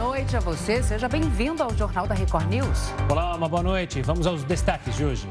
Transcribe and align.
noite 0.00 0.34
a 0.34 0.40
você. 0.40 0.82
Seja 0.82 1.06
bem-vindo 1.10 1.62
ao 1.62 1.76
Jornal 1.76 2.06
da 2.06 2.14
Record 2.14 2.48
News. 2.48 2.90
Olá, 3.10 3.36
uma 3.36 3.46
boa 3.46 3.62
noite. 3.62 4.00
Vamos 4.00 4.26
aos 4.26 4.42
destaques 4.42 4.96
de 4.96 5.04
hoje. 5.04 5.28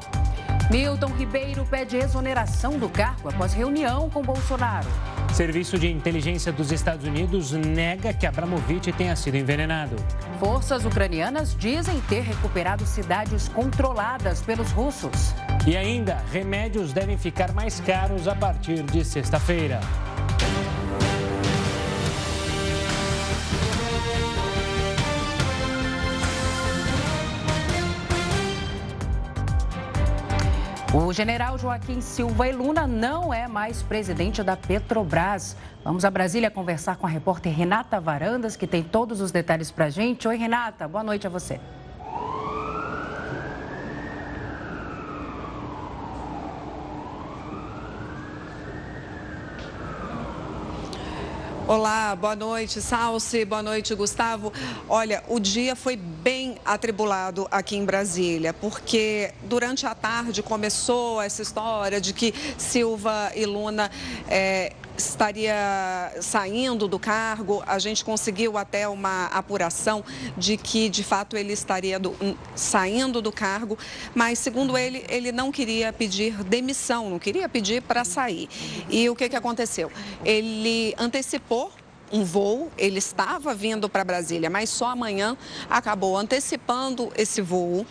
Milton 0.69 1.07
Ribeiro 1.07 1.65
pede 1.65 1.97
exoneração 1.97 2.77
do 2.77 2.87
cargo 2.87 3.29
após 3.29 3.51
reunião 3.51 4.11
com 4.11 4.21
Bolsonaro. 4.21 4.87
Serviço 5.33 5.79
de 5.79 5.91
inteligência 5.91 6.51
dos 6.51 6.71
Estados 6.71 7.03
Unidos 7.03 7.51
nega 7.51 8.13
que 8.13 8.27
Abramovich 8.27 8.91
tenha 8.93 9.15
sido 9.15 9.37
envenenado. 9.37 9.95
Forças 10.39 10.85
ucranianas 10.85 11.55
dizem 11.57 11.99
ter 12.01 12.21
recuperado 12.21 12.85
cidades 12.85 13.47
controladas 13.49 14.39
pelos 14.43 14.69
russos. 14.69 15.33
E 15.65 15.75
ainda, 15.75 16.23
remédios 16.31 16.93
devem 16.93 17.17
ficar 17.17 17.53
mais 17.53 17.79
caros 17.79 18.27
a 18.27 18.35
partir 18.35 18.83
de 18.83 19.03
sexta-feira. 19.03 19.79
O 30.91 31.13
general 31.13 31.55
Joaquim 31.55 32.01
Silva 32.01 32.47
e 32.47 32.51
Luna 32.51 32.87
não 32.87 33.31
é 33.31 33.47
mais 33.47 33.83
presidente 33.83 34.41
da 34.41 34.57
Petrobras. 34.57 35.55
Vamos 35.83 36.03
a 36.03 36.09
Brasília 36.09 36.49
conversar 36.49 36.97
com 36.97 37.05
a 37.05 37.09
repórter 37.09 37.55
Renata 37.55 37.99
Varandas, 37.99 38.55
que 38.55 38.65
tem 38.65 38.81
todos 38.81 39.21
os 39.21 39.31
detalhes 39.31 39.69
para 39.69 39.85
a 39.85 39.89
gente. 39.91 40.27
Oi, 40.27 40.35
Renata, 40.35 40.87
boa 40.87 41.03
noite 41.03 41.27
a 41.27 41.29
você. 41.29 41.59
Olá, 51.69 52.15
boa 52.15 52.35
noite, 52.35 52.81
Salsi, 52.81 53.45
boa 53.45 53.61
noite, 53.61 53.93
Gustavo. 53.93 54.51
Olha, 54.89 55.23
o 55.27 55.39
dia 55.39 55.75
foi 55.75 55.95
bem 55.95 56.57
atribulado 56.65 57.47
aqui 57.51 57.75
em 57.75 57.85
Brasília, 57.85 58.51
porque 58.55 59.31
durante 59.43 59.85
a 59.85 59.93
tarde 59.93 60.41
começou 60.41 61.21
essa 61.21 61.43
história 61.43 62.01
de 62.01 62.11
que 62.11 62.33
Silva 62.57 63.31
e 63.35 63.45
Luna 63.45 63.91
é, 64.27 64.73
estaria 64.99 66.13
saindo 66.21 66.87
do 66.87 66.99
cargo. 66.99 67.63
A 67.65 67.79
gente 67.79 68.03
conseguiu 68.05 68.57
até 68.57 68.87
uma 68.87 69.25
apuração 69.27 70.03
de 70.37 70.57
que, 70.57 70.89
de 70.89 71.03
fato, 71.03 71.35
ele 71.35 71.53
estaria 71.53 71.97
do, 71.97 72.15
saindo 72.55 73.21
do 73.21 73.31
cargo, 73.31 73.77
mas, 74.13 74.37
segundo 74.39 74.77
ele, 74.77 75.05
ele 75.09 75.31
não 75.31 75.51
queria 75.51 75.91
pedir 75.91 76.43
demissão, 76.43 77.09
não 77.09 77.19
queria 77.19 77.47
pedir 77.49 77.81
para 77.81 78.03
sair. 78.03 78.49
E 78.89 79.09
o 79.09 79.15
que, 79.15 79.29
que 79.29 79.35
aconteceu? 79.35 79.91
Ele 80.23 80.93
antecipou 80.97 81.71
um 82.11 82.23
voo, 82.23 82.71
ele 82.77 82.97
estava 82.97 83.53
vindo 83.53 83.87
para 83.87 84.03
Brasília, 84.03 84.49
mas 84.49 84.69
só 84.69 84.87
amanhã 84.87 85.37
acabou 85.69 86.17
antecipando 86.17 87.11
esse 87.15 87.41
voo 87.41 87.85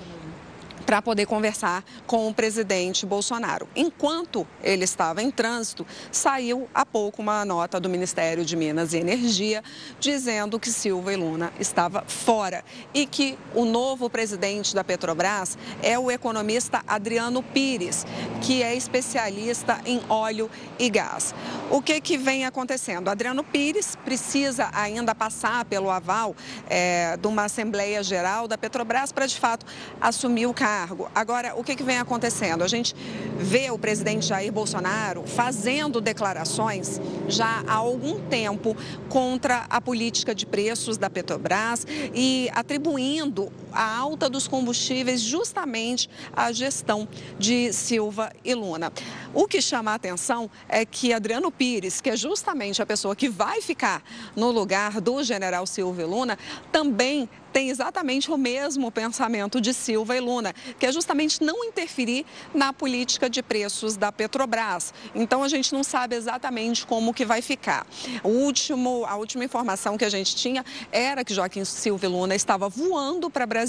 para 0.89 1.03
poder 1.03 1.27
conversar 1.27 1.85
com 2.07 2.27
o 2.27 2.33
presidente 2.33 3.05
Bolsonaro. 3.05 3.69
Enquanto 3.77 4.47
ele 4.63 4.85
estava 4.85 5.23
em 5.23 5.31
trânsito, 5.31 5.87
saiu 6.11 6.67
há 6.75 6.87
pouco 6.87 7.21
uma 7.21 7.45
nota 7.45 7.79
do 7.79 7.91
Ministério 7.91 8.43
de 8.43 8.57
Minas 8.57 8.95
e 8.95 8.97
Energia 8.97 9.63
dizendo 10.01 10.59
que 10.59 10.71
Silva 10.71 11.13
e 11.13 11.17
Luna 11.17 11.53
estava 11.61 12.05
fora 12.07 12.65
e 12.95 13.05
que 13.05 13.39
o 13.55 13.67
novo 13.67 14.09
presidente 14.09 14.75
da 14.75 14.83
Petrobras 14.83 15.59
é 15.83 15.99
o 15.99 16.11
economista 16.11 16.83
Adriano 16.89 17.43
Pires, 17.43 18.07
que 18.41 18.63
é 18.63 18.75
especialista 18.75 19.83
em 19.85 20.01
óleo 20.09 20.51
e 20.79 20.89
gás. 20.89 21.35
O 21.71 21.83
que, 21.83 22.01
que 22.01 22.17
vem 22.17 22.47
acontecendo? 22.47 23.11
Adriano 23.11 23.45
Pires 23.45 23.95
precisa 24.07 24.71
ainda 24.73 25.15
passar 25.15 25.67
pelo 25.67 25.91
aval 25.91 26.35
é, 26.67 27.15
de 27.19 27.27
uma 27.27 27.45
Assembleia 27.45 28.03
Geral 28.03 28.49
da 28.49 28.57
Petrobras 28.57 29.13
para, 29.13 29.27
de 29.27 29.39
fato, 29.39 29.67
assumir 30.01 30.47
o 30.47 30.55
cargo 30.55 30.78
cargo. 30.79 31.11
Agora, 31.13 31.55
o 31.57 31.65
que, 31.65 31.75
que 31.75 31.83
vem 31.83 31.99
acontecendo? 31.99 32.63
A 32.63 32.69
gente 32.69 32.95
vê 33.37 33.71
o 33.71 33.79
presidente 33.79 34.27
Jair 34.27 34.53
Bolsonaro 34.53 35.25
fazendo 35.27 36.01
declarações 36.01 37.01
já 37.27 37.65
há 37.67 37.75
algum 37.75 38.21
tempo 38.21 38.77
contra 39.09 39.67
a 39.69 39.81
política 39.81 40.33
de 40.35 40.47
preços 40.47 40.97
da 40.97 41.11
Petrobras 41.11 41.85
e 42.15 42.49
atribuindo 42.55 43.51
a 43.79 43.97
alta 43.97 44.29
dos 44.29 44.49
combustíveis 44.49 45.21
justamente 45.21 46.11
à 46.35 46.51
gestão 46.51 47.07
de 47.39 47.73
Silva 47.73 48.33
e 48.45 48.53
Luna. 48.53 48.93
O 49.33 49.47
que 49.47 49.63
chama 49.63 49.93
a 49.93 49.95
atenção 49.95 50.51
é 50.69 50.85
que 50.85 51.13
Adriano 51.13 51.49
Pires, 51.53 52.01
que 52.01 52.11
é 52.11 52.17
justamente 52.17 52.83
a 52.83 52.87
pessoa 52.87 53.15
que 53.15 53.29
vai 53.29 53.63
ficar 53.63 54.03
no 54.35 54.51
lugar 54.51 55.01
do 55.01 55.23
general 55.23 55.65
Silva 55.65 56.03
e 56.03 56.05
Luna, 56.05 56.37
também 56.73 57.29
tem 57.53 57.71
exatamente 57.71 58.31
o 58.31 58.37
mesmo 58.37 58.91
pensamento 58.91 59.59
de 59.61 59.73
Silva 59.73 60.15
e 60.15 60.21
Luna, 60.21 60.53
que 60.79 60.85
é 60.85 60.93
justamente 60.93 61.43
não 61.43 61.65
interferir 61.65 62.27
na 62.53 62.75
política 62.75 63.31
de 63.31 63.43
preços 63.43 63.97
da 63.97 64.13
Petrobras. 64.13 64.93
Então 65.15 65.43
a 65.43 65.49
gente 65.49 65.73
não 65.73 65.83
sabe 65.83 66.15
exatamente 66.15 66.85
como 66.85 67.15
que 67.15 67.25
vai 67.25 67.41
ficar. 67.41 67.87
O 68.23 68.29
último, 68.29 69.07
a 69.07 69.17
última 69.17 69.45
informação 69.45 69.97
que 69.97 70.05
a 70.05 70.11
gente 70.11 70.37
tinha 70.37 70.63
era 70.93 71.25
que 71.25 71.33
Joaquim 71.33 71.65
Silva 71.65 72.05
e 72.05 72.09
Luna 72.09 72.35
estava 72.35 72.69
voando 72.69 73.31
para 73.31 73.47
Brasília 73.47 73.68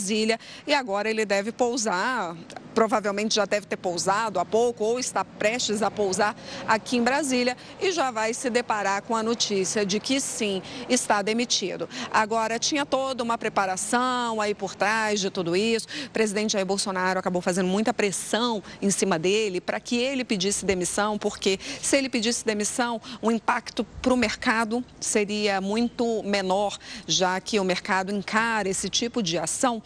e 0.66 0.74
agora 0.74 1.10
ele 1.10 1.26
deve 1.26 1.52
pousar, 1.52 2.36
provavelmente 2.74 3.36
já 3.36 3.46
deve 3.46 3.66
ter 3.66 3.76
pousado 3.76 4.40
há 4.40 4.46
pouco 4.46 4.84
ou 4.84 5.00
está 5.00 5.26
prestes 5.26 5.82
a 5.82 5.92
pousar 5.92 6.34
aqui 6.68 6.96
em 6.96 7.04
Brasília 7.04 7.58
e 7.82 7.92
já 7.92 8.10
vai 8.10 8.34
se 8.34 8.50
deparar 8.50 9.02
com 9.02 9.16
a 9.16 9.22
notícia 9.22 9.86
de 9.86 10.00
que 10.00 10.22
sim, 10.22 10.62
está 10.88 11.22
demitido. 11.22 11.90
Agora 12.12 12.58
tinha 12.58 12.86
toda 12.86 13.22
uma 13.22 13.38
preparação 13.38 14.40
aí 14.40 14.56
por 14.56 14.76
trás 14.76 15.20
de 15.20 15.30
tudo 15.30 15.56
isso. 15.56 15.88
O 16.06 16.10
presidente 16.12 16.54
Jair 16.54 16.66
Bolsonaro 16.66 17.20
acabou 17.20 17.42
fazendo 17.42 17.68
muita 17.68 17.94
pressão 17.94 18.64
em 18.82 18.90
cima 18.90 19.20
dele 19.20 19.60
para 19.60 19.80
que 19.80 19.98
ele 19.98 20.24
pedisse 20.24 20.66
demissão, 20.66 21.18
porque 21.18 21.60
se 21.82 21.98
ele 21.98 22.08
pedisse 22.08 22.46
demissão, 22.46 23.02
o 23.22 23.30
impacto 23.30 23.84
para 24.02 24.14
o 24.14 24.18
mercado 24.18 24.84
seria 25.00 25.60
muito 25.60 26.24
menor, 26.24 26.78
já 27.06 27.42
que 27.42 27.60
o 27.60 27.64
mercado 27.64 28.14
encara 28.14 28.70
esse 28.70 28.90
tipo 28.90 29.22
de 29.22 29.38
ação 29.38 29.82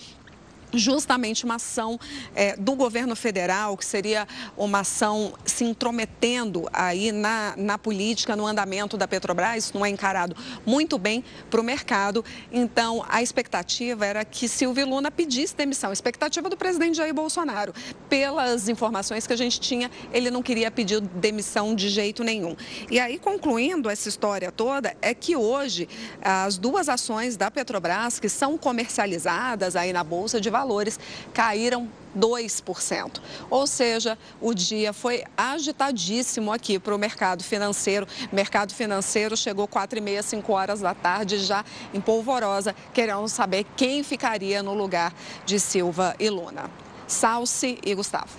justamente 0.74 1.46
uma 1.46 1.56
ação 1.56 2.00
é, 2.36 2.56
do 2.56 2.76
governo 2.76 3.16
federal, 3.16 3.78
que 3.78 3.86
seria 3.86 4.28
uma 4.58 4.80
ação 4.80 5.34
se 5.46 5.64
intrometendo 5.64 6.68
aí 6.72 7.12
na, 7.12 7.54
na 7.58 7.78
política, 7.78 8.36
no 8.36 8.46
andamento 8.46 8.98
da 8.98 9.08
Petrobras, 9.08 9.72
não 9.74 9.86
é 9.86 9.90
encarado 9.90 10.36
muito 10.66 10.98
bem 10.98 11.24
para 11.50 11.62
o 11.62 11.64
mercado. 11.64 12.24
Então, 12.52 13.06
a 13.08 13.22
expectativa 13.22 14.06
era 14.06 14.26
que 14.26 14.48
Silvio 14.48 14.88
Luna 14.88 15.12
pedisse 15.12 15.56
demissão, 15.56 15.90
a 15.90 15.94
expectativa 15.94 16.50
do 16.50 16.58
presidente 16.58 16.98
Jair 16.98 17.14
Bolsonaro. 17.14 17.74
Pelas 18.10 18.70
informações 18.70 19.28
que 19.28 19.34
a 19.34 19.38
gente 19.38 19.60
tinha, 19.60 19.90
ele 20.12 20.30
não 20.30 20.42
queria 20.42 20.70
pedir 20.72 21.02
demissão 21.02 21.76
de 21.76 21.90
jeito 21.90 22.24
nenhum. 22.24 22.56
E 22.90 23.00
aí, 23.00 23.18
concluindo 23.20 23.90
essa 23.90 24.10
história 24.10 24.52
toda, 24.52 24.96
é 25.02 25.14
que 25.14 25.36
hoje 25.36 25.88
as 26.22 26.58
duas 26.58 26.90
ações 26.90 27.38
da 27.38 27.50
Petrobras, 27.52 28.20
que 28.20 28.30
são 28.30 28.58
comercializadas 28.58 29.76
aí 29.76 29.94
na 29.94 30.04
Bolsa 30.04 30.40
de 30.40 30.50
Valores, 30.50 30.63
valores 30.64 30.98
caíram 31.34 31.90
2%. 32.18 33.20
Ou 33.50 33.68
seja, 33.68 34.18
o 34.40 34.54
dia 34.54 34.94
foi 34.94 35.24
agitadíssimo 35.36 36.52
aqui 36.52 36.80
para 36.80 36.96
o 36.96 36.98
mercado 36.98 37.44
financeiro. 37.44 38.08
Mercado 38.32 38.74
financeiro 38.74 39.36
chegou 39.36 39.68
4 39.68 39.98
e 39.98 40.02
meia, 40.02 40.24
5 40.24 40.54
horas 40.54 40.80
da 40.80 40.94
tarde, 40.94 41.40
já 41.40 41.66
em 41.94 42.00
polvorosa, 42.00 42.74
querendo 42.94 43.28
saber 43.28 43.66
quem 43.76 44.04
ficaria 44.04 44.64
no 44.64 44.74
lugar 44.74 45.14
de 45.46 45.60
Silva 45.60 46.16
e 46.20 46.30
Luna. 46.30 46.70
Salce 47.08 47.78
e 47.84 47.94
Gustavo. 47.94 48.30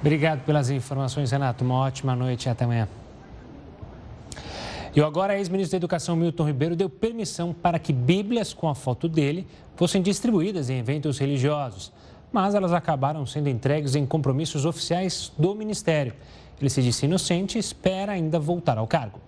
Obrigado 0.00 0.44
pelas 0.44 0.68
informações, 0.68 1.30
Renato. 1.30 1.64
Uma 1.64 1.76
ótima 1.76 2.14
noite 2.14 2.46
e 2.46 2.48
até 2.50 2.64
amanhã. 2.64 2.86
E 4.96 5.00
agora, 5.00 5.36
ex-ministro 5.36 5.72
da 5.72 5.78
Educação 5.78 6.14
Milton 6.14 6.46
Ribeiro 6.46 6.76
deu 6.76 6.88
permissão 6.88 7.52
para 7.52 7.80
que 7.80 7.92
bíblias 7.92 8.54
com 8.54 8.68
a 8.68 8.76
foto 8.76 9.08
dele 9.08 9.44
fossem 9.74 10.00
distribuídas 10.00 10.70
em 10.70 10.78
eventos 10.78 11.18
religiosos, 11.18 11.92
mas 12.32 12.54
elas 12.54 12.72
acabaram 12.72 13.26
sendo 13.26 13.48
entregues 13.48 13.96
em 13.96 14.06
compromissos 14.06 14.64
oficiais 14.64 15.32
do 15.36 15.52
Ministério. 15.52 16.14
Ele 16.60 16.70
se 16.70 16.80
disse 16.80 17.06
inocente 17.06 17.56
e 17.56 17.58
espera 17.58 18.12
ainda 18.12 18.38
voltar 18.38 18.78
ao 18.78 18.86
cargo. 18.86 19.18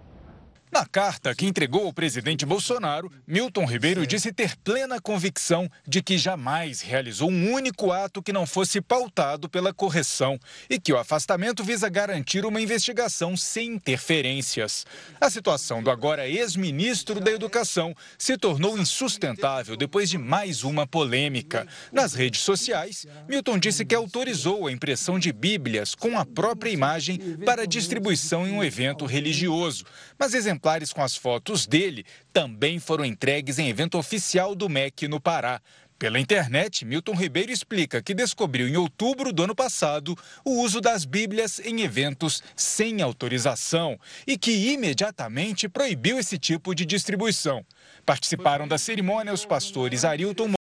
Na 0.76 0.84
carta 0.84 1.34
que 1.34 1.46
entregou 1.46 1.86
ao 1.86 1.92
presidente 1.92 2.44
Bolsonaro, 2.44 3.10
Milton 3.26 3.64
Ribeiro 3.64 4.06
disse 4.06 4.30
ter 4.30 4.54
plena 4.58 5.00
convicção 5.00 5.70
de 5.88 6.02
que 6.02 6.18
jamais 6.18 6.82
realizou 6.82 7.30
um 7.30 7.50
único 7.50 7.90
ato 7.92 8.22
que 8.22 8.30
não 8.30 8.46
fosse 8.46 8.82
pautado 8.82 9.48
pela 9.48 9.72
correção 9.72 10.38
e 10.68 10.78
que 10.78 10.92
o 10.92 10.98
afastamento 10.98 11.64
visa 11.64 11.88
garantir 11.88 12.44
uma 12.44 12.60
investigação 12.60 13.38
sem 13.38 13.76
interferências. 13.76 14.84
A 15.18 15.30
situação 15.30 15.82
do 15.82 15.90
agora 15.90 16.28
ex-ministro 16.28 17.20
da 17.20 17.30
Educação 17.30 17.94
se 18.18 18.36
tornou 18.36 18.76
insustentável 18.76 19.78
depois 19.78 20.10
de 20.10 20.18
mais 20.18 20.62
uma 20.62 20.86
polêmica. 20.86 21.66
Nas 21.90 22.12
redes 22.12 22.42
sociais, 22.42 23.06
Milton 23.26 23.58
disse 23.58 23.82
que 23.82 23.94
autorizou 23.94 24.66
a 24.66 24.72
impressão 24.72 25.18
de 25.18 25.32
Bíblias 25.32 25.94
com 25.94 26.18
a 26.18 26.26
própria 26.26 26.68
imagem 26.68 27.18
para 27.46 27.66
distribuição 27.66 28.46
em 28.46 28.52
um 28.52 28.62
evento 28.62 29.06
religioso, 29.06 29.82
mas 30.18 30.34
exemplares 30.34 30.65
exemplares 30.66 30.92
com 30.92 31.02
as 31.02 31.16
fotos 31.16 31.66
dele 31.66 32.04
também 32.32 32.80
foram 32.80 33.04
entregues 33.04 33.58
em 33.58 33.68
evento 33.68 33.96
oficial 33.96 34.54
do 34.54 34.68
MEC 34.68 35.06
no 35.06 35.20
Pará. 35.20 35.60
Pela 35.98 36.18
internet, 36.18 36.84
Milton 36.84 37.14
Ribeiro 37.14 37.50
explica 37.50 38.02
que 38.02 38.12
descobriu 38.12 38.68
em 38.68 38.76
outubro 38.76 39.32
do 39.32 39.44
ano 39.44 39.54
passado 39.54 40.14
o 40.44 40.60
uso 40.60 40.80
das 40.80 41.06
Bíblias 41.06 41.58
em 41.60 41.80
eventos 41.80 42.42
sem 42.54 43.00
autorização 43.00 43.98
e 44.26 44.36
que 44.36 44.72
imediatamente 44.72 45.68
proibiu 45.68 46.18
esse 46.18 46.36
tipo 46.36 46.74
de 46.74 46.84
distribuição. 46.84 47.64
Participaram 48.04 48.68
da 48.68 48.76
cerimônia 48.76 49.32
os 49.32 49.46
pastores 49.46 50.04
Arilton 50.04 50.55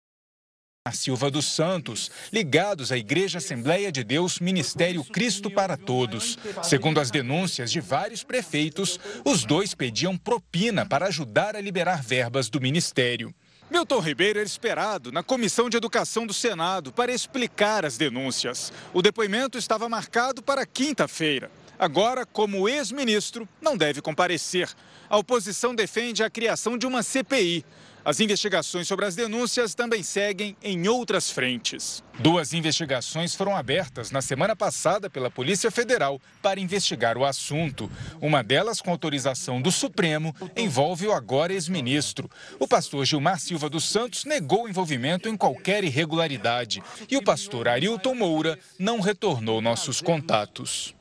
Silva 0.91 1.31
dos 1.31 1.45
Santos, 1.45 2.11
ligados 2.29 2.91
à 2.91 2.97
Igreja 2.97 3.37
Assembleia 3.37 3.89
de 3.89 4.03
Deus 4.03 4.39
Ministério 4.39 5.01
Cristo 5.05 5.49
para 5.49 5.77
Todos. 5.77 6.37
Segundo 6.61 6.99
as 6.99 7.09
denúncias 7.09 7.71
de 7.71 7.79
vários 7.79 8.21
prefeitos, 8.21 8.99
os 9.23 9.45
dois 9.45 9.73
pediam 9.73 10.17
propina 10.17 10.85
para 10.85 11.07
ajudar 11.07 11.55
a 11.55 11.61
liberar 11.61 12.03
verbas 12.03 12.49
do 12.49 12.59
ministério. 12.59 13.33
Milton 13.71 13.99
Ribeiro 13.99 14.39
era 14.39 14.45
esperado 14.45 15.09
na 15.09 15.23
Comissão 15.23 15.69
de 15.69 15.77
Educação 15.77 16.27
do 16.27 16.33
Senado 16.33 16.91
para 16.91 17.13
explicar 17.13 17.85
as 17.85 17.97
denúncias. 17.97 18.73
O 18.93 19.01
depoimento 19.01 19.57
estava 19.57 19.87
marcado 19.87 20.43
para 20.43 20.65
quinta-feira. 20.65 21.49
Agora, 21.79 22.25
como 22.25 22.67
ex-ministro, 22.67 23.47
não 23.61 23.77
deve 23.77 24.01
comparecer. 24.01 24.69
A 25.09 25.17
oposição 25.17 25.73
defende 25.73 26.23
a 26.23 26.29
criação 26.29 26.77
de 26.77 26.85
uma 26.85 27.01
CPI. 27.01 27.65
As 28.05 28.19
investigações 28.19 28.85
sobre 28.85 29.05
as 29.05 29.15
denúncias 29.15 29.73
também 29.73 30.03
seguem 30.03 30.57
em 30.61 30.87
outras 30.89 31.31
frentes. 31.31 32.03
Duas 32.19 32.51
investigações 32.51 33.33
foram 33.33 33.55
abertas 33.55 34.11
na 34.11 34.21
semana 34.21 34.57
passada 34.57 35.09
pela 35.09 35.31
Polícia 35.31 35.71
Federal 35.71 36.19
para 36.41 36.59
investigar 36.59 37.17
o 37.17 37.23
assunto. 37.23 37.89
Uma 38.19 38.43
delas, 38.43 38.81
com 38.81 38.91
autorização 38.91 39.61
do 39.61 39.71
Supremo, 39.71 40.35
envolve 40.55 41.07
o 41.07 41.13
agora 41.13 41.53
ex-ministro. 41.53 42.29
O 42.59 42.67
pastor 42.67 43.05
Gilmar 43.05 43.39
Silva 43.39 43.69
dos 43.69 43.85
Santos 43.85 44.25
negou 44.25 44.67
envolvimento 44.67 45.29
em 45.29 45.37
qualquer 45.37 45.85
irregularidade 45.85 46.83
e 47.09 47.15
o 47.15 47.23
pastor 47.23 47.69
Arilton 47.69 48.15
Moura 48.15 48.59
não 48.77 48.99
retornou 48.99 49.61
nossos 49.61 50.01
contatos. 50.01 50.93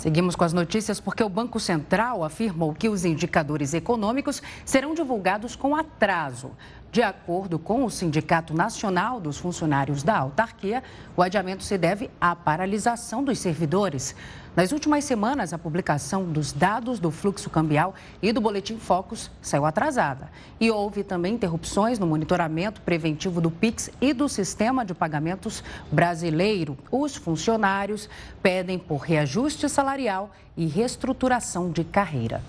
Seguimos 0.00 0.34
com 0.34 0.44
as 0.44 0.54
notícias 0.54 0.98
porque 0.98 1.22
o 1.22 1.28
Banco 1.28 1.60
Central 1.60 2.24
afirmou 2.24 2.72
que 2.72 2.88
os 2.88 3.04
indicadores 3.04 3.74
econômicos 3.74 4.42
serão 4.64 4.94
divulgados 4.94 5.54
com 5.54 5.76
atraso. 5.76 6.52
De 6.92 7.02
acordo 7.02 7.56
com 7.56 7.84
o 7.84 7.90
Sindicato 7.90 8.52
Nacional 8.52 9.20
dos 9.20 9.38
Funcionários 9.38 10.02
da 10.02 10.18
Autarquia, 10.18 10.82
o 11.16 11.22
adiamento 11.22 11.62
se 11.62 11.78
deve 11.78 12.10
à 12.20 12.34
paralisação 12.34 13.22
dos 13.22 13.38
servidores. 13.38 14.16
Nas 14.56 14.72
últimas 14.72 15.04
semanas, 15.04 15.52
a 15.52 15.58
publicação 15.58 16.24
dos 16.24 16.50
dados 16.52 16.98
do 16.98 17.12
fluxo 17.12 17.48
cambial 17.48 17.94
e 18.20 18.32
do 18.32 18.40
Boletim 18.40 18.76
Focus 18.76 19.30
saiu 19.40 19.66
atrasada. 19.66 20.32
E 20.58 20.68
houve 20.68 21.04
também 21.04 21.34
interrupções 21.34 21.96
no 21.96 22.08
monitoramento 22.08 22.80
preventivo 22.80 23.40
do 23.40 23.52
PIX 23.52 23.90
e 24.00 24.12
do 24.12 24.28
sistema 24.28 24.84
de 24.84 24.92
pagamentos 24.92 25.62
brasileiro. 25.92 26.76
Os 26.90 27.14
funcionários 27.14 28.08
pedem 28.42 28.80
por 28.80 28.96
reajuste 28.96 29.68
salarial 29.68 30.32
e 30.56 30.66
reestruturação 30.66 31.70
de 31.70 31.84
carreira. 31.84 32.42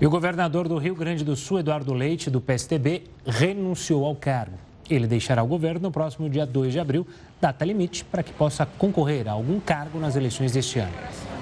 E 0.00 0.06
o 0.06 0.08
governador 0.08 0.66
do 0.66 0.78
Rio 0.78 0.94
Grande 0.94 1.22
do 1.22 1.36
Sul, 1.36 1.58
Eduardo 1.58 1.92
Leite, 1.92 2.30
do 2.30 2.40
PSTB, 2.40 3.02
renunciou 3.26 4.06
ao 4.06 4.16
cargo. 4.16 4.56
Ele 4.88 5.06
deixará 5.06 5.42
o 5.42 5.46
governo 5.46 5.82
no 5.82 5.90
próximo 5.90 6.30
dia 6.30 6.46
2 6.46 6.72
de 6.72 6.80
abril, 6.80 7.06
data 7.38 7.66
limite 7.66 8.02
para 8.02 8.22
que 8.22 8.32
possa 8.32 8.64
concorrer 8.64 9.28
a 9.28 9.32
algum 9.32 9.60
cargo 9.60 10.00
nas 10.00 10.16
eleições 10.16 10.52
deste 10.52 10.78
ano. 10.78 10.94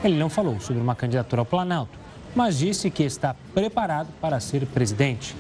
Ele 0.03 0.19
não 0.19 0.29
falou 0.29 0.59
sobre 0.59 0.83
uma 0.83 0.97
candidatura 0.97 1.43
ao 1.43 1.47
Planalto, 1.47 1.97
mas 2.35 2.59
disse 2.59 2.91
que 2.91 3.05
está 3.05 3.33
preparado 3.55 4.09
para 4.21 4.41
ser 4.41 4.67
presidente. 4.67 5.37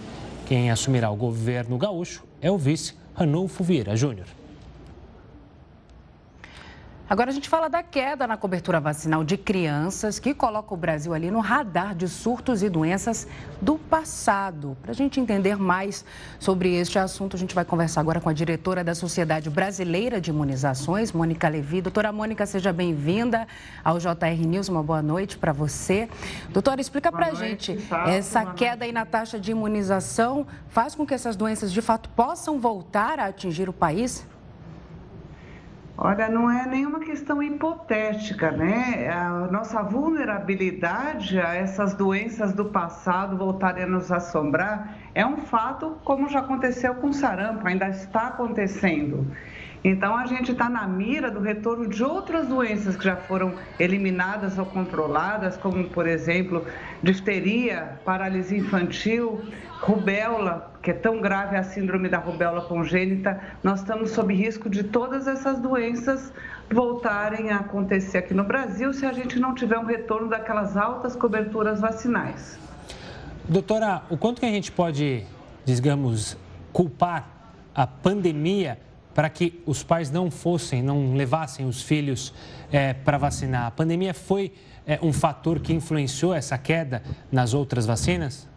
Quem 0.47 0.71
assumirá 0.71 1.11
o 1.11 1.17
governo 1.17 1.77
gaúcho 1.77 2.23
é 2.41 2.49
o 2.53 2.57
vice 2.57 2.95
Ranolfo 3.17 3.65
Vieira 3.65 3.97
Júnior. 3.97 4.38
Agora 7.11 7.31
a 7.31 7.33
gente 7.33 7.49
fala 7.49 7.71
da 7.71 7.83
queda 7.83 8.27
na 8.27 8.37
cobertura 8.37 8.79
vacinal 8.79 9.25
de 9.25 9.39
crianças, 9.39 10.19
que 10.19 10.35
coloca 10.35 10.75
o 10.75 10.77
Brasil 10.77 11.15
ali 11.15 11.31
no 11.31 11.41
radar 11.41 11.95
de 11.95 12.07
surtos 12.07 12.63
e 12.63 12.69
doenças 12.69 13.27
do 13.63 13.79
passado. 13.79 14.77
Para 14.83 14.91
a 14.91 14.95
gente 14.95 15.19
entender 15.19 15.57
mais 15.57 16.05
sobre 16.39 16.75
este 16.75 16.99
assunto, 16.99 17.35
a 17.35 17.39
gente 17.39 17.55
vai 17.55 17.65
conversar 17.65 18.03
agora 18.03 18.21
com 18.21 18.29
a 18.29 18.33
diretora 18.35 18.85
da 18.85 18.95
Sociedade 18.95 19.49
Brasileira 19.49 20.21
de 20.21 20.29
Imunizações, 20.29 21.11
Mônica 21.11 21.49
Levi. 21.49 21.81
Doutora 21.81 22.13
Mônica, 22.13 22.45
seja 22.45 22.75
bem-vinda 22.75 23.49
ao 23.83 23.99
JR 23.99 24.47
News. 24.47 24.69
Uma 24.69 24.83
boa 24.83 25.01
noite 25.01 25.39
para 25.39 25.51
você. 25.51 26.11
Doutora, 26.51 26.79
explica 26.79 27.11
para 27.11 27.29
a 27.29 27.35
gente, 27.35 27.79
essa 28.07 28.45
queda 28.53 28.85
aí 28.85 28.93
na 28.93 29.07
taxa 29.07 29.41
de 29.41 29.53
imunização 29.53 30.47
faz 30.69 30.95
com 30.95 31.07
que 31.07 31.15
essas 31.15 31.37
doenças 31.37 31.73
de 31.73 31.81
fato 31.81 32.11
possam 32.11 32.61
voltar 32.61 33.19
a 33.19 33.29
atingir 33.29 33.67
o 33.67 33.73
país? 33.73 34.27
Olha, 36.01 36.29
não 36.29 36.49
é 36.49 36.65
nenhuma 36.65 37.01
questão 37.01 37.43
hipotética, 37.43 38.53
né? 38.53 39.09
A 39.09 39.49
nossa 39.51 39.83
vulnerabilidade 39.83 41.41
a 41.41 41.57
essas 41.57 41.93
doenças 41.93 42.53
do 42.53 42.67
passado 42.67 43.37
voltarem 43.37 43.83
a 43.83 43.87
nos 43.89 44.13
assombrar 44.13 44.97
é 45.13 45.27
um 45.27 45.39
fato, 45.39 45.99
como 46.05 46.29
já 46.29 46.39
aconteceu 46.39 46.95
com 46.95 47.13
sarampo, 47.13 47.67
ainda 47.67 47.89
está 47.89 48.29
acontecendo. 48.29 49.27
Então, 49.83 50.17
a 50.17 50.25
gente 50.27 50.53
está 50.53 50.69
na 50.69 50.87
mira 50.87 51.33
do 51.33 51.41
retorno 51.41 51.89
de 51.89 52.05
outras 52.05 52.47
doenças 52.47 52.97
que 52.97 53.05
já 53.05 53.17
foram 53.17 53.55
eliminadas 53.77 54.57
ou 54.57 54.67
controladas, 54.67 55.57
como, 55.57 55.83
por 55.89 56.07
exemplo, 56.07 56.65
difteria, 57.03 57.99
paralisia 58.05 58.59
infantil, 58.59 59.41
rubéola, 59.81 60.73
que 60.83 60.91
é 60.91 60.95
tão 60.95 61.21
grave 61.21 61.57
a 61.57 61.63
síndrome 61.63 62.09
da 62.09 62.19
rubéola 62.19 62.63
congênita, 62.63 63.41
nós 63.63 63.81
estamos 63.81 64.11
sob 64.11 64.35
risco 64.35 64.69
de 64.69 64.83
todas 64.83 65.27
essas 65.27 65.61
doenças 65.61 66.33
voltarem 66.71 67.51
a 67.51 67.59
acontecer 67.59 68.19
aqui 68.19 68.35
no 68.35 68.45
Brasil 68.45 68.93
se 68.93 69.07
a 69.07 69.13
gente 69.13 69.39
não 69.39 69.55
tiver 69.55 69.79
um 69.79 69.85
retorno 69.85 70.29
daquelas 70.29 70.77
altas 70.77 71.15
coberturas 71.15 71.81
vacinais. 71.81 72.59
Doutora, 73.49 74.03
o 74.11 74.17
quanto 74.17 74.41
que 74.41 74.47
a 74.47 74.51
gente 74.51 74.71
pode, 74.71 75.25
digamos, 75.65 76.37
culpar 76.73 77.27
a 77.75 77.87
pandemia 77.87 78.79
para 79.15 79.31
que 79.31 79.63
os 79.65 79.83
pais 79.83 80.11
não 80.11 80.31
fossem, 80.31 80.83
não 80.83 81.15
levassem 81.15 81.67
os 81.67 81.83
filhos 81.83 82.35
é, 82.71 82.93
para 82.93 83.17
vacinar? 83.17 83.67
A 83.67 83.71
pandemia 83.71 84.13
foi 84.13 84.53
é, 84.87 84.99
um 85.03 85.13
fator 85.13 85.61
que 85.61 85.73
influenciou 85.73 86.35
essa 86.35 86.59
queda 86.59 87.03
nas 87.33 87.55
outras 87.55 87.87
vacinas? 87.87 88.49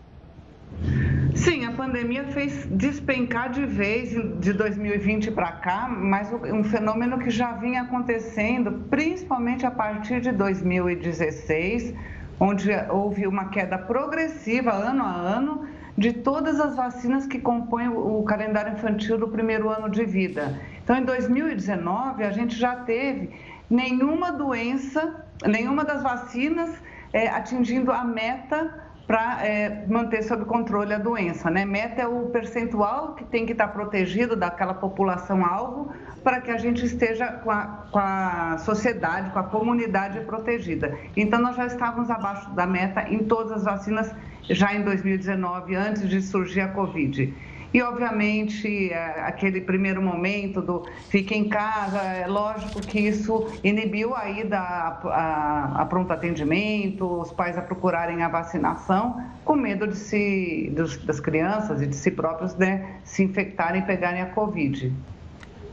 Sim, 1.36 1.66
a 1.66 1.72
pandemia 1.72 2.26
fez 2.26 2.66
despencar 2.70 3.50
de 3.50 3.66
vez 3.66 4.10
de 4.40 4.52
2020 4.52 5.32
para 5.32 5.52
cá, 5.54 5.88
mas 5.88 6.32
um 6.32 6.64
fenômeno 6.64 7.18
que 7.20 7.30
já 7.30 7.54
vinha 7.54 7.84
acontecendo, 7.84 8.86
principalmente 8.90 9.66
a 9.66 9.72
partir 9.72 10.20
de 10.20 10.32
2016, 10.34 11.94
onde 12.40 12.70
houve 12.90 13.26
uma 13.28 13.50
queda 13.50 13.78
progressiva 13.78 14.72
ano 14.72 15.04
a 15.04 15.12
ano 15.12 15.68
de 15.98 16.12
todas 16.12 16.60
as 16.60 16.76
vacinas 16.76 17.26
que 17.26 17.40
compõem 17.40 17.88
o 17.88 18.24
calendário 18.24 18.74
infantil 18.74 19.18
do 19.18 19.30
primeiro 19.30 19.70
ano 19.70 19.90
de 19.90 20.04
vida. 20.04 20.60
Então, 20.84 20.98
em 20.98 21.04
2019, 21.04 22.24
a 22.24 22.32
gente 22.32 22.56
já 22.58 22.76
teve 22.76 23.30
nenhuma 23.70 24.32
doença, 24.32 25.26
nenhuma 25.46 25.86
das 25.86 26.04
vacinas 26.04 26.72
é, 27.14 27.30
atingindo 27.30 27.92
a 27.92 28.04
meta 28.04 28.91
para 29.08 29.46
é, 29.46 29.86
manter 29.88 30.24
sob 30.24 30.46
controle 30.46 30.94
a 30.94 30.98
doença. 30.98 31.50
Né? 31.50 31.66
Meta 31.66 32.02
é 32.02 32.08
o 32.08 32.28
percentual 32.28 33.14
que 33.16 33.24
tem 33.26 33.46
que 33.46 33.52
estar 33.52 33.68
protegido 33.70 34.36
daquela 34.36 34.74
população-alvo 34.74 35.92
para 36.24 36.40
que 36.40 36.52
a 36.52 36.58
gente 36.58 36.86
esteja 36.86 37.28
com 37.28 37.52
a, 37.52 37.86
com 37.92 38.00
a 38.00 38.58
sociedade, 38.60 39.32
com 39.32 39.40
a 39.40 39.44
comunidade 39.44 40.20
protegida. 40.22 40.96
Então, 41.18 41.42
nós 41.42 41.56
já 41.56 41.66
estávamos 41.66 42.10
abaixo 42.10 42.50
da 42.52 42.66
meta 42.66 43.10
em 43.10 43.20
todas 43.20 43.52
as 43.54 43.64
vacinas 43.64 44.16
já 44.50 44.74
em 44.74 44.84
2019, 44.84 45.76
antes 45.76 46.08
de 46.08 46.22
surgir 46.22 46.62
a 46.62 46.68
Covid. 46.70 47.34
E, 47.74 47.82
obviamente, 47.82 48.92
é, 48.92 49.22
aquele 49.22 49.62
primeiro 49.62 50.02
momento 50.02 50.62
do 50.62 50.84
fique 51.10 51.34
em 51.34 51.48
casa, 51.48 52.00
é 52.00 52.28
lógico 52.28 52.82
que 52.82 53.00
isso 53.00 53.48
inibiu 53.64 54.14
a 54.14 54.30
ida 54.30 54.60
a, 54.60 54.88
a, 55.06 55.82
a 55.82 55.86
pronto 55.86 56.12
atendimento, 56.12 57.06
os 57.22 57.32
pais 57.32 57.58
a 57.58 57.62
procurarem 57.62 58.24
a 58.24 58.28
vacinação, 58.28 59.24
com 59.46 59.56
medo 59.56 59.88
de 59.88 59.96
se, 59.96 60.72
dos, 60.76 60.98
das 60.98 61.20
crianças 61.22 61.82
e 61.82 61.88
de 61.88 61.96
si 61.96 62.12
próprios 62.12 62.56
né, 62.56 62.98
se 63.06 63.24
infectarem 63.24 63.82
e 63.82 63.86
pegarem 63.86 64.22
a 64.22 64.28
Covid. 64.28 64.92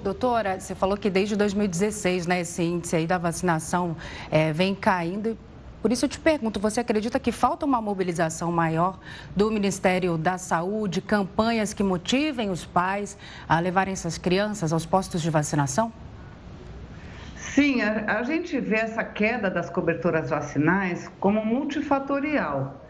Doutora, 0.02 0.61
você 0.61 0.76
falou 0.76 0.97
que 0.97 1.11
desde 1.11 1.35
2016, 1.35 2.28
né, 2.28 2.43
esse 2.43 2.62
índice 2.62 2.95
aí 2.95 3.07
da 3.07 3.19
vacinação 3.19 3.97
é, 4.31 4.52
vem 4.52 4.73
caindo 4.73 5.37
por 5.80 5.92
isso 5.92 6.04
eu 6.04 6.08
te 6.08 6.18
pergunto, 6.18 6.58
você 6.58 6.80
acredita 6.80 7.20
que 7.20 7.30
falta 7.30 7.64
uma 7.64 7.80
mobilização 7.80 8.50
maior 8.50 8.99
do 9.37 9.50
Ministério 9.50 10.18
da 10.18 10.37
Saúde, 10.37 11.00
campanhas 11.00 11.73
que 11.73 11.82
motivem 11.82 12.50
os 12.50 12.64
pais 12.64 13.16
a 13.49 13.61
levarem 13.61 13.92
essas 13.92 14.18
crianças 14.18 14.73
aos 14.73 14.85
postos 14.85 15.23
de 15.23 15.30
vacinação? 15.30 15.92
Sim, 17.37 17.82
a, 17.82 18.18
a 18.18 18.23
gente 18.23 18.58
vê 18.61 18.76
essa 18.76 19.02
queda 19.02 19.50
das 19.50 19.70
coberturas 19.70 20.30
vacinais 20.30 21.11
como 21.18 21.44
multifatorial. 21.44 22.85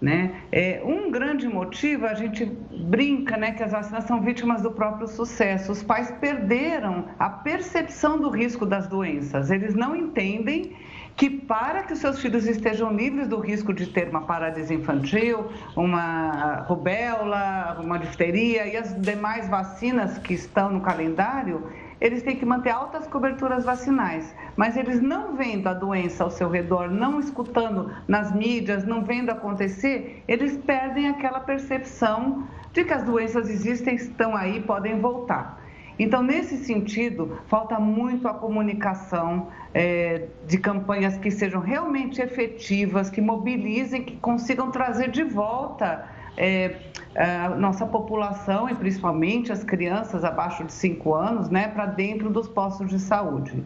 Né? 0.00 0.34
É, 0.52 0.82
um 0.84 1.10
grande 1.10 1.48
motivo, 1.48 2.04
a 2.04 2.14
gente 2.14 2.44
brinca 2.44 3.38
né, 3.38 3.52
que 3.52 3.62
as 3.62 3.72
vacinas 3.72 4.04
são 4.04 4.20
vítimas 4.20 4.60
do 4.60 4.70
próprio 4.70 5.06
sucesso. 5.08 5.72
Os 5.72 5.82
pais 5.82 6.10
perderam 6.20 7.06
a 7.18 7.30
percepção 7.30 8.18
do 8.18 8.28
risco 8.28 8.66
das 8.66 8.86
doenças. 8.86 9.50
Eles 9.50 9.74
não 9.74 9.96
entendem 9.96 10.76
que 11.16 11.30
para 11.30 11.84
que 11.84 11.92
os 11.92 12.00
seus 12.00 12.20
filhos 12.20 12.46
estejam 12.46 12.92
livres 12.92 13.28
do 13.28 13.38
risco 13.38 13.72
de 13.72 13.86
ter 13.86 14.08
uma 14.08 14.22
paralisia 14.22 14.76
infantil, 14.76 15.46
uma 15.76 16.64
rubéola, 16.66 17.78
uma 17.80 17.98
difteria 17.98 18.66
e 18.66 18.76
as 18.76 19.00
demais 19.00 19.48
vacinas 19.48 20.18
que 20.18 20.34
estão 20.34 20.70
no 20.70 20.80
calendário, 20.80 21.70
eles 22.00 22.22
têm 22.22 22.36
que 22.36 22.44
manter 22.44 22.70
altas 22.70 23.06
coberturas 23.06 23.64
vacinais. 23.64 24.34
Mas 24.56 24.76
eles 24.76 25.00
não 25.00 25.36
vendo 25.36 25.68
a 25.68 25.74
doença 25.74 26.24
ao 26.24 26.30
seu 26.30 26.50
redor, 26.50 26.90
não 26.90 27.20
escutando 27.20 27.92
nas 28.08 28.34
mídias, 28.34 28.84
não 28.84 29.04
vendo 29.04 29.30
acontecer, 29.30 30.22
eles 30.26 30.56
perdem 30.58 31.08
aquela 31.08 31.40
percepção 31.40 32.46
de 32.72 32.84
que 32.84 32.92
as 32.92 33.04
doenças 33.04 33.48
existem, 33.48 33.94
estão 33.94 34.36
aí, 34.36 34.60
podem 34.60 35.00
voltar. 35.00 35.63
Então, 35.98 36.22
nesse 36.22 36.56
sentido, 36.64 37.38
falta 37.46 37.78
muito 37.78 38.26
a 38.26 38.34
comunicação 38.34 39.48
é, 39.72 40.26
de 40.46 40.58
campanhas 40.58 41.16
que 41.16 41.30
sejam 41.30 41.60
realmente 41.60 42.20
efetivas, 42.20 43.08
que 43.08 43.20
mobilizem, 43.20 44.02
que 44.02 44.16
consigam 44.16 44.70
trazer 44.70 45.10
de 45.10 45.22
volta 45.22 46.08
é, 46.36 46.76
a 47.14 47.50
nossa 47.50 47.86
população 47.86 48.68
e 48.68 48.74
principalmente 48.74 49.52
as 49.52 49.62
crianças 49.62 50.24
abaixo 50.24 50.64
de 50.64 50.72
5 50.72 51.14
anos 51.14 51.48
né, 51.48 51.68
para 51.68 51.86
dentro 51.86 52.28
dos 52.28 52.48
postos 52.48 52.88
de 52.88 52.98
saúde. 52.98 53.62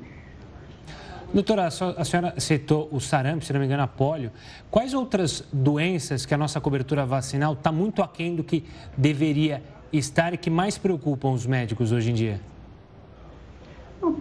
Doutora, 1.33 1.67
a 1.67 2.05
senhora 2.05 2.35
citou 2.39 2.89
o 2.91 3.01
sarampo, 3.01 3.45
se 3.45 3.53
não 3.53 3.61
me 3.61 3.67
engano, 3.67 3.83
a 3.83 3.87
polio. 3.87 4.33
Quais 4.71 4.95
outras 4.95 5.47
doenças 5.53 6.25
que 6.25 6.33
a 6.33 6.39
nossa 6.39 6.59
cobertura 6.59 7.05
vacinal 7.05 7.53
está 7.53 7.71
muito 7.71 8.03
aquém 8.03 8.35
do 8.35 8.43
que 8.43 8.65
deveria 8.97 9.63
estar 9.93 10.35
e 10.35 10.37
que 10.37 10.51
mais 10.51 10.77
preocupam 10.77 11.31
os 11.31 11.47
médicos 11.47 11.93
hoje 11.93 12.11
em 12.11 12.15
dia? 12.15 12.41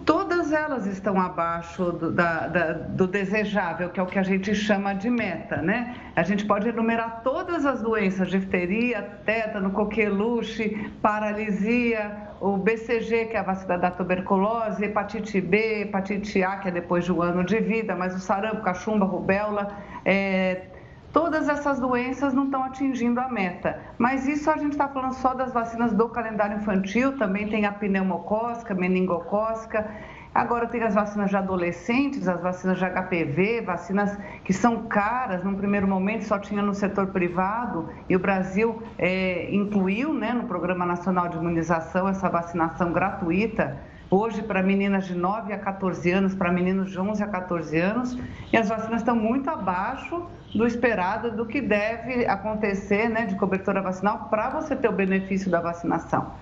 Todas 0.04 0.50
elas 0.52 0.86
estão 0.86 1.20
abaixo 1.20 1.92
do, 1.92 2.10
da, 2.10 2.48
da, 2.48 2.72
do, 2.72 3.06
desejável, 3.06 3.88
que 3.90 4.00
é 4.00 4.02
o 4.02 4.06
que 4.06 4.18
a 4.18 4.24
gente 4.24 4.52
chama 4.52 4.92
de 4.92 5.08
meta, 5.08 5.62
né? 5.62 5.94
A 6.16 6.24
gente 6.24 6.44
pode 6.44 6.68
enumerar 6.68 7.22
todas 7.22 7.64
as 7.64 7.80
doenças, 7.80 8.28
difteria, 8.28 9.02
tétano, 9.24 9.70
coqueluche, 9.70 10.90
paralisia, 11.00 12.28
o 12.40 12.56
BCG, 12.56 13.26
que 13.26 13.36
é 13.36 13.38
a 13.38 13.42
vacina 13.44 13.78
da 13.78 13.90
tuberculose, 13.90 14.84
hepatite 14.84 15.40
B, 15.40 15.82
hepatite 15.82 16.42
A, 16.42 16.56
que 16.56 16.68
é 16.68 16.70
depois 16.72 17.04
de 17.04 17.12
um 17.12 17.22
ano 17.22 17.44
de 17.44 17.60
vida, 17.60 17.94
mas 17.94 18.16
o 18.16 18.18
sarampo, 18.18 18.62
cachumba, 18.62 19.06
rubéola, 19.06 19.76
é, 20.04 20.62
Todas 21.12 21.48
essas 21.48 21.80
doenças 21.80 22.34
não 22.34 22.44
estão 22.44 22.62
atingindo 22.62 23.18
a 23.18 23.28
meta, 23.28 23.80
mas 23.96 24.28
isso 24.28 24.50
a 24.50 24.58
gente 24.58 24.72
está 24.72 24.86
falando 24.88 25.14
só 25.14 25.32
das 25.32 25.54
vacinas 25.54 25.92
do 25.92 26.06
calendário 26.10 26.58
infantil, 26.58 27.16
também 27.16 27.48
tem 27.48 27.64
a 27.64 27.72
pneumocócica, 27.72 28.74
meningocócica, 28.74 29.88
agora 30.34 30.66
tem 30.66 30.82
as 30.82 30.94
vacinas 30.94 31.30
de 31.30 31.36
adolescentes, 31.36 32.28
as 32.28 32.42
vacinas 32.42 32.78
de 32.78 32.84
HPV, 32.84 33.62
vacinas 33.62 34.18
que 34.44 34.52
são 34.52 34.86
caras, 34.86 35.42
num 35.42 35.54
primeiro 35.54 35.88
momento 35.88 36.24
só 36.24 36.38
tinha 36.38 36.60
no 36.60 36.74
setor 36.74 37.06
privado, 37.06 37.88
e 38.06 38.14
o 38.14 38.18
Brasil 38.18 38.82
é, 38.98 39.48
incluiu 39.50 40.12
né, 40.12 40.34
no 40.34 40.44
Programa 40.44 40.84
Nacional 40.84 41.28
de 41.28 41.38
Imunização 41.38 42.06
essa 42.06 42.28
vacinação 42.28 42.92
gratuita 42.92 43.80
hoje 44.10 44.42
para 44.42 44.62
meninas 44.62 45.06
de 45.06 45.14
9 45.14 45.52
a 45.52 45.58
14 45.58 46.10
anos, 46.10 46.34
para 46.34 46.50
meninos 46.50 46.90
de 46.90 46.98
11 46.98 47.22
a 47.22 47.26
14 47.26 47.78
anos, 47.78 48.18
e 48.52 48.56
as 48.56 48.68
vacinas 48.68 49.00
estão 49.00 49.14
muito 49.14 49.48
abaixo 49.50 50.26
do 50.54 50.66
esperado, 50.66 51.30
do 51.32 51.44
que 51.44 51.60
deve 51.60 52.26
acontecer 52.26 53.08
né, 53.08 53.26
de 53.26 53.34
cobertura 53.36 53.82
vacinal 53.82 54.28
para 54.30 54.50
você 54.50 54.74
ter 54.74 54.88
o 54.88 54.92
benefício 54.92 55.50
da 55.50 55.60
vacinação. 55.60 56.32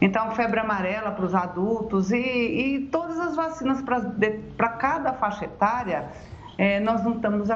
Então, 0.00 0.32
febre 0.32 0.60
amarela 0.60 1.12
para 1.12 1.24
os 1.24 1.34
adultos 1.34 2.10
e, 2.10 2.18
e, 2.18 2.80
todas 2.90 3.18
as 3.18 3.34
vacinas 3.36 3.82
para 3.82 4.68
cada 4.70 5.14
faixa 5.14 5.46
etária, 5.46 6.08
é, 6.56 6.80
nós 6.80 7.02
não 7.04 7.16
estamos 7.16 7.48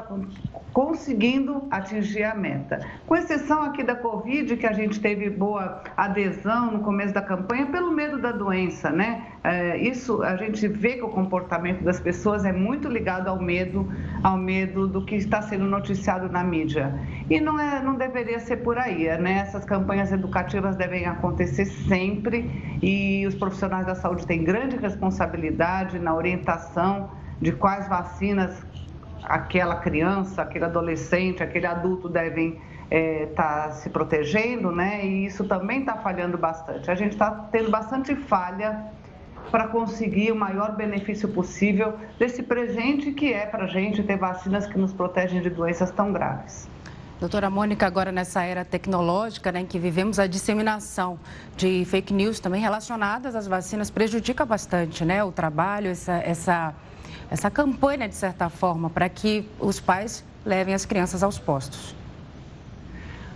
conseguindo 0.73 1.67
atingir 1.71 2.23
a 2.23 2.35
meta. 2.35 2.79
Com 3.05 3.15
exceção 3.15 3.63
aqui 3.63 3.83
da 3.83 3.95
Covid, 3.95 4.55
que 4.57 4.67
a 4.67 4.73
gente 4.73 4.99
teve 4.99 5.29
boa 5.29 5.81
adesão 5.97 6.71
no 6.71 6.79
começo 6.79 7.13
da 7.13 7.21
campanha 7.21 7.65
pelo 7.67 7.91
medo 7.91 8.19
da 8.19 8.31
doença, 8.31 8.89
né? 8.89 9.25
É, 9.43 9.77
isso 9.77 10.21
a 10.21 10.35
gente 10.35 10.67
vê 10.67 10.95
que 10.95 11.03
o 11.03 11.09
comportamento 11.09 11.83
das 11.83 11.99
pessoas 11.99 12.45
é 12.45 12.51
muito 12.51 12.87
ligado 12.87 13.27
ao 13.27 13.41
medo, 13.41 13.91
ao 14.23 14.37
medo 14.37 14.87
do 14.87 15.03
que 15.03 15.15
está 15.15 15.41
sendo 15.41 15.65
noticiado 15.65 16.29
na 16.29 16.43
mídia. 16.43 16.93
E 17.29 17.39
não, 17.39 17.59
é, 17.59 17.81
não 17.81 17.95
deveria 17.95 18.39
ser 18.39 18.57
por 18.57 18.77
aí, 18.77 19.05
né? 19.17 19.39
Essas 19.39 19.65
campanhas 19.65 20.11
educativas 20.11 20.75
devem 20.75 21.05
acontecer 21.05 21.65
sempre 21.65 22.79
e 22.81 23.25
os 23.25 23.35
profissionais 23.35 23.85
da 23.85 23.95
saúde 23.95 24.25
têm 24.27 24.43
grande 24.43 24.75
responsabilidade 24.77 25.99
na 25.99 26.13
orientação 26.13 27.09
de 27.41 27.53
quais 27.53 27.87
vacinas 27.87 28.65
aquela 29.29 29.75
criança, 29.75 30.41
aquele 30.41 30.65
adolescente, 30.65 31.43
aquele 31.43 31.67
adulto 31.67 32.09
devem 32.09 32.59
estar 32.89 32.89
é, 32.89 33.25
tá 33.27 33.69
se 33.69 33.91
protegendo, 33.91 34.71
né? 34.71 35.05
E 35.05 35.27
isso 35.27 35.47
também 35.47 35.81
está 35.81 35.95
falhando 35.97 36.35
bastante. 36.35 36.89
A 36.89 36.95
gente 36.95 37.11
está 37.11 37.29
tendo 37.51 37.69
bastante 37.69 38.15
falha 38.15 38.87
para 39.51 39.67
conseguir 39.67 40.31
o 40.31 40.35
maior 40.35 40.75
benefício 40.75 41.29
possível 41.29 41.93
desse 42.17 42.41
presente 42.41 43.11
que 43.11 43.31
é 43.31 43.45
para 43.45 43.65
a 43.65 43.67
gente 43.67 44.01
ter 44.01 44.17
vacinas 44.17 44.65
que 44.65 44.77
nos 44.77 44.91
protegem 44.91 45.41
de 45.41 45.49
doenças 45.51 45.91
tão 45.91 46.11
graves. 46.11 46.67
Doutora 47.19 47.49
Mônica, 47.49 47.85
agora 47.85 48.11
nessa 48.11 48.43
era 48.43 48.63
tecnológica 48.63 49.51
né, 49.51 49.59
em 49.59 49.65
que 49.65 49.77
vivemos, 49.77 50.19
a 50.19 50.25
disseminação 50.25 51.19
de 51.57 51.83
fake 51.85 52.13
news 52.13 52.39
também 52.39 52.61
relacionadas 52.61 53.35
às 53.35 53.45
vacinas 53.45 53.91
prejudica 53.91 54.45
bastante 54.45 55.03
né, 55.03 55.23
o 55.23 55.31
trabalho, 55.31 55.89
essa, 55.89 56.13
essa 56.13 56.73
essa 57.29 57.49
campanha, 57.51 58.07
de 58.07 58.15
certa 58.15 58.49
forma, 58.49 58.89
para 58.89 59.07
que 59.07 59.45
os 59.59 59.79
pais 59.79 60.23
levem 60.45 60.73
as 60.73 60.85
crianças 60.85 61.21
aos 61.21 61.37
postos? 61.37 61.95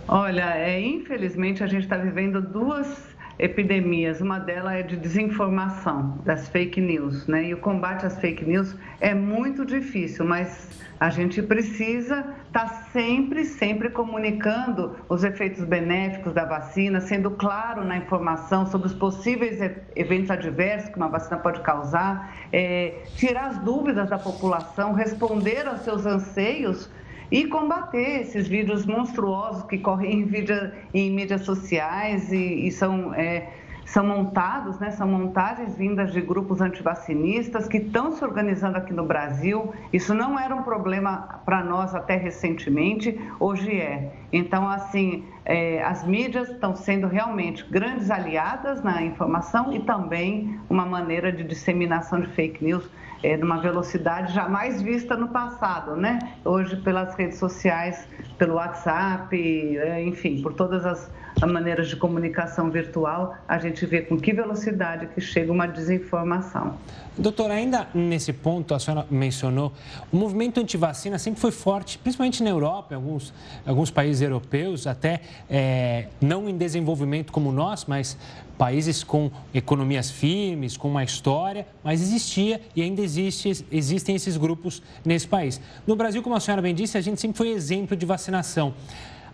Olha, 0.06 0.56
é, 0.56 0.80
infelizmente 0.80 1.62
a 1.62 1.66
gente 1.66 1.84
está 1.84 1.96
vivendo 1.96 2.42
duas 2.42 3.14
epidemias. 3.38 4.20
Uma 4.20 4.38
delas 4.38 4.74
é 4.74 4.82
de 4.82 4.96
desinformação, 4.96 6.18
das 6.24 6.48
fake 6.48 6.80
news, 6.80 7.26
né? 7.26 7.48
E 7.48 7.54
o 7.54 7.58
combate 7.58 8.04
às 8.04 8.18
fake 8.20 8.44
news 8.44 8.76
é 9.00 9.14
muito 9.14 9.64
difícil, 9.64 10.24
mas 10.24 10.68
a 11.00 11.10
gente 11.10 11.42
precisa 11.42 12.24
estar 12.54 12.68
tá 12.68 12.84
sempre, 12.92 13.44
sempre 13.44 13.90
comunicando 13.90 14.96
os 15.08 15.24
efeitos 15.24 15.64
benéficos 15.64 16.32
da 16.32 16.44
vacina, 16.44 17.00
sendo 17.00 17.32
claro 17.32 17.84
na 17.84 17.96
informação 17.96 18.64
sobre 18.64 18.86
os 18.86 18.94
possíveis 18.94 19.58
eventos 19.96 20.30
adversos 20.30 20.88
que 20.88 20.96
uma 20.96 21.08
vacina 21.08 21.36
pode 21.38 21.60
causar, 21.62 22.32
é, 22.52 23.02
tirar 23.16 23.46
as 23.46 23.58
dúvidas 23.58 24.08
da 24.08 24.18
população, 24.18 24.92
responder 24.92 25.66
aos 25.66 25.80
seus 25.80 26.06
anseios 26.06 26.88
e 27.28 27.46
combater 27.46 28.20
esses 28.20 28.46
vídeos 28.46 28.86
monstruosos 28.86 29.64
que 29.64 29.78
correm 29.78 30.20
em, 30.20 30.24
vídeo, 30.24 30.70
em 30.92 31.10
mídias 31.10 31.40
sociais 31.42 32.32
e, 32.32 32.68
e 32.68 32.70
são. 32.70 33.12
É, 33.14 33.63
são 33.84 34.06
montados, 34.06 34.78
né, 34.78 34.90
são 34.90 35.06
montagens 35.06 35.76
vindas 35.76 36.12
de 36.12 36.20
grupos 36.20 36.60
antivacinistas 36.60 37.68
que 37.68 37.78
estão 37.78 38.12
se 38.12 38.24
organizando 38.24 38.78
aqui 38.78 38.92
no 38.92 39.04
Brasil. 39.04 39.72
Isso 39.92 40.14
não 40.14 40.38
era 40.38 40.54
um 40.54 40.62
problema 40.62 41.40
para 41.44 41.62
nós 41.62 41.94
até 41.94 42.16
recentemente, 42.16 43.18
hoje 43.38 43.72
é. 43.72 44.12
Então, 44.32 44.68
assim, 44.68 45.24
é, 45.44 45.82
as 45.82 46.04
mídias 46.06 46.48
estão 46.48 46.74
sendo 46.74 47.06
realmente 47.06 47.64
grandes 47.70 48.10
aliadas 48.10 48.82
na 48.82 49.02
informação 49.02 49.72
e 49.72 49.80
também 49.80 50.58
uma 50.68 50.86
maneira 50.86 51.30
de 51.30 51.44
disseminação 51.44 52.20
de 52.20 52.28
fake 52.28 52.64
news 52.64 52.88
é, 53.22 53.36
numa 53.36 53.58
velocidade 53.58 54.34
jamais 54.34 54.82
vista 54.82 55.16
no 55.16 55.28
passado, 55.28 55.96
né? 55.96 56.18
Hoje, 56.44 56.76
pelas 56.76 57.14
redes 57.14 57.38
sociais, 57.38 58.06
pelo 58.38 58.54
WhatsApp, 58.54 59.34
é, 59.78 60.02
enfim, 60.02 60.42
por 60.42 60.52
todas 60.52 60.84
as 60.84 61.10
maneiras 61.42 61.88
de 61.88 61.96
comunicação 61.96 62.70
virtual, 62.70 63.36
a 63.46 63.58
gente 63.58 63.84
vê 63.84 64.02
com 64.02 64.18
que 64.18 64.32
velocidade 64.32 65.06
que 65.08 65.20
chega 65.20 65.50
uma 65.50 65.66
desinformação. 65.66 66.78
Doutor, 67.16 67.50
ainda 67.50 67.88
nesse 67.94 68.32
ponto, 68.32 68.74
a 68.74 68.78
senhora 68.78 69.06
mencionou, 69.10 69.72
o 70.12 70.16
movimento 70.16 70.60
antivacina 70.60 71.18
sempre 71.18 71.40
foi 71.40 71.50
forte, 71.50 71.98
principalmente 71.98 72.42
na 72.42 72.50
Europa, 72.50 72.94
em 72.94 72.96
alguns, 72.96 73.32
alguns 73.64 73.90
países 73.90 74.22
europeus, 74.22 74.86
até 74.86 75.20
é, 75.48 76.06
não 76.20 76.48
em 76.48 76.56
desenvolvimento 76.56 77.32
como 77.32 77.52
nós, 77.52 77.84
mas 77.86 78.16
países 78.58 79.02
com 79.02 79.30
economias 79.52 80.10
firmes, 80.10 80.76
com 80.76 80.88
uma 80.88 81.04
história, 81.04 81.66
mas 81.82 82.00
existia 82.00 82.60
e 82.74 82.82
ainda 82.82 83.00
existe, 83.00 83.64
existem 83.70 84.14
esses 84.14 84.36
grupos 84.36 84.82
nesse 85.04 85.26
país. 85.26 85.60
No 85.86 85.96
Brasil, 85.96 86.22
como 86.22 86.34
a 86.34 86.40
senhora 86.40 86.62
bem 86.62 86.74
disse, 86.74 86.96
a 86.96 87.00
gente 87.00 87.20
sempre 87.20 87.36
foi 87.36 87.50
exemplo 87.50 87.96
de 87.96 88.06
vacinação. 88.06 88.74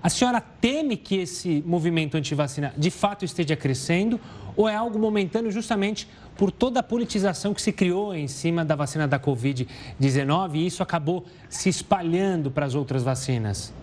A 0.02 0.08
senhora 0.08 0.40
teme 0.40 0.96
que 0.96 1.16
esse 1.16 1.62
movimento 1.66 2.16
anti-vacina 2.16 2.72
de 2.76 2.90
fato 2.90 3.24
esteja 3.24 3.54
crescendo 3.54 4.18
ou 4.56 4.68
é 4.68 4.74
algo 4.74 4.98
momentâneo 4.98 5.50
justamente 5.50 6.08
por 6.36 6.50
toda 6.50 6.80
a 6.80 6.82
politização 6.82 7.52
que 7.52 7.60
se 7.60 7.70
criou 7.70 8.14
em 8.14 8.26
cima 8.26 8.64
da 8.64 8.74
vacina 8.74 9.06
da 9.06 9.20
Covid-19 9.20 10.54
e 10.54 10.66
isso 10.66 10.82
acabou 10.82 11.26
se 11.50 11.68
espalhando 11.68 12.50
para 12.50 12.64
as 12.64 12.74
outras 12.74 13.02
vacinas? 13.02 13.74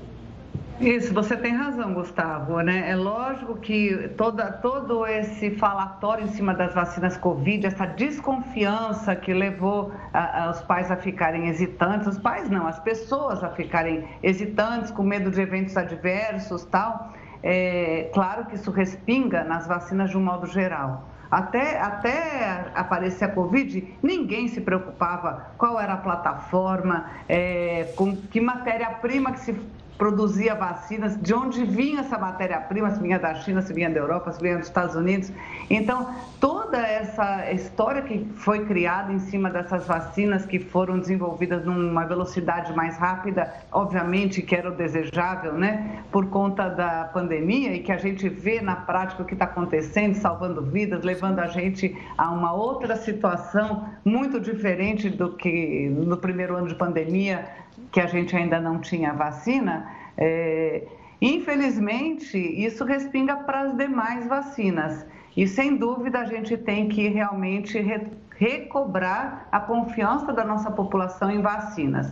Isso, 0.79 1.11
você 1.11 1.35
tem 1.35 1.55
razão, 1.55 1.93
Gustavo. 1.93 2.61
Né? 2.61 2.91
É 2.91 2.95
lógico 2.95 3.55
que 3.57 4.09
toda, 4.15 4.51
todo 4.51 5.07
esse 5.07 5.51
falatório 5.51 6.25
em 6.25 6.27
cima 6.27 6.53
das 6.53 6.73
vacinas 6.73 7.17
Covid, 7.17 7.65
essa 7.65 7.85
desconfiança 7.85 9.15
que 9.15 9.33
levou 9.33 9.91
a, 10.13 10.43
a, 10.43 10.51
os 10.51 10.61
pais 10.61 10.91
a 10.91 10.95
ficarem 10.95 11.47
hesitantes, 11.47 12.07
os 12.07 12.19
pais 12.19 12.47
não, 12.49 12.67
as 12.67 12.79
pessoas 12.79 13.43
a 13.43 13.49
ficarem 13.49 14.07
hesitantes, 14.21 14.91
com 14.91 15.01
medo 15.01 15.31
de 15.31 15.41
eventos 15.41 15.75
adversos 15.75 16.63
tal, 16.65 17.11
é 17.41 18.09
claro 18.13 18.45
que 18.45 18.55
isso 18.55 18.69
respinga 18.69 19.43
nas 19.43 19.67
vacinas 19.67 20.11
de 20.11 20.17
um 20.17 20.23
modo 20.23 20.45
geral. 20.45 21.09
Até, 21.29 21.77
até 21.79 22.71
aparecer 22.73 23.25
a 23.25 23.27
Covid, 23.27 23.95
ninguém 24.01 24.47
se 24.47 24.61
preocupava 24.61 25.47
qual 25.57 25.79
era 25.79 25.93
a 25.93 25.97
plataforma, 25.97 27.05
é, 27.27 27.91
com 27.97 28.15
que 28.15 28.39
matéria-prima 28.39 29.33
que 29.33 29.39
se 29.41 29.53
produzia 29.97 30.53
vacinas, 30.53 31.19
de 31.19 31.33
onde 31.33 31.63
vinha 31.65 32.01
essa 32.01 32.17
matéria-prima, 32.17 32.91
se 32.91 33.01
vinha 33.01 33.17
da 33.17 33.33
China, 33.35 33.61
se 33.61 33.73
vinha 33.73 33.89
da 33.89 33.99
Europa, 33.99 34.31
se 34.31 34.41
vinha 34.41 34.57
dos 34.57 34.67
Estados 34.67 34.95
Unidos. 34.95 35.31
Então, 35.69 36.13
toda 36.39 36.77
essa 36.77 37.51
história 37.51 38.01
que 38.01 38.25
foi 38.35 38.65
criada 38.65 39.11
em 39.11 39.19
cima 39.19 39.49
dessas 39.49 39.87
vacinas 39.87 40.45
que 40.45 40.59
foram 40.59 40.99
desenvolvidas 40.99 41.65
numa 41.65 42.05
velocidade 42.05 42.73
mais 42.75 42.97
rápida, 42.97 43.51
obviamente 43.71 44.41
que 44.41 44.55
era 44.55 44.69
o 44.69 44.75
desejável, 44.75 45.53
né, 45.53 46.03
por 46.11 46.27
conta 46.27 46.69
da 46.69 47.05
pandemia 47.05 47.73
e 47.73 47.79
que 47.79 47.91
a 47.91 47.97
gente 47.97 48.29
vê 48.29 48.61
na 48.61 48.75
prática 48.75 49.23
o 49.23 49.25
que 49.25 49.33
está 49.33 49.45
acontecendo, 49.45 50.15
salvando 50.15 50.61
vidas, 50.61 51.03
levando 51.03 51.39
a 51.39 51.47
gente 51.47 51.97
a 52.17 52.29
uma 52.29 52.53
outra 52.53 52.95
situação 52.95 53.89
muito 54.05 54.39
diferente 54.39 55.09
do 55.09 55.31
que 55.33 55.89
no 55.89 56.17
primeiro 56.17 56.55
ano 56.55 56.67
de 56.67 56.75
pandemia, 56.75 57.45
que 57.91 57.99
a 57.99 58.07
gente 58.07 58.35
ainda 58.35 58.59
não 58.59 58.79
tinha 58.79 59.13
vacina, 59.13 59.91
é, 60.17 60.83
infelizmente 61.21 62.37
isso 62.37 62.83
respinga 62.83 63.35
para 63.37 63.61
as 63.61 63.77
demais 63.77 64.27
vacinas. 64.27 65.05
E 65.35 65.47
sem 65.47 65.77
dúvida 65.77 66.19
a 66.19 66.25
gente 66.25 66.57
tem 66.57 66.89
que 66.89 67.07
realmente 67.07 67.79
re, 67.79 68.07
recobrar 68.37 69.47
a 69.51 69.59
confiança 69.59 70.33
da 70.33 70.43
nossa 70.43 70.71
população 70.71 71.29
em 71.29 71.41
vacinas. 71.41 72.11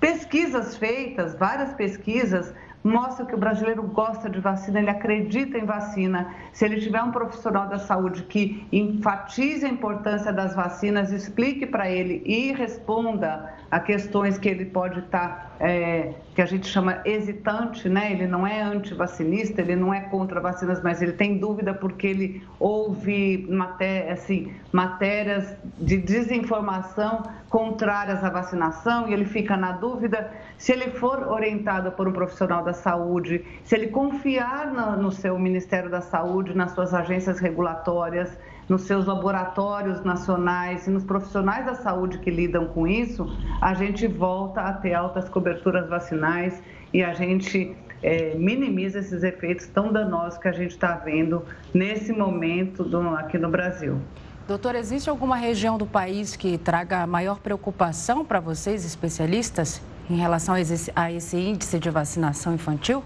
Pesquisas 0.00 0.76
feitas, 0.76 1.34
várias 1.34 1.72
pesquisas, 1.74 2.54
mostra 2.84 3.24
que 3.24 3.34
o 3.34 3.38
brasileiro 3.38 3.82
gosta 3.82 4.28
de 4.28 4.38
vacina, 4.38 4.78
ele 4.78 4.90
acredita 4.90 5.56
em 5.56 5.64
vacina. 5.64 6.34
Se 6.52 6.66
ele 6.66 6.78
tiver 6.78 7.02
um 7.02 7.10
profissional 7.10 7.66
da 7.66 7.78
saúde 7.78 8.24
que 8.24 8.66
enfatize 8.70 9.64
a 9.64 9.68
importância 9.70 10.30
das 10.30 10.54
vacinas, 10.54 11.10
explique 11.10 11.64
para 11.64 11.90
ele 11.90 12.22
e 12.26 12.52
responda 12.52 13.54
a 13.74 13.80
questões 13.80 14.38
que 14.38 14.48
ele 14.48 14.66
pode 14.66 15.00
estar, 15.00 15.50
tá, 15.58 15.66
é, 15.66 16.12
que 16.32 16.40
a 16.40 16.46
gente 16.46 16.68
chama 16.68 17.00
hesitante, 17.04 17.88
né? 17.88 18.12
Ele 18.12 18.24
não 18.24 18.46
é 18.46 18.62
antivacinista, 18.62 19.60
ele 19.60 19.74
não 19.74 19.92
é 19.92 20.00
contra 20.02 20.40
vacinas, 20.40 20.80
mas 20.80 21.02
ele 21.02 21.14
tem 21.14 21.38
dúvida 21.38 21.74
porque 21.74 22.06
ele 22.06 22.46
ouve 22.60 23.48
maté 23.50 24.12
assim, 24.12 24.54
matérias 24.70 25.56
de 25.76 25.96
desinformação 25.96 27.24
contrárias 27.48 28.22
à 28.22 28.30
vacinação 28.30 29.08
e 29.08 29.12
ele 29.12 29.24
fica 29.24 29.56
na 29.56 29.72
dúvida. 29.72 30.30
Se 30.56 30.70
ele 30.70 30.92
for 30.92 31.26
orientado 31.26 31.90
por 31.90 32.06
um 32.06 32.12
profissional 32.12 32.62
da 32.62 32.74
saúde, 32.74 33.44
se 33.64 33.74
ele 33.74 33.88
confiar 33.88 34.72
no, 34.72 35.02
no 35.02 35.10
seu 35.10 35.36
Ministério 35.36 35.90
da 35.90 36.00
Saúde, 36.00 36.56
nas 36.56 36.70
suas 36.70 36.94
agências 36.94 37.40
regulatórias, 37.40 38.38
nos 38.68 38.82
seus 38.82 39.06
laboratórios 39.06 40.02
nacionais 40.02 40.86
e 40.86 40.90
nos 40.90 41.04
profissionais 41.04 41.66
da 41.66 41.74
saúde 41.74 42.18
que 42.18 42.30
lidam 42.30 42.66
com 42.66 42.86
isso, 42.86 43.26
a 43.60 43.74
gente 43.74 44.06
volta 44.06 44.60
a 44.62 44.72
ter 44.72 44.94
altas 44.94 45.28
coberturas 45.28 45.88
vacinais 45.88 46.62
e 46.92 47.02
a 47.02 47.12
gente 47.12 47.76
é, 48.02 48.34
minimiza 48.34 48.98
esses 48.98 49.22
efeitos 49.22 49.66
tão 49.66 49.92
danosos 49.92 50.38
que 50.38 50.48
a 50.48 50.52
gente 50.52 50.72
está 50.72 50.94
vendo 50.96 51.42
nesse 51.72 52.12
momento 52.12 52.84
do, 52.84 53.00
aqui 53.10 53.38
no 53.38 53.48
Brasil. 53.48 53.98
Doutor, 54.46 54.74
existe 54.74 55.08
alguma 55.08 55.36
região 55.36 55.78
do 55.78 55.86
país 55.86 56.36
que 56.36 56.58
traga 56.58 57.06
maior 57.06 57.38
preocupação 57.38 58.24
para 58.24 58.40
vocês, 58.40 58.84
especialistas, 58.84 59.80
em 60.08 60.16
relação 60.16 60.54
a 60.54 60.60
esse, 60.60 60.92
a 60.94 61.10
esse 61.10 61.38
índice 61.38 61.78
de 61.78 61.88
vacinação 61.88 62.52
infantil? 62.52 63.02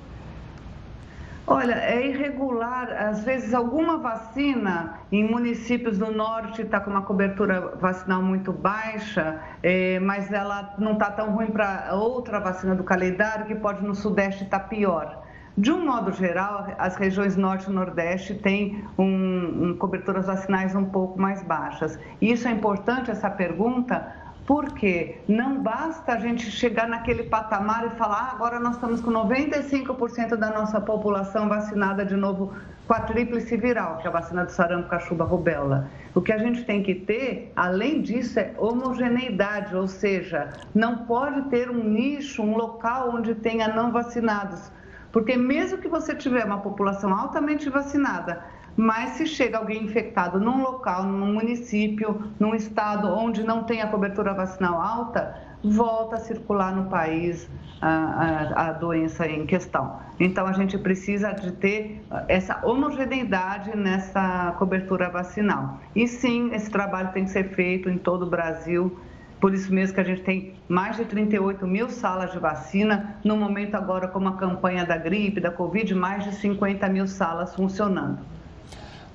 Olha, 1.51 1.77
é 1.77 2.07
irregular. 2.07 2.93
Às 2.93 3.25
vezes, 3.25 3.55
alguma 3.55 3.97
vacina 3.97 4.99
em 5.11 5.25
municípios 5.25 5.97
do 5.97 6.13
norte 6.13 6.61
está 6.61 6.79
com 6.79 6.91
uma 6.91 7.01
cobertura 7.01 7.75
vacinal 7.81 8.21
muito 8.21 8.53
baixa, 8.53 9.41
é, 9.63 9.99
mas 9.99 10.31
ela 10.31 10.75
não 10.79 10.93
está 10.93 11.11
tão 11.11 11.31
ruim 11.31 11.47
para 11.47 11.95
outra 11.95 12.39
vacina 12.39 12.75
do 12.75 12.85
calendário, 12.85 13.47
que 13.47 13.55
pode 13.55 13.83
no 13.83 13.95
sudeste 13.95 14.45
estar 14.45 14.59
tá 14.59 14.65
pior. 14.67 15.23
De 15.57 15.73
um 15.73 15.87
modo 15.87 16.13
geral, 16.13 16.69
as 16.79 16.95
regiões 16.95 17.35
norte 17.35 17.69
e 17.69 17.73
nordeste 17.73 18.35
têm 18.35 18.85
um, 18.97 19.71
um, 19.71 19.77
coberturas 19.77 20.27
vacinais 20.27 20.73
um 20.77 20.85
pouco 20.85 21.19
mais 21.19 21.43
baixas. 21.43 21.99
Isso 22.21 22.47
é 22.47 22.53
importante, 22.53 23.11
essa 23.11 23.29
pergunta, 23.29 24.07
porque 24.49 25.19
não 25.29 25.61
basta 25.61 26.15
a 26.15 26.19
gente 26.19 26.51
chegar 26.51 26.89
naquele 26.89 27.25
patamar 27.25 27.85
e 27.85 27.91
falar, 27.99 28.31
ah, 28.31 28.33
agora 28.33 28.59
nós 28.59 28.77
estamos 28.77 28.99
com 28.99 29.11
95% 29.11 30.37
da 30.37 30.51
nossa 30.51 30.81
população 30.81 31.51
vacinada 31.51 32.03
de 32.03 32.17
novo 32.17 32.55
com 32.87 32.95
a 32.95 33.01
tríplice 33.01 33.59
viral, 33.59 33.99
que 33.99 34.07
é 34.07 34.09
a 34.09 34.13
vacina 34.13 34.47
do 34.47 34.51
sarampo, 34.51 34.89
cachuba, 34.89 35.23
rubéola. 35.23 35.91
O 36.15 36.23
que 36.23 36.33
a 36.33 36.39
gente 36.39 36.65
tem 36.65 36.83
que 36.83 36.95
ter, 36.95 37.53
além 37.55 38.01
disso, 38.01 38.41
é 38.41 38.55
homogeneidade, 38.57 39.77
ou 39.77 39.87
seja, 39.87 40.49
não 40.75 41.05
pode 41.05 41.43
ter 41.51 41.69
um 41.69 41.85
nicho, 41.85 42.43
um 42.43 42.57
local 42.57 43.11
onde 43.15 43.35
tenha 43.35 43.69
não 43.69 43.93
vacinados. 43.93 44.73
Porque 45.13 45.37
mesmo 45.37 45.77
que 45.77 45.89
você 45.89 46.15
tiver 46.15 46.47
uma 46.47 46.61
população 46.61 47.13
altamente 47.13 47.69
vacinada, 47.69 48.43
mas 48.79 49.15
se 49.15 49.27
chega 49.27 49.59
alguém 49.59 49.83
infectado 49.83 50.39
num 50.39 50.63
local, 50.63 51.03
num 51.03 51.33
município, 51.33 52.31
num 52.39 52.55
estado 52.55 53.09
onde 53.09 53.43
não 53.43 53.65
tem 53.65 53.83
a 53.83 53.89
cobertura 53.89 54.33
vacinal 54.33 54.81
alta, 54.81 55.37
volta 55.65 56.15
a 56.15 56.21
circular 56.21 56.77
no 56.77 56.89
país 56.89 57.51
a, 57.83 57.89
a, 57.89 58.69
a, 58.69 58.73
doença 58.73 59.27
em 59.27 59.45
questão. 59.47 59.99
Então, 60.21 60.47
a 60.47 60.53
gente 60.53 60.79
precisa 60.79 61.33
de 61.33 61.51
ter 61.51 62.01
essa 62.29 62.65
homogeneidade 62.65 63.77
nessa 63.77 64.55
cobertura 64.61 65.11
vacinal. 65.11 65.81
E 65.93 66.07
sim, 66.07 66.55
esse 66.55 66.71
trabalho 66.71 67.11
tem 67.11 67.25
que 67.25 67.31
ser 67.31 67.49
feito 67.57 67.91
em 67.91 67.99
todo 67.99 68.27
o 68.27 68.31
Brasil. 68.31 68.97
Por 69.41 69.53
isso 69.53 69.75
mesmo 69.75 69.97
que 69.97 70.01
a 70.01 70.05
gente 70.05 70.23
tem 70.23 70.55
mais 70.69 70.97
de 70.97 71.05
38 71.05 71.67
mil 71.67 71.89
salas 71.89 72.31
de 72.31 72.39
vacina. 72.39 73.17
No 73.25 73.37
momento 73.37 73.75
agora, 73.75 74.07
como 74.07 74.29
a 74.29 74.37
campanha 74.37 74.87
da 74.87 74.97
gripe, 74.97 75.41
da 75.41 75.51
Covid, 75.51 75.93
mais 75.97 76.23
de 76.23 76.33
50 76.37 76.89
mil 76.89 77.09
salas 77.09 77.57
funcionando. 77.57 78.38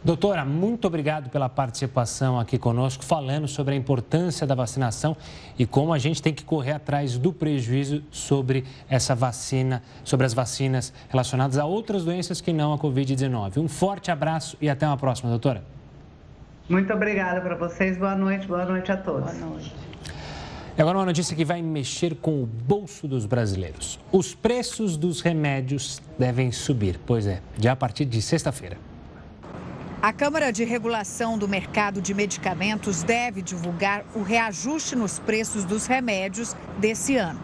Doutora, 0.05 0.43
muito 0.43 0.85
obrigado 0.85 1.29
pela 1.29 1.47
participação 1.47 2.37
aqui 2.37 2.57
conosco, 2.57 3.05
falando 3.05 3.47
sobre 3.47 3.73
a 3.73 3.77
importância 3.77 4.45
da 4.45 4.53
vacinação 4.53 5.15
e 5.57 5.65
como 5.65 5.93
a 5.93 5.97
gente 5.97 6.21
tem 6.21 6.33
que 6.33 6.43
correr 6.43 6.73
atrás 6.73 7.17
do 7.17 7.31
prejuízo 7.31 8.03
sobre 8.11 8.65
essa 8.89 9.15
vacina, 9.15 9.81
sobre 10.03 10.25
as 10.25 10.33
vacinas 10.33 10.91
relacionadas 11.07 11.57
a 11.57 11.63
outras 11.63 12.03
doenças 12.03 12.41
que 12.41 12.51
não 12.51 12.73
a 12.73 12.77
Covid-19. 12.77 13.59
Um 13.59 13.69
forte 13.69 14.11
abraço 14.11 14.57
e 14.59 14.69
até 14.69 14.85
uma 14.85 14.97
próxima, 14.97 15.29
doutora. 15.29 15.63
Muito 16.67 16.91
obrigada 16.91 17.39
para 17.39 17.55
vocês. 17.55 17.97
Boa 17.97 18.15
noite, 18.15 18.45
boa 18.45 18.65
noite 18.65 18.91
a 18.91 18.97
todos. 18.97 19.33
Boa 19.33 19.51
noite. 19.51 19.73
E 20.77 20.81
agora 20.81 20.97
uma 20.97 21.05
notícia 21.05 21.33
que 21.33 21.45
vai 21.45 21.61
mexer 21.61 22.15
com 22.15 22.43
o 22.43 22.45
bolso 22.45 23.07
dos 23.07 23.25
brasileiros. 23.25 23.97
Os 24.11 24.35
preços 24.35 24.97
dos 24.97 25.21
remédios 25.21 26.01
devem 26.19 26.51
subir, 26.51 26.99
pois 27.05 27.25
é, 27.25 27.41
já 27.57 27.71
a 27.71 27.75
partir 27.75 28.03
de 28.03 28.21
sexta-feira. 28.21 28.77
A 30.03 30.11
Câmara 30.11 30.51
de 30.51 30.65
Regulação 30.65 31.37
do 31.37 31.47
Mercado 31.47 32.01
de 32.01 32.13
Medicamentos 32.13 33.03
deve 33.03 33.41
divulgar 33.41 34.03
o 34.13 34.21
reajuste 34.21 34.97
nos 34.97 35.17
preços 35.17 35.63
dos 35.63 35.85
remédios 35.85 36.57
desse 36.77 37.15
ano. 37.15 37.39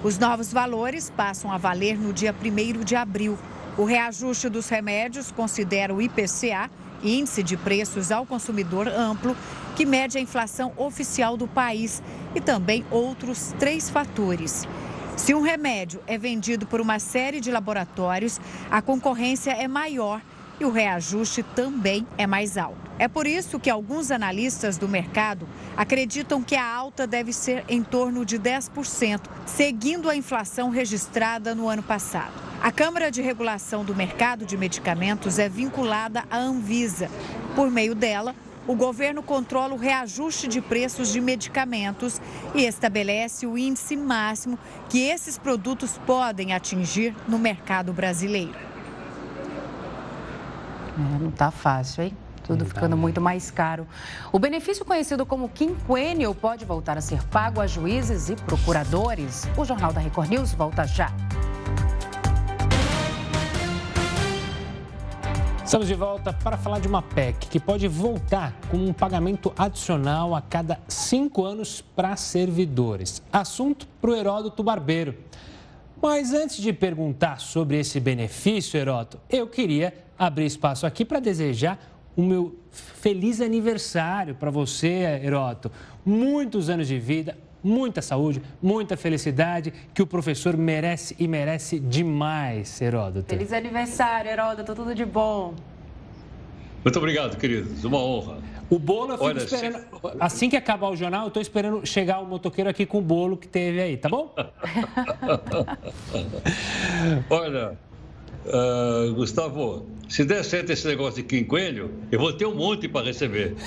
Os 0.00 0.16
novos 0.16 0.52
valores 0.52 1.10
passam 1.10 1.50
a 1.50 1.58
valer 1.58 1.98
no 1.98 2.12
dia 2.12 2.32
1 2.32 2.84
de 2.84 2.94
abril. 2.94 3.36
O 3.76 3.82
reajuste 3.82 4.48
dos 4.48 4.68
remédios 4.68 5.32
considera 5.32 5.92
o 5.92 6.00
IPCA, 6.00 6.70
Índice 7.02 7.42
de 7.42 7.56
Preços 7.56 8.12
ao 8.12 8.24
Consumidor 8.24 8.86
Amplo, 8.86 9.36
que 9.74 9.84
mede 9.84 10.16
a 10.16 10.20
inflação 10.20 10.72
oficial 10.76 11.36
do 11.36 11.48
país 11.48 12.00
e 12.32 12.40
também 12.40 12.86
outros 12.92 13.52
três 13.58 13.90
fatores. 13.90 14.68
Se 15.16 15.34
um 15.34 15.42
remédio 15.42 16.00
é 16.06 16.16
vendido 16.16 16.64
por 16.64 16.80
uma 16.80 17.00
série 17.00 17.40
de 17.40 17.50
laboratórios, 17.50 18.40
a 18.70 18.80
concorrência 18.80 19.50
é 19.50 19.66
maior 19.66 20.22
e 20.60 20.64
o 20.64 20.70
reajuste 20.70 21.42
também 21.42 22.06
é 22.16 22.26
mais 22.26 22.56
alto. 22.56 22.78
É 22.98 23.08
por 23.08 23.26
isso 23.26 23.58
que 23.58 23.68
alguns 23.68 24.10
analistas 24.10 24.78
do 24.78 24.88
mercado 24.88 25.48
acreditam 25.76 26.42
que 26.42 26.54
a 26.54 26.64
alta 26.64 27.06
deve 27.06 27.32
ser 27.32 27.64
em 27.68 27.82
torno 27.82 28.24
de 28.24 28.38
10%, 28.38 29.20
seguindo 29.46 30.08
a 30.08 30.16
inflação 30.16 30.70
registrada 30.70 31.54
no 31.54 31.68
ano 31.68 31.82
passado. 31.82 32.32
A 32.62 32.70
Câmara 32.70 33.10
de 33.10 33.20
Regulação 33.20 33.84
do 33.84 33.94
Mercado 33.94 34.46
de 34.46 34.56
Medicamentos 34.56 35.38
é 35.38 35.48
vinculada 35.48 36.24
à 36.30 36.38
Anvisa. 36.38 37.10
Por 37.54 37.70
meio 37.70 37.94
dela, 37.94 38.34
o 38.66 38.74
governo 38.74 39.22
controla 39.22 39.74
o 39.74 39.78
reajuste 39.78 40.48
de 40.48 40.60
preços 40.62 41.12
de 41.12 41.20
medicamentos 41.20 42.20
e 42.54 42.64
estabelece 42.64 43.46
o 43.46 43.58
índice 43.58 43.96
máximo 43.96 44.58
que 44.88 45.00
esses 45.00 45.36
produtos 45.36 45.98
podem 46.06 46.54
atingir 46.54 47.14
no 47.28 47.38
mercado 47.38 47.92
brasileiro. 47.92 48.73
É, 50.96 51.18
não 51.18 51.28
está 51.28 51.50
fácil, 51.50 52.04
hein? 52.04 52.16
Tudo 52.46 52.64
ficando 52.66 52.96
muito 52.96 53.20
mais 53.20 53.50
caro. 53.50 53.86
O 54.30 54.38
benefício 54.38 54.84
conhecido 54.84 55.24
como 55.24 55.48
quinquênio 55.48 56.34
pode 56.34 56.64
voltar 56.64 56.98
a 56.98 57.00
ser 57.00 57.22
pago 57.24 57.60
a 57.60 57.66
juízes 57.66 58.28
e 58.28 58.36
procuradores. 58.36 59.48
O 59.56 59.64
Jornal 59.64 59.92
da 59.92 60.00
Record 60.00 60.28
News 60.28 60.52
volta 60.52 60.86
já. 60.86 61.10
Estamos 65.64 65.88
de 65.88 65.94
volta 65.94 66.32
para 66.32 66.58
falar 66.58 66.78
de 66.78 66.86
uma 66.86 67.00
PEC 67.00 67.48
que 67.48 67.58
pode 67.58 67.88
voltar 67.88 68.52
com 68.70 68.76
um 68.76 68.92
pagamento 68.92 69.52
adicional 69.58 70.34
a 70.34 70.42
cada 70.42 70.78
cinco 70.86 71.44
anos 71.44 71.80
para 71.80 72.14
servidores. 72.16 73.22
Assunto 73.32 73.88
para 74.00 74.10
o 74.10 74.14
Heródoto 74.14 74.62
Barbeiro. 74.62 75.16
Mas 76.04 76.34
antes 76.34 76.58
de 76.58 76.70
perguntar 76.70 77.40
sobre 77.40 77.78
esse 77.78 77.98
benefício, 77.98 78.78
Heródoto, 78.78 79.18
eu 79.30 79.46
queria 79.46 79.94
abrir 80.18 80.44
espaço 80.44 80.84
aqui 80.84 81.02
para 81.02 81.18
desejar 81.18 81.78
o 82.14 82.20
meu 82.20 82.58
feliz 82.70 83.40
aniversário 83.40 84.34
para 84.34 84.50
você, 84.50 85.20
Heródoto. 85.24 85.72
Muitos 86.04 86.68
anos 86.68 86.88
de 86.88 86.98
vida, 86.98 87.38
muita 87.62 88.02
saúde, 88.02 88.42
muita 88.60 88.98
felicidade, 88.98 89.72
que 89.94 90.02
o 90.02 90.06
professor 90.06 90.58
merece 90.58 91.16
e 91.18 91.26
merece 91.26 91.80
demais, 91.80 92.82
Heródoto. 92.82 93.30
Feliz 93.30 93.50
aniversário, 93.50 94.30
Heródoto, 94.30 94.74
tudo 94.74 94.94
de 94.94 95.06
bom. 95.06 95.54
Muito 96.84 96.98
obrigado, 96.98 97.38
queridos. 97.38 97.82
Uma 97.82 97.98
honra. 97.98 98.38
O 98.68 98.78
bolo 98.78 99.12
eu 99.12 99.14
fico 99.14 99.24
Olha, 99.24 99.38
esperando. 99.38 99.78
Se... 99.78 99.86
Assim 100.20 100.50
que 100.50 100.56
acabar 100.56 100.90
o 100.90 100.96
jornal, 100.96 101.22
eu 101.22 101.28
estou 101.28 101.40
esperando 101.40 101.86
chegar 101.86 102.20
o 102.20 102.26
motoqueiro 102.26 102.68
aqui 102.68 102.84
com 102.84 102.98
o 102.98 103.02
bolo 103.02 103.38
que 103.38 103.48
teve 103.48 103.80
aí, 103.80 103.96
tá 103.96 104.08
bom? 104.08 104.34
Olha, 107.30 107.78
uh, 108.46 109.14
Gustavo, 109.14 109.86
se 110.08 110.24
der 110.24 110.44
certo 110.44 110.70
esse 110.70 110.86
negócio 110.86 111.22
de 111.22 111.28
quinquênio, 111.28 111.90
eu 112.12 112.18
vou 112.18 112.32
ter 112.32 112.44
um 112.44 112.54
monte 112.54 112.86
para 112.86 113.06
receber. 113.06 113.54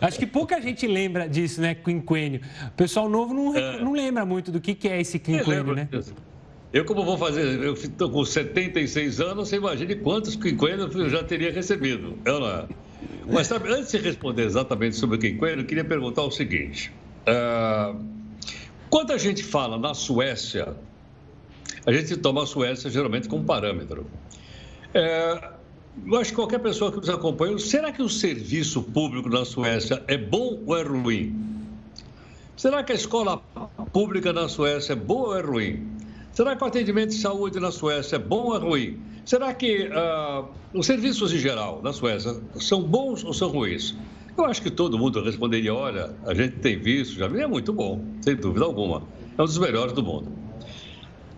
Acho 0.00 0.18
que 0.18 0.26
pouca 0.26 0.60
gente 0.60 0.86
lembra 0.86 1.28
disso, 1.28 1.60
né? 1.60 1.74
Quinquênio. 1.74 2.40
O 2.68 2.72
pessoal 2.72 3.08
novo 3.08 3.34
não, 3.34 3.56
é. 3.56 3.80
não 3.80 3.92
lembra 3.92 4.24
muito 4.24 4.50
do 4.50 4.60
que, 4.60 4.74
que 4.74 4.88
é 4.88 5.00
esse 5.00 5.18
quinquênio, 5.18 5.74
né? 5.74 5.88
Disso. 5.90 6.14
Eu, 6.72 6.86
como 6.86 7.04
vou 7.04 7.18
fazer, 7.18 7.62
eu 7.62 7.74
estou 7.74 8.10
com 8.10 8.24
76 8.24 9.20
anos, 9.20 9.48
você 9.48 9.56
imagine 9.56 9.94
quantos 9.96 10.34
quinquênios 10.36 10.94
eu 10.94 11.08
já 11.10 11.22
teria 11.22 11.52
recebido. 11.52 12.18
Eu 12.24 12.40
não. 12.40 12.48
É? 12.48 12.68
Mas 13.30 13.46
sabe, 13.46 13.70
antes 13.70 13.92
de 13.92 13.98
responder 13.98 14.44
exatamente 14.44 14.96
sobre 14.96 15.16
o 15.16 15.18
quinquênio, 15.18 15.60
eu 15.60 15.66
queria 15.66 15.84
perguntar 15.84 16.22
o 16.22 16.30
seguinte. 16.30 16.90
Uh, 17.22 18.02
quando 18.88 19.12
a 19.12 19.18
gente 19.18 19.42
fala 19.44 19.78
na 19.78 19.92
Suécia, 19.92 20.74
a 21.84 21.92
gente 21.92 22.16
toma 22.16 22.44
a 22.44 22.46
Suécia 22.46 22.90
geralmente 22.90 23.28
como 23.28 23.44
parâmetro. 23.44 24.06
É, 24.94 25.50
eu 26.06 26.16
acho 26.18 26.30
que 26.30 26.36
qualquer 26.36 26.60
pessoa 26.60 26.90
que 26.90 26.98
nos 26.98 27.10
acompanha, 27.10 27.58
será 27.58 27.92
que 27.92 28.02
o 28.02 28.08
serviço 28.08 28.82
público 28.82 29.28
na 29.28 29.44
Suécia 29.44 30.02
é 30.08 30.16
bom 30.16 30.62
ou 30.66 30.76
é 30.76 30.82
ruim? 30.82 31.38
Será 32.56 32.82
que 32.82 32.92
a 32.92 32.94
escola 32.94 33.38
pública 33.92 34.32
na 34.32 34.48
Suécia 34.48 34.92
é 34.92 34.96
boa 34.96 35.28
ou 35.28 35.36
é 35.38 35.42
ruim? 35.42 36.02
Será 36.32 36.56
que 36.56 36.64
o 36.64 36.66
atendimento 36.66 37.10
de 37.10 37.16
saúde 37.16 37.60
na 37.60 37.70
Suécia 37.70 38.16
é 38.16 38.18
bom 38.18 38.46
ou 38.46 38.56
é 38.56 38.58
ruim? 38.58 38.98
Será 39.24 39.52
que 39.52 39.88
uh, 39.88 40.48
os 40.72 40.86
serviços 40.86 41.30
em 41.32 41.38
geral 41.38 41.82
na 41.82 41.92
Suécia 41.92 42.40
são 42.58 42.82
bons 42.82 43.22
ou 43.22 43.34
são 43.34 43.50
ruins? 43.50 43.94
Eu 44.36 44.46
acho 44.46 44.62
que 44.62 44.70
todo 44.70 44.98
mundo 44.98 45.22
responderia: 45.22 45.74
olha, 45.74 46.16
a 46.26 46.32
gente 46.32 46.56
tem 46.56 46.78
visto, 46.78 47.16
já 47.16 47.26
é 47.26 47.46
muito 47.46 47.70
bom, 47.70 48.02
sem 48.22 48.34
dúvida 48.34 48.64
alguma. 48.64 49.02
É 49.36 49.42
um 49.42 49.44
dos 49.44 49.58
melhores 49.58 49.92
do 49.92 50.02
mundo. 50.02 50.32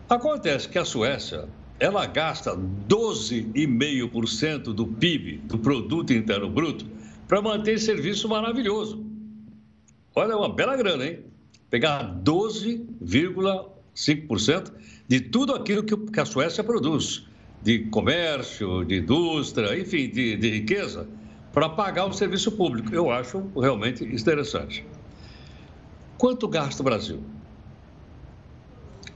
Acontece 0.08 0.68
que 0.68 0.78
a 0.78 0.84
Suécia, 0.84 1.48
ela 1.80 2.06
gasta 2.06 2.56
12,5% 2.56 4.72
do 4.72 4.86
PIB, 4.86 5.38
do 5.44 5.58
Produto 5.58 6.12
Interno 6.12 6.48
Bruto, 6.48 6.86
para 7.26 7.42
manter 7.42 7.80
serviço 7.80 8.28
maravilhoso. 8.28 9.04
Olha, 10.14 10.34
é 10.34 10.36
uma 10.36 10.54
bela 10.54 10.76
grana, 10.76 11.04
hein? 11.04 11.18
Pegar 11.68 12.14
12,5% 12.22 13.73
de 15.08 15.20
tudo 15.20 15.54
aquilo 15.54 15.84
que 15.84 16.20
a 16.20 16.24
Suécia 16.24 16.64
produz, 16.64 17.26
de 17.62 17.80
comércio, 17.86 18.84
de 18.84 18.98
indústria, 18.98 19.78
enfim, 19.78 20.10
de, 20.10 20.36
de 20.36 20.50
riqueza, 20.50 21.06
para 21.52 21.68
pagar 21.68 22.06
o 22.06 22.12
serviço 22.12 22.50
público. 22.52 22.94
Eu 22.94 23.10
acho 23.10 23.50
realmente 23.56 24.04
interessante. 24.04 24.86
Quanto 26.18 26.46
gasta 26.48 26.82
o 26.82 26.84
Brasil? 26.84 27.22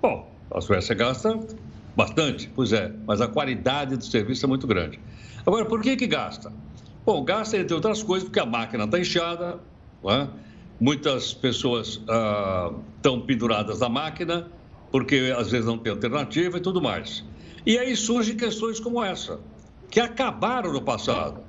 Bom, 0.00 0.32
a 0.50 0.60
Suécia 0.60 0.94
gasta 0.94 1.38
bastante, 1.96 2.50
pois 2.54 2.72
é, 2.72 2.92
mas 3.06 3.20
a 3.20 3.26
qualidade 3.26 3.96
do 3.96 4.04
serviço 4.04 4.46
é 4.46 4.48
muito 4.48 4.66
grande. 4.66 5.00
Agora, 5.44 5.64
por 5.64 5.82
que 5.82 5.96
que 5.96 6.06
gasta? 6.06 6.52
Bom, 7.04 7.24
gasta, 7.24 7.58
entre 7.58 7.74
outras 7.74 8.02
coisas, 8.02 8.28
porque 8.28 8.38
a 8.38 8.46
máquina 8.46 8.84
está 8.84 8.98
inchada, 8.98 9.58
é? 10.04 10.28
muitas 10.80 11.34
pessoas 11.34 12.00
estão 12.00 13.16
ah, 13.16 13.26
penduradas 13.26 13.80
na 13.80 13.88
máquina, 13.88 14.46
porque 14.92 15.34
às 15.36 15.50
vezes 15.50 15.66
não 15.66 15.76
tem 15.76 15.90
alternativa 15.92 16.58
e 16.58 16.60
tudo 16.60 16.80
mais. 16.80 17.24
E 17.66 17.78
aí 17.78 17.96
surgem 17.96 18.36
questões 18.36 18.78
como 18.78 19.02
essa, 19.02 19.40
que 19.90 20.00
acabaram 20.00 20.72
no 20.72 20.80
passado. 20.80 21.47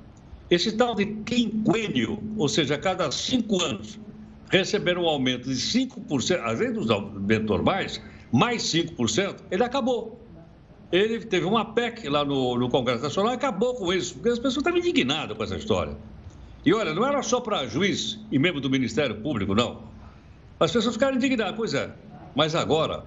Esse 0.50 0.72
tal 0.72 0.94
de 0.96 1.06
quinquênio, 1.06 2.18
ou 2.36 2.48
seja, 2.48 2.74
a 2.74 2.78
cada 2.78 3.10
cinco 3.12 3.62
anos, 3.62 4.00
receber 4.50 4.98
um 4.98 5.06
aumento 5.06 5.48
de 5.48 5.54
5%, 5.54 6.40
além 6.42 6.72
dos 6.72 6.90
aumentos 6.90 7.46
normais, 7.46 8.02
mais 8.32 8.62
5%, 8.64 9.36
ele 9.50 9.62
acabou. 9.62 10.20
Ele 10.90 11.20
teve 11.20 11.46
uma 11.46 11.64
PEC 11.64 12.08
lá 12.08 12.24
no, 12.24 12.58
no 12.58 12.68
Congresso 12.68 13.04
Nacional 13.04 13.32
e 13.32 13.36
acabou 13.36 13.74
com 13.76 13.92
isso, 13.92 14.14
porque 14.14 14.30
as 14.30 14.38
pessoas 14.38 14.56
estavam 14.56 14.80
indignadas 14.80 15.36
com 15.36 15.44
essa 15.44 15.56
história. 15.56 15.96
E 16.66 16.74
olha, 16.74 16.92
não 16.92 17.06
era 17.06 17.22
só 17.22 17.40
para 17.40 17.66
juiz 17.68 18.18
e 18.32 18.38
membro 18.38 18.60
do 18.60 18.68
Ministério 18.68 19.14
Público, 19.14 19.54
não. 19.54 19.84
As 20.58 20.72
pessoas 20.72 20.94
ficaram 20.94 21.16
indignadas, 21.16 21.54
pois 21.56 21.74
é. 21.74 21.90
Mas 22.34 22.56
agora, 22.56 23.04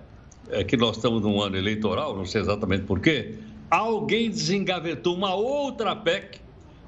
é 0.50 0.64
que 0.64 0.78
nós 0.78 0.96
estamos 0.96 1.22
num 1.22 1.42
ano 1.42 1.58
eleitoral, 1.58 2.16
não 2.16 2.26
sei 2.26 2.42
exatamente 2.42 2.86
porquê, 2.86 3.36
alguém 3.70 4.30
desengavetou 4.30 5.14
uma 5.16 5.36
outra 5.36 5.94
PEC 5.94 6.43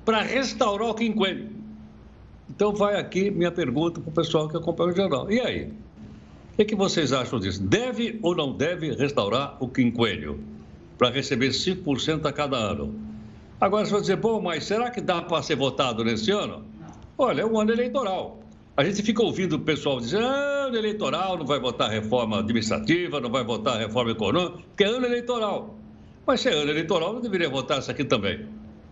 para 0.05 0.21
restaurar 0.21 0.89
o 0.89 0.93
quinquênio. 0.93 1.49
Então 2.49 2.73
vai 2.73 2.95
aqui 2.95 3.31
minha 3.31 3.51
pergunta 3.51 3.99
para 3.99 4.09
o 4.09 4.13
pessoal 4.13 4.47
que 4.47 4.55
acompanha 4.55 4.93
o 4.93 4.95
jornal. 4.95 5.31
E 5.31 5.41
aí? 5.41 5.73
O 6.57 6.63
que, 6.63 6.75
vocês 6.75 7.11
acham 7.11 7.37
disso? 7.39 7.61
Deve 7.61 8.17
ou 8.21 8.33
não 8.33 8.53
deve 8.53 8.91
restaurar 8.91 9.57
o 9.59 9.67
quinquênio 9.67 10.39
para 10.97 11.09
receber 11.09 11.49
5% 11.49 12.25
a 12.25 12.31
cada 12.31 12.55
ano? 12.55 12.95
Agora, 13.59 13.85
você 13.85 13.99
dizer, 13.99 14.15
bom, 14.15 14.41
mas 14.41 14.63
será 14.63 14.89
que 14.89 15.01
dá 15.01 15.21
para 15.21 15.41
ser 15.41 15.55
votado 15.55 16.03
nesse 16.03 16.31
ano? 16.31 16.63
Olha, 17.17 17.41
é 17.41 17.45
um 17.45 17.59
ano 17.59 17.73
eleitoral. 17.73 18.39
A 18.77 18.83
gente 18.85 19.01
fica 19.01 19.21
ouvindo 19.21 19.53
o 19.53 19.59
pessoal 19.59 19.99
dizer, 19.99 20.21
ah, 20.23 20.65
ano 20.67 20.77
eleitoral, 20.77 21.37
não 21.37 21.45
vai 21.45 21.59
votar 21.59 21.89
reforma 21.89 22.39
administrativa, 22.39 23.19
não 23.19 23.29
vai 23.29 23.43
votar 23.43 23.77
reforma 23.77 24.11
econômica, 24.11 24.59
porque 24.67 24.83
é 24.83 24.87
ano 24.87 25.05
eleitoral. 25.05 25.75
Mas 26.25 26.41
se 26.41 26.49
é 26.49 26.53
ano 26.53 26.71
eleitoral, 26.71 27.13
não 27.13 27.21
deveria 27.21 27.49
votar 27.49 27.79
isso 27.79 27.91
aqui 27.91 28.03
também. 28.03 28.45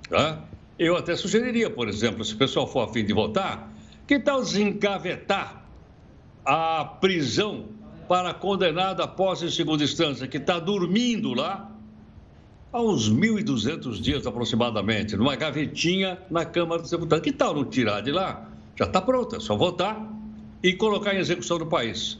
Tá? 0.09 0.43
Eu 0.77 0.97
até 0.97 1.15
sugeriria, 1.15 1.69
por 1.69 1.87
exemplo, 1.87 2.23
se 2.25 2.33
o 2.33 2.37
pessoal 2.37 2.67
for 2.67 2.81
afim 2.81 3.05
de 3.05 3.13
votar, 3.13 3.71
que 4.07 4.19
tal 4.19 4.41
desengavetar 4.41 5.65
a 6.45 6.83
prisão 6.83 7.65
para 8.07 8.33
condenado 8.33 9.01
após 9.01 9.41
em 9.41 9.49
segunda 9.49 9.83
instância, 9.83 10.27
que 10.27 10.37
está 10.37 10.59
dormindo 10.59 11.33
lá 11.33 11.71
há 12.71 12.81
uns 12.81 13.09
1.200 13.09 14.01
dias 14.01 14.25
aproximadamente, 14.25 15.15
numa 15.15 15.35
gavetinha 15.35 16.19
na 16.29 16.43
Câmara 16.43 16.81
dos 16.81 16.91
Deputados. 16.91 17.23
Que 17.23 17.31
tal 17.31 17.53
não 17.53 17.65
tirar 17.65 18.01
de 18.01 18.11
lá? 18.11 18.49
Já 18.75 18.85
está 18.85 18.99
pronta, 18.99 19.37
é 19.37 19.39
só 19.39 19.55
votar 19.55 20.11
e 20.61 20.73
colocar 20.73 21.13
em 21.13 21.19
execução 21.19 21.59
no 21.59 21.67
país. 21.67 22.17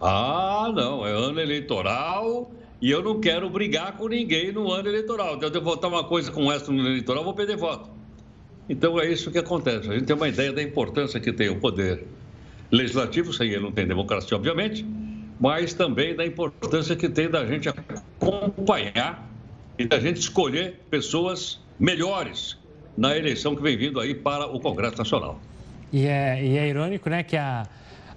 Ah, 0.00 0.70
não, 0.74 1.04
é 1.04 1.10
ano 1.10 1.40
eleitoral 1.40 2.50
e 2.80 2.90
eu 2.90 3.02
não 3.02 3.20
quero 3.20 3.48
brigar 3.50 3.96
com 3.96 4.06
ninguém 4.06 4.52
no 4.52 4.70
ano 4.70 4.88
eleitoral. 4.88 5.36
Então, 5.36 5.48
eu 5.48 5.62
votar 5.62 5.90
uma 5.90 6.04
coisa 6.04 6.30
com 6.30 6.52
essa 6.52 6.70
no 6.70 6.78
ano 6.78 6.88
eleitoral, 6.90 7.24
vou 7.24 7.34
perder 7.34 7.56
voto. 7.56 7.95
Então, 8.68 8.98
é 9.00 9.10
isso 9.10 9.30
que 9.30 9.38
acontece. 9.38 9.88
A 9.90 9.94
gente 9.94 10.06
tem 10.06 10.16
uma 10.16 10.28
ideia 10.28 10.52
da 10.52 10.62
importância 10.62 11.20
que 11.20 11.32
tem 11.32 11.48
o 11.48 11.60
poder 11.60 12.04
legislativo, 12.70 13.32
sem 13.32 13.48
ele 13.48 13.62
não 13.62 13.72
tem 13.72 13.86
democracia, 13.86 14.36
obviamente, 14.36 14.84
mas 15.38 15.74
também 15.74 16.14
da 16.14 16.26
importância 16.26 16.96
que 16.96 17.08
tem 17.08 17.28
da 17.28 17.46
gente 17.46 17.68
acompanhar 17.68 19.28
e 19.78 19.86
da 19.86 20.00
gente 20.00 20.18
escolher 20.18 20.80
pessoas 20.90 21.60
melhores 21.78 22.58
na 22.96 23.16
eleição 23.16 23.54
que 23.54 23.62
vem 23.62 23.76
vindo 23.76 24.00
aí 24.00 24.14
para 24.14 24.46
o 24.46 24.58
Congresso 24.58 24.96
Nacional. 24.96 25.38
E 25.92 26.06
é, 26.06 26.42
e 26.42 26.56
é 26.56 26.66
irônico, 26.68 27.08
né, 27.10 27.22
que 27.22 27.36
a, 27.36 27.66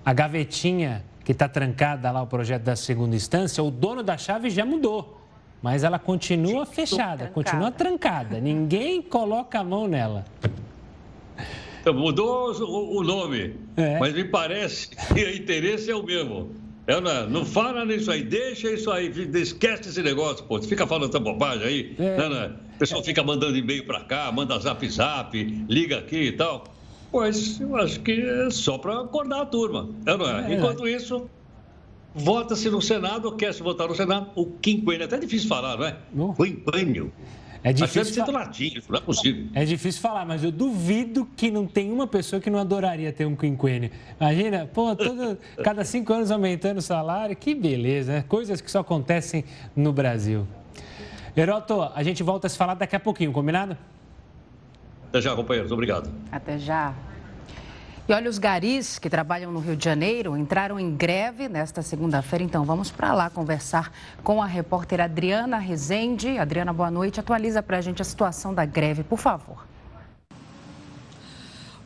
a 0.04 0.14
gavetinha 0.14 1.04
que 1.24 1.34
está 1.34 1.48
trancada 1.48 2.10
lá, 2.10 2.24
o 2.24 2.28
projeto 2.28 2.64
da 2.64 2.76
segunda 2.76 3.16
instância, 3.16 3.64
o 3.64 3.70
dono 3.70 4.02
da 4.02 4.18
chave 4.18 4.50
já 4.50 4.66
mudou. 4.66 5.19
Mas 5.62 5.84
ela 5.84 6.00
continua 6.00 6.66
fechada, 6.66 7.28
trancada. 7.28 7.32
continua 7.32 7.72
trancada. 7.72 8.40
Ninguém 8.40 9.02
coloca 9.02 9.60
a 9.60 9.64
mão 9.64 9.88
nela. 9.88 10.26
Então, 11.82 11.94
mudou 11.94 12.52
o, 12.54 13.00
o 13.00 13.04
nome, 13.04 13.56
é. 13.78 14.00
mas 14.00 14.14
me 14.14 14.24
parece 14.24 14.90
que 14.90 15.24
o 15.24 15.36
interesse 15.36 15.90
é 15.90 15.96
o 15.96 16.04
mesmo. 16.04 16.52
Ela 16.88 17.28
não 17.28 17.46
fala 17.46 17.86
nisso 17.86 18.12
aí, 18.12 18.24
deixa 18.24 18.72
isso 18.72 18.90
aí, 18.92 19.12
esquece 19.36 19.90
esse 19.90 20.02
negócio, 20.02 20.44
pô. 20.46 20.60
Você 20.60 20.68
fica 20.68 20.88
falando 20.88 21.10
essa 21.10 21.20
bobagem 21.20 21.68
aí, 21.68 21.96
é. 22.00 22.30
né? 22.30 22.52
O 22.76 22.80
pessoal 22.80 23.04
fica 23.04 23.24
mandando 23.24 23.56
e-mail 23.58 23.86
para 23.86 24.02
cá, 24.02 24.32
manda 24.32 24.58
zap 24.60 24.90
zap, 24.90 25.38
liga 25.70 26.00
aqui 26.00 26.18
e 26.18 26.32
tal. 26.32 26.64
Pois 27.12 27.60
eu 27.60 27.76
acho 27.76 28.00
que 28.00 28.12
é 28.12 28.50
só 28.50 28.78
para 28.78 29.02
acordar 29.02 29.42
a 29.42 29.46
turma. 29.46 29.90
É, 30.06 30.18
não 30.18 30.28
é? 30.28 30.52
é. 30.52 30.56
Enquanto 30.56 30.88
isso, 30.88 31.30
vota-se 32.14 32.70
no 32.70 32.82
Senado, 32.82 33.32
quer-se 33.36 33.62
votar 33.62 33.88
no 33.88 33.96
Senado, 33.96 34.30
o 34.36 34.46
quinquênio. 34.46 35.02
É 35.02 35.06
até 35.06 35.18
difícil 35.18 35.48
falar, 35.48 35.78
não 35.78 35.86
é? 35.86 35.98
No. 36.14 36.34
Quinquênio. 36.34 37.12
É 37.64 37.74
difícil. 37.74 38.24
Mas 38.26 38.34
latim, 38.34 38.82
não 38.88 38.98
é 38.98 39.02
possível. 39.02 39.48
É 39.54 39.66
difícil 39.66 40.02
falar, 40.02 40.26
mas 40.26 40.44
eu 40.44 40.52
duvido 40.52 41.28
que 41.36 41.52
não 41.52 41.68
tem 41.68 41.92
uma 41.92 42.08
pessoa 42.08 42.42
que 42.42 42.50
não 42.50 42.58
adoraria 42.58 43.12
ter 43.12 43.26
um 43.26 43.36
quinquênio. 43.36 43.92
Imagina, 44.20 44.70
pô, 44.74 44.96
todo, 44.96 45.38
cada 45.62 45.84
cinco 45.84 46.14
anos 46.14 46.32
aumentando 46.32 46.78
o 46.78 46.82
salário, 46.82 47.36
que 47.36 47.54
beleza, 47.54 48.14
né? 48.14 48.26
Coisas 48.28 48.62
que 48.62 48.72
só 48.72 48.80
acontecem 48.80 49.44
no 49.76 49.92
Brasil. 49.92 50.48
Heroto, 51.36 51.82
a 51.94 52.02
gente 52.02 52.24
volta 52.24 52.48
a 52.48 52.50
se 52.50 52.58
falar 52.58 52.76
daqui 52.76 52.96
a 52.96 53.00
pouquinho, 53.00 53.32
combinado? 53.32 53.78
Até 55.10 55.22
já, 55.22 55.36
companheiros. 55.36 55.72
Obrigado. 55.72 56.10
Até 56.32 56.58
já. 56.58 56.94
E 58.10 58.12
olha, 58.12 58.28
os 58.28 58.40
garis 58.40 58.98
que 58.98 59.08
trabalham 59.08 59.52
no 59.52 59.60
Rio 59.60 59.76
de 59.76 59.86
Janeiro 59.86 60.36
entraram 60.36 60.80
em 60.80 60.96
greve 60.96 61.48
nesta 61.48 61.84
segunda-feira, 61.84 62.44
então 62.44 62.66
vamos 62.66 62.90
para 62.90 63.14
lá 63.14 63.30
conversar 63.30 63.92
com 64.24 64.42
a 64.42 64.48
repórter 64.48 65.00
Adriana 65.00 65.60
Rezende. 65.60 66.40
Adriana, 66.40 66.74
boa 66.74 66.90
noite. 66.90 67.20
Atualiza 67.20 67.62
para 67.62 67.78
a 67.78 67.82
gente 67.82 68.02
a 68.02 68.06
situação 68.06 68.52
da 68.52 68.66
greve, 68.66 69.04
por 69.04 69.20
favor. 69.20 69.64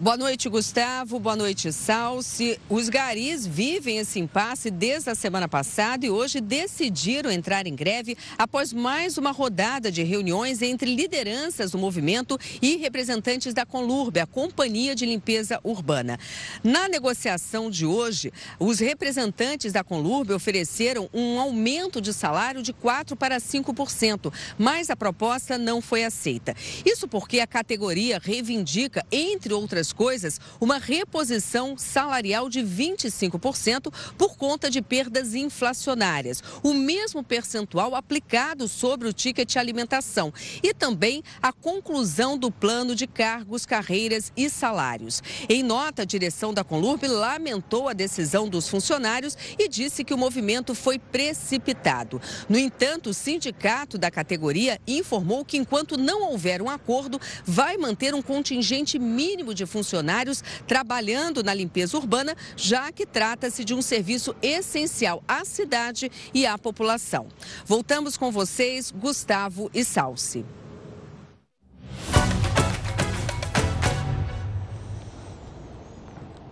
Boa 0.03 0.17
noite, 0.17 0.49
Gustavo. 0.49 1.17
Boa 1.17 1.37
noite, 1.37 1.71
Salsi. 1.71 2.59
Os 2.69 2.89
garis 2.89 3.47
vivem 3.47 3.99
esse 3.99 4.19
impasse 4.19 4.69
desde 4.69 5.09
a 5.09 5.15
semana 5.15 5.47
passada 5.47 6.05
e 6.05 6.09
hoje 6.09 6.41
decidiram 6.41 7.31
entrar 7.31 7.65
em 7.65 7.73
greve 7.73 8.17
após 8.37 8.73
mais 8.73 9.17
uma 9.17 9.31
rodada 9.31 9.89
de 9.89 10.03
reuniões 10.03 10.61
entre 10.61 10.93
lideranças 10.93 11.71
do 11.71 11.77
movimento 11.77 12.37
e 12.61 12.75
representantes 12.75 13.53
da 13.53 13.65
Conlurbe, 13.65 14.19
a 14.19 14.25
Companhia 14.27 14.93
de 14.93 15.05
Limpeza 15.05 15.57
Urbana. 15.63 16.19
Na 16.61 16.89
negociação 16.89 17.71
de 17.71 17.85
hoje, 17.85 18.33
os 18.59 18.79
representantes 18.79 19.71
da 19.71 19.85
Conlurbe 19.85 20.33
ofereceram 20.33 21.09
um 21.13 21.39
aumento 21.39 22.01
de 22.01 22.11
salário 22.11 22.61
de 22.61 22.73
4 22.73 23.15
para 23.15 23.37
5%, 23.37 24.33
mas 24.57 24.89
a 24.89 24.97
proposta 24.97 25.57
não 25.57 25.81
foi 25.81 26.03
aceita. 26.03 26.53
Isso 26.85 27.07
porque 27.07 27.39
a 27.39 27.47
categoria 27.47 28.19
reivindica, 28.21 29.05
entre 29.09 29.53
outras 29.53 29.92
coisas, 29.93 30.39
uma 30.59 30.77
reposição 30.77 31.77
salarial 31.77 32.49
de 32.49 32.59
25% 32.59 33.93
por 34.17 34.35
conta 34.35 34.69
de 34.69 34.81
perdas 34.81 35.33
inflacionárias, 35.33 36.43
o 36.61 36.73
mesmo 36.73 37.23
percentual 37.23 37.95
aplicado 37.95 38.67
sobre 38.67 39.07
o 39.07 39.13
ticket 39.13 39.55
alimentação 39.55 40.33
e 40.61 40.73
também 40.73 41.23
a 41.41 41.53
conclusão 41.53 42.37
do 42.37 42.51
plano 42.51 42.95
de 42.95 43.07
cargos, 43.07 43.65
carreiras 43.65 44.31
e 44.35 44.49
salários. 44.49 45.21
Em 45.47 45.63
nota, 45.63 46.01
a 46.01 46.05
direção 46.05 46.53
da 46.53 46.63
Conlurb 46.63 47.07
lamentou 47.07 47.87
a 47.87 47.93
decisão 47.93 48.47
dos 48.47 48.67
funcionários 48.67 49.37
e 49.57 49.67
disse 49.67 50.03
que 50.03 50.13
o 50.13 50.17
movimento 50.17 50.75
foi 50.75 50.97
precipitado. 50.97 52.21
No 52.49 52.57
entanto, 52.57 53.09
o 53.11 53.13
sindicato 53.13 53.97
da 53.97 54.09
categoria 54.09 54.79
informou 54.87 55.45
que 55.45 55.57
enquanto 55.57 55.97
não 55.97 56.31
houver 56.31 56.61
um 56.61 56.69
acordo, 56.69 57.19
vai 57.45 57.77
manter 57.77 58.13
um 58.13 58.21
contingente 58.21 58.97
mínimo 58.97 59.53
de 59.53 59.65
funcionários 59.73 60.43
trabalhando 60.67 61.43
na 61.43 61.53
limpeza 61.53 61.97
urbana, 61.97 62.37
já 62.55 62.91
que 62.91 63.07
trata-se 63.07 63.65
de 63.65 63.73
um 63.73 63.81
serviço 63.81 64.35
essencial 64.41 65.23
à 65.27 65.43
cidade 65.43 66.11
e 66.31 66.45
à 66.45 66.57
população. 66.57 67.27
Voltamos 67.65 68.15
com 68.15 68.31
vocês, 68.31 68.91
Gustavo 68.91 69.71
e 69.73 69.83
Salsi. 69.83 70.45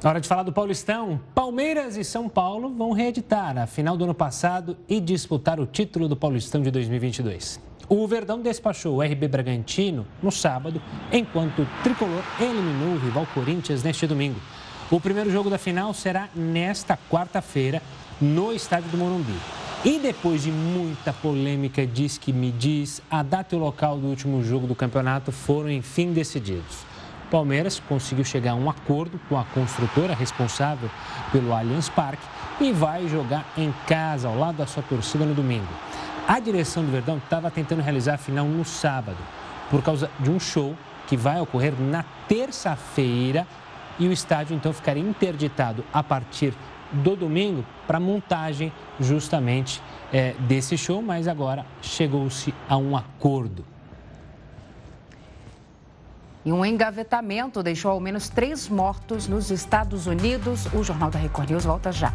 Hora 0.03 0.19
de 0.19 0.27
falar 0.27 0.41
do 0.41 0.51
Paulistão. 0.51 1.21
Palmeiras 1.35 1.95
e 1.95 2.03
São 2.03 2.27
Paulo 2.27 2.73
vão 2.73 2.91
reeditar 2.91 3.55
a 3.55 3.67
final 3.67 3.95
do 3.95 4.03
ano 4.03 4.15
passado 4.15 4.75
e 4.89 4.99
disputar 4.99 5.59
o 5.59 5.67
título 5.67 6.07
do 6.07 6.15
Paulistão 6.15 6.63
de 6.63 6.71
2022. 6.71 7.70
O 7.93 8.07
Verdão 8.07 8.41
despachou 8.41 8.95
o 8.95 9.01
RB 9.01 9.27
Bragantino 9.27 10.07
no 10.23 10.31
sábado, 10.31 10.81
enquanto 11.11 11.63
o 11.63 11.67
Tricolor 11.83 12.23
eliminou 12.39 12.93
o 12.93 12.97
rival 12.97 13.27
Corinthians 13.33 13.83
neste 13.83 14.07
domingo. 14.07 14.39
O 14.89 14.97
primeiro 14.97 15.29
jogo 15.29 15.49
da 15.49 15.57
final 15.57 15.93
será 15.93 16.29
nesta 16.33 16.97
quarta-feira, 17.09 17.81
no 18.21 18.53
estádio 18.53 18.89
do 18.91 18.97
Morumbi. 18.97 19.35
E 19.83 19.99
depois 19.99 20.43
de 20.43 20.53
muita 20.53 21.11
polêmica, 21.11 21.85
diz 21.85 22.17
que 22.17 22.31
me 22.31 22.49
diz, 22.49 23.01
a 23.11 23.21
data 23.21 23.55
e 23.55 23.57
o 23.57 23.61
local 23.61 23.97
do 23.97 24.07
último 24.07 24.41
jogo 24.41 24.67
do 24.67 24.73
campeonato 24.73 25.33
foram 25.33 25.69
enfim 25.69 26.13
decididos. 26.13 26.85
Palmeiras 27.29 27.81
conseguiu 27.89 28.23
chegar 28.23 28.51
a 28.51 28.55
um 28.55 28.69
acordo 28.69 29.19
com 29.27 29.37
a 29.37 29.43
construtora 29.43 30.15
responsável 30.15 30.89
pelo 31.33 31.53
Allianz 31.53 31.89
Parque 31.89 32.23
e 32.61 32.71
vai 32.71 33.05
jogar 33.09 33.45
em 33.57 33.73
casa, 33.85 34.29
ao 34.29 34.37
lado 34.37 34.57
da 34.57 34.67
sua 34.67 34.83
torcida, 34.83 35.25
no 35.25 35.33
domingo. 35.33 35.67
A 36.27 36.39
direção 36.39 36.83
do 36.85 36.91
Verdão 36.91 37.17
estava 37.17 37.49
tentando 37.49 37.81
realizar 37.81 38.13
a 38.15 38.17
final 38.17 38.45
no 38.45 38.63
sábado, 38.63 39.17
por 39.69 39.81
causa 39.81 40.09
de 40.19 40.29
um 40.29 40.39
show 40.39 40.75
que 41.07 41.17
vai 41.17 41.41
ocorrer 41.41 41.73
na 41.79 42.05
terça-feira 42.27 43.45
e 43.99 44.07
o 44.07 44.11
estádio 44.11 44.55
então 44.55 44.71
ficaria 44.71 45.03
interditado 45.03 45.83
a 45.91 46.01
partir 46.01 46.53
do 46.91 47.15
domingo 47.15 47.65
para 47.87 47.99
montagem 47.99 48.71
justamente 48.99 49.81
é, 50.11 50.33
desse 50.39 50.77
show, 50.77 51.01
mas 51.01 51.27
agora 51.27 51.65
chegou-se 51.81 52.53
a 52.67 52.77
um 52.77 52.95
acordo. 52.95 53.65
E 56.43 56.51
um 56.51 56.65
engavetamento 56.65 57.61
deixou 57.61 57.91
ao 57.91 57.99
menos 57.99 58.27
três 58.27 58.67
mortos 58.67 59.27
nos 59.27 59.51
Estados 59.51 60.07
Unidos. 60.07 60.65
O 60.73 60.83
Jornal 60.83 61.11
da 61.11 61.19
Record 61.19 61.51
News 61.51 61.65
volta 61.65 61.91
já. 61.91 62.11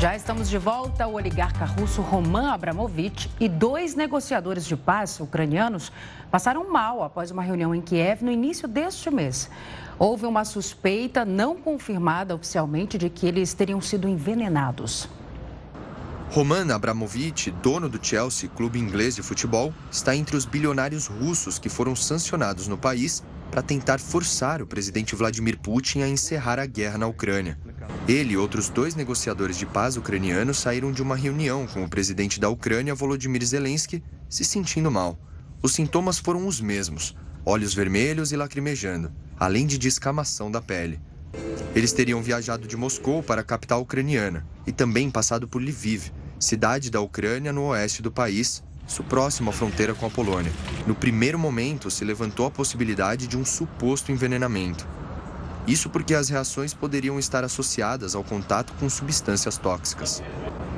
Já 0.00 0.16
estamos 0.16 0.48
de 0.48 0.56
volta. 0.56 1.06
O 1.06 1.12
oligarca 1.12 1.66
russo 1.66 2.00
Roman 2.00 2.54
Abramovich 2.54 3.30
e 3.38 3.46
dois 3.46 3.94
negociadores 3.94 4.64
de 4.64 4.74
paz 4.74 5.20
ucranianos 5.20 5.92
passaram 6.30 6.72
mal 6.72 7.02
após 7.02 7.30
uma 7.30 7.42
reunião 7.42 7.74
em 7.74 7.82
Kiev 7.82 8.24
no 8.24 8.32
início 8.32 8.66
deste 8.66 9.10
mês. 9.10 9.50
Houve 9.98 10.24
uma 10.24 10.42
suspeita 10.46 11.22
não 11.22 11.54
confirmada 11.54 12.34
oficialmente 12.34 12.96
de 12.96 13.10
que 13.10 13.26
eles 13.26 13.52
teriam 13.52 13.78
sido 13.78 14.08
envenenados. 14.08 15.06
Roman 16.30 16.74
Abramovich, 16.74 17.50
dono 17.50 17.86
do 17.86 18.02
Chelsea, 18.02 18.48
clube 18.48 18.78
inglês 18.78 19.16
de 19.16 19.22
futebol, 19.22 19.70
está 19.92 20.16
entre 20.16 20.34
os 20.34 20.46
bilionários 20.46 21.08
russos 21.08 21.58
que 21.58 21.68
foram 21.68 21.94
sancionados 21.94 22.68
no 22.68 22.78
país 22.78 23.22
para 23.50 23.62
tentar 23.62 23.98
forçar 23.98 24.62
o 24.62 24.66
presidente 24.66 25.16
Vladimir 25.16 25.58
Putin 25.58 26.02
a 26.02 26.08
encerrar 26.08 26.58
a 26.58 26.66
guerra 26.66 26.98
na 26.98 27.06
Ucrânia. 27.06 27.58
Ele 28.06 28.34
e 28.34 28.36
outros 28.36 28.68
dois 28.68 28.94
negociadores 28.94 29.58
de 29.58 29.66
paz 29.66 29.96
ucranianos 29.96 30.58
saíram 30.58 30.92
de 30.92 31.02
uma 31.02 31.16
reunião 31.16 31.66
com 31.66 31.82
o 31.82 31.88
presidente 31.88 32.38
da 32.38 32.48
Ucrânia, 32.48 32.94
Volodymyr 32.94 33.44
Zelensky, 33.44 34.02
se 34.28 34.44
sentindo 34.44 34.90
mal. 34.90 35.18
Os 35.62 35.74
sintomas 35.74 36.18
foram 36.18 36.46
os 36.46 36.60
mesmos: 36.60 37.16
olhos 37.44 37.74
vermelhos 37.74 38.32
e 38.32 38.36
lacrimejando, 38.36 39.12
além 39.38 39.66
de 39.66 39.78
descamação 39.78 40.50
da 40.50 40.62
pele. 40.62 41.00
Eles 41.74 41.92
teriam 41.92 42.22
viajado 42.22 42.66
de 42.66 42.76
Moscou 42.76 43.22
para 43.22 43.40
a 43.40 43.44
capital 43.44 43.80
ucraniana 43.80 44.46
e 44.66 44.72
também 44.72 45.10
passado 45.10 45.46
por 45.46 45.62
Lviv, 45.62 46.10
cidade 46.38 46.90
da 46.90 47.00
Ucrânia 47.00 47.52
no 47.52 47.66
oeste 47.66 48.02
do 48.02 48.10
país, 48.10 48.62
isso 48.90 49.04
próximo 49.04 49.50
à 49.50 49.52
fronteira 49.52 49.94
com 49.94 50.04
a 50.04 50.10
Polônia. 50.10 50.52
No 50.84 50.96
primeiro 50.96 51.38
momento, 51.38 51.88
se 51.92 52.04
levantou 52.04 52.44
a 52.46 52.50
possibilidade 52.50 53.28
de 53.28 53.38
um 53.38 53.44
suposto 53.44 54.10
envenenamento. 54.10 54.84
Isso 55.64 55.88
porque 55.88 56.12
as 56.12 56.28
reações 56.28 56.74
poderiam 56.74 57.16
estar 57.16 57.44
associadas 57.44 58.16
ao 58.16 58.24
contato 58.24 58.72
com 58.80 58.90
substâncias 58.90 59.56
tóxicas. 59.56 60.20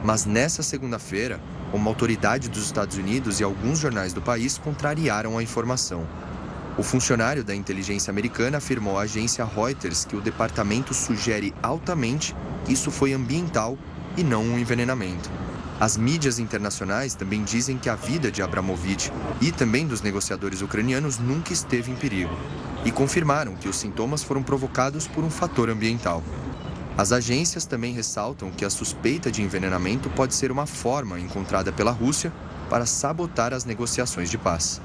Mas 0.04 0.26
nessa 0.26 0.62
segunda-feira, 0.62 1.40
uma 1.72 1.88
autoridade 1.88 2.50
dos 2.50 2.66
Estados 2.66 2.98
Unidos 2.98 3.40
e 3.40 3.44
alguns 3.44 3.78
jornais 3.78 4.12
do 4.12 4.20
país 4.20 4.58
contrariaram 4.58 5.38
a 5.38 5.42
informação. 5.42 6.06
O 6.76 6.82
funcionário 6.82 7.42
da 7.42 7.54
inteligência 7.54 8.10
americana 8.10 8.58
afirmou 8.58 8.98
à 8.98 9.02
agência 9.02 9.42
Reuters 9.42 10.04
que 10.04 10.16
o 10.16 10.20
departamento 10.20 10.92
sugere 10.92 11.54
altamente 11.62 12.36
que 12.66 12.74
isso 12.74 12.90
foi 12.90 13.14
ambiental 13.14 13.78
e 14.18 14.22
não 14.22 14.42
um 14.42 14.58
envenenamento. 14.58 15.30
As 15.82 15.96
mídias 15.96 16.38
internacionais 16.38 17.12
também 17.12 17.42
dizem 17.42 17.76
que 17.76 17.88
a 17.88 17.96
vida 17.96 18.30
de 18.30 18.40
Abramovich 18.40 19.10
e 19.40 19.50
também 19.50 19.84
dos 19.84 20.00
negociadores 20.00 20.62
ucranianos 20.62 21.18
nunca 21.18 21.52
esteve 21.52 21.90
em 21.90 21.96
perigo 21.96 22.30
e 22.84 22.92
confirmaram 22.92 23.56
que 23.56 23.68
os 23.68 23.74
sintomas 23.74 24.22
foram 24.22 24.44
provocados 24.44 25.08
por 25.08 25.24
um 25.24 25.28
fator 25.28 25.68
ambiental. 25.68 26.22
As 26.96 27.10
agências 27.10 27.66
também 27.66 27.92
ressaltam 27.92 28.52
que 28.52 28.64
a 28.64 28.70
suspeita 28.70 29.28
de 29.28 29.42
envenenamento 29.42 30.08
pode 30.10 30.36
ser 30.36 30.52
uma 30.52 30.66
forma 30.66 31.18
encontrada 31.18 31.72
pela 31.72 31.90
Rússia 31.90 32.32
para 32.70 32.86
sabotar 32.86 33.52
as 33.52 33.64
negociações 33.64 34.30
de 34.30 34.38
paz. 34.38 34.80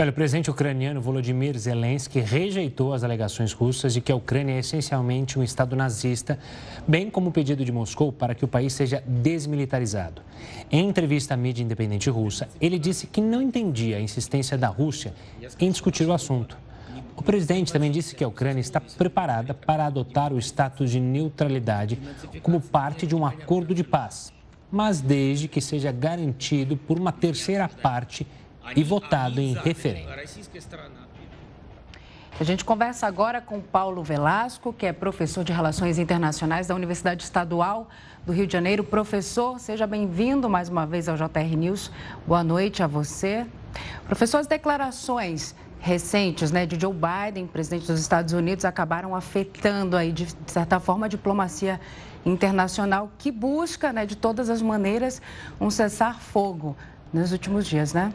Olha, 0.00 0.08
o 0.08 0.14
presidente 0.14 0.50
ucraniano 0.50 0.98
Volodymyr 0.98 1.58
Zelensky 1.58 2.20
rejeitou 2.20 2.94
as 2.94 3.04
alegações 3.04 3.52
russas 3.52 3.92
de 3.92 4.00
que 4.00 4.10
a 4.10 4.16
Ucrânia 4.16 4.54
é 4.54 4.58
essencialmente 4.60 5.38
um 5.38 5.42
Estado 5.42 5.76
nazista, 5.76 6.38
bem 6.88 7.10
como 7.10 7.28
o 7.28 7.32
pedido 7.32 7.62
de 7.66 7.70
Moscou 7.70 8.10
para 8.10 8.34
que 8.34 8.42
o 8.42 8.48
país 8.48 8.72
seja 8.72 9.04
desmilitarizado. 9.06 10.22
Em 10.72 10.88
entrevista 10.88 11.34
à 11.34 11.36
mídia 11.36 11.62
independente 11.62 12.08
russa, 12.08 12.48
ele 12.62 12.78
disse 12.78 13.08
que 13.08 13.20
não 13.20 13.42
entendia 13.42 13.98
a 13.98 14.00
insistência 14.00 14.56
da 14.56 14.68
Rússia 14.68 15.12
em 15.58 15.70
discutir 15.70 16.08
o 16.08 16.14
assunto. 16.14 16.56
O 17.14 17.22
presidente 17.22 17.70
também 17.70 17.90
disse 17.90 18.14
que 18.14 18.24
a 18.24 18.28
Ucrânia 18.28 18.62
está 18.62 18.80
preparada 18.80 19.52
para 19.52 19.84
adotar 19.84 20.32
o 20.32 20.38
status 20.38 20.90
de 20.90 20.98
neutralidade 20.98 21.98
como 22.42 22.58
parte 22.58 23.06
de 23.06 23.14
um 23.14 23.26
acordo 23.26 23.74
de 23.74 23.84
paz, 23.84 24.32
mas 24.72 25.02
desde 25.02 25.46
que 25.46 25.60
seja 25.60 25.92
garantido 25.92 26.74
por 26.74 26.98
uma 26.98 27.12
terceira 27.12 27.68
parte 27.68 28.26
e 28.76 28.82
votado 28.82 29.40
em 29.40 29.54
referendo. 29.54 30.10
A 32.38 32.44
gente 32.44 32.64
conversa 32.64 33.06
agora 33.06 33.38
com 33.38 33.60
Paulo 33.60 34.02
Velasco, 34.02 34.72
que 34.72 34.86
é 34.86 34.94
professor 34.94 35.44
de 35.44 35.52
Relações 35.52 35.98
Internacionais 35.98 36.66
da 36.66 36.74
Universidade 36.74 37.22
Estadual 37.22 37.88
do 38.24 38.32
Rio 38.32 38.46
de 38.46 38.52
Janeiro. 38.54 38.82
Professor, 38.82 39.60
seja 39.60 39.86
bem-vindo 39.86 40.48
mais 40.48 40.70
uma 40.70 40.86
vez 40.86 41.06
ao 41.06 41.16
JR 41.16 41.56
News. 41.56 41.90
Boa 42.26 42.42
noite 42.42 42.82
a 42.82 42.86
você. 42.86 43.46
Professor, 44.06 44.38
as 44.38 44.46
declarações 44.46 45.54
recentes 45.80 46.50
né, 46.50 46.64
de 46.64 46.80
Joe 46.80 46.94
Biden, 46.94 47.46
presidente 47.46 47.86
dos 47.86 48.00
Estados 48.00 48.32
Unidos, 48.32 48.64
acabaram 48.64 49.14
afetando 49.14 49.96
aí, 49.96 50.10
de 50.10 50.28
certa 50.46 50.80
forma, 50.80 51.04
a 51.06 51.08
diplomacia 51.10 51.78
internacional 52.24 53.10
que 53.18 53.30
busca, 53.30 53.92
né, 53.92 54.06
de 54.06 54.16
todas 54.16 54.48
as 54.48 54.62
maneiras, 54.62 55.20
um 55.60 55.70
cessar-fogo 55.70 56.74
nos 57.12 57.32
últimos 57.32 57.66
dias, 57.66 57.92
né? 57.92 58.12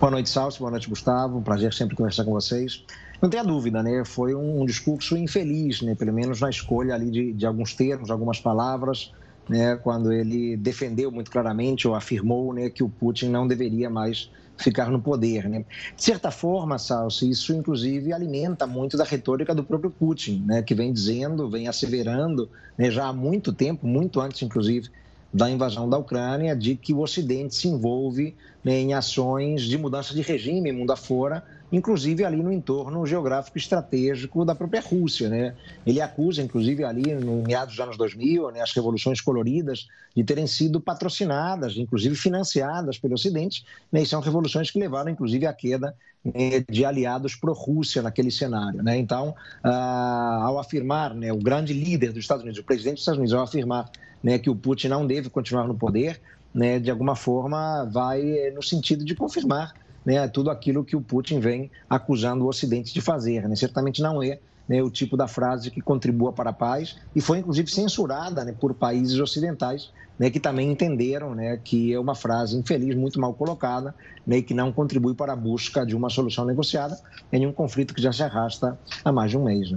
Boa 0.00 0.12
noite, 0.12 0.30
Salso. 0.30 0.60
Boa 0.60 0.70
noite, 0.70 0.88
Gustavo. 0.88 1.36
Um 1.36 1.42
prazer 1.42 1.74
sempre 1.74 1.94
conversar 1.94 2.24
com 2.24 2.30
vocês. 2.30 2.82
Não 3.20 3.28
tenha 3.28 3.44
dúvida, 3.44 3.82
né? 3.82 4.02
Foi 4.02 4.34
um 4.34 4.64
discurso 4.64 5.14
infeliz, 5.14 5.82
né? 5.82 5.94
Pelo 5.94 6.10
menos 6.10 6.40
na 6.40 6.48
escolha 6.48 6.94
ali 6.94 7.10
de, 7.10 7.32
de 7.34 7.44
alguns 7.44 7.74
termos, 7.74 8.10
algumas 8.10 8.40
palavras, 8.40 9.12
né? 9.46 9.76
Quando 9.76 10.10
ele 10.10 10.56
defendeu 10.56 11.12
muito 11.12 11.30
claramente 11.30 11.86
ou 11.86 11.94
afirmou, 11.94 12.54
né, 12.54 12.70
que 12.70 12.82
o 12.82 12.88
Putin 12.88 13.28
não 13.28 13.46
deveria 13.46 13.90
mais 13.90 14.30
ficar 14.56 14.90
no 14.90 15.02
poder, 15.02 15.46
né? 15.50 15.66
De 15.94 16.02
certa 16.02 16.30
forma, 16.30 16.78
Salso, 16.78 17.26
isso 17.26 17.52
inclusive 17.52 18.10
alimenta 18.10 18.66
muito 18.66 18.96
da 18.96 19.04
retórica 19.04 19.54
do 19.54 19.62
próprio 19.62 19.90
Putin, 19.90 20.42
né? 20.46 20.62
Que 20.62 20.74
vem 20.74 20.94
dizendo, 20.94 21.50
vem 21.50 21.68
asseverando, 21.68 22.48
né? 22.78 22.90
Já 22.90 23.08
há 23.08 23.12
muito 23.12 23.52
tempo, 23.52 23.86
muito 23.86 24.18
antes, 24.18 24.40
inclusive, 24.40 24.88
da 25.32 25.50
invasão 25.50 25.88
da 25.88 25.96
Ucrânia, 25.96 26.56
de 26.56 26.76
que 26.76 26.92
o 26.92 27.00
Ocidente 27.00 27.54
se 27.54 27.68
envolve 27.68 28.34
em 28.64 28.94
ações 28.94 29.62
de 29.62 29.78
mudança 29.78 30.14
de 30.14 30.22
regime 30.22 30.72
mundo 30.72 30.92
afora, 30.92 31.44
inclusive 31.72 32.24
ali 32.24 32.42
no 32.42 32.52
entorno 32.52 33.06
geográfico 33.06 33.56
estratégico 33.58 34.44
da 34.44 34.54
própria 34.54 34.80
Rússia. 34.80 35.28
Né? 35.28 35.54
Ele 35.86 36.00
acusa, 36.00 36.42
inclusive 36.42 36.84
ali 36.84 37.14
no 37.14 37.42
meados 37.42 37.74
dos 37.74 37.84
anos 37.84 37.96
2000, 37.96 38.50
né, 38.50 38.60
as 38.60 38.72
revoluções 38.72 39.20
coloridas 39.20 39.86
de 40.14 40.24
terem 40.24 40.46
sido 40.46 40.80
patrocinadas, 40.80 41.76
inclusive 41.76 42.16
financiadas 42.16 42.98
pelo 42.98 43.14
Ocidente, 43.14 43.64
né, 43.92 44.02
e 44.02 44.06
são 44.06 44.20
revoluções 44.20 44.70
que 44.70 44.78
levaram, 44.78 45.10
inclusive, 45.10 45.46
à 45.46 45.52
queda 45.52 45.94
né, 46.24 46.64
de 46.68 46.84
aliados 46.84 47.36
pró-Rússia 47.36 48.02
naquele 48.02 48.30
cenário. 48.30 48.82
Né? 48.82 48.98
Então, 48.98 49.34
ah, 49.62 50.40
ao 50.42 50.58
afirmar, 50.58 51.14
né, 51.14 51.32
o 51.32 51.38
grande 51.38 51.72
líder 51.72 52.08
dos 52.12 52.24
Estados 52.24 52.42
Unidos, 52.42 52.60
o 52.60 52.64
presidente 52.64 52.94
dos 52.94 53.02
Estados 53.02 53.18
Unidos, 53.18 53.34
ao 53.34 53.44
afirmar 53.44 53.90
né, 54.22 54.38
que 54.38 54.50
o 54.50 54.56
Putin 54.56 54.88
não 54.88 55.06
deve 55.06 55.30
continuar 55.30 55.66
no 55.66 55.74
poder, 55.74 56.20
né, 56.52 56.80
de 56.80 56.90
alguma 56.90 57.14
forma 57.14 57.84
vai 57.84 58.50
no 58.52 58.62
sentido 58.62 59.04
de 59.04 59.14
confirmar 59.14 59.72
né, 60.10 60.26
tudo 60.26 60.50
aquilo 60.50 60.84
que 60.84 60.96
o 60.96 61.00
Putin 61.00 61.38
vem 61.38 61.70
acusando 61.88 62.44
o 62.44 62.48
Ocidente 62.48 62.92
de 62.92 63.00
fazer. 63.00 63.48
Né? 63.48 63.54
Certamente 63.54 64.02
não 64.02 64.20
é 64.20 64.40
né, 64.68 64.82
o 64.82 64.90
tipo 64.90 65.16
da 65.16 65.28
frase 65.28 65.70
que 65.70 65.80
contribua 65.80 66.32
para 66.32 66.50
a 66.50 66.52
paz 66.52 66.96
e 67.14 67.20
foi 67.20 67.38
inclusive 67.38 67.70
censurada 67.70 68.44
né, 68.44 68.52
por 68.58 68.74
países 68.74 69.20
ocidentais 69.20 69.92
né, 70.18 70.28
que 70.28 70.40
também 70.40 70.70
entenderam 70.70 71.32
né, 71.32 71.56
que 71.62 71.92
é 71.94 72.00
uma 72.00 72.16
frase 72.16 72.56
infeliz, 72.56 72.96
muito 72.96 73.20
mal 73.20 73.32
colocada 73.34 73.94
né, 74.26 74.38
e 74.38 74.42
que 74.42 74.52
não 74.52 74.72
contribui 74.72 75.14
para 75.14 75.32
a 75.32 75.36
busca 75.36 75.86
de 75.86 75.94
uma 75.94 76.10
solução 76.10 76.44
negociada 76.44 76.98
em 77.32 77.46
um 77.46 77.52
conflito 77.52 77.94
que 77.94 78.02
já 78.02 78.12
se 78.12 78.24
arrasta 78.24 78.76
há 79.04 79.12
mais 79.12 79.30
de 79.30 79.38
um 79.38 79.44
mês. 79.44 79.72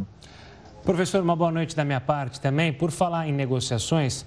Professor, 0.83 1.23
uma 1.23 1.33
boa 1.33 1.49
noite 1.49 1.73
da 1.77 1.85
minha 1.85 2.01
parte 2.01 2.41
também. 2.41 2.73
Por 2.73 2.91
falar 2.91 3.25
em 3.25 3.31
negociações, 3.31 4.25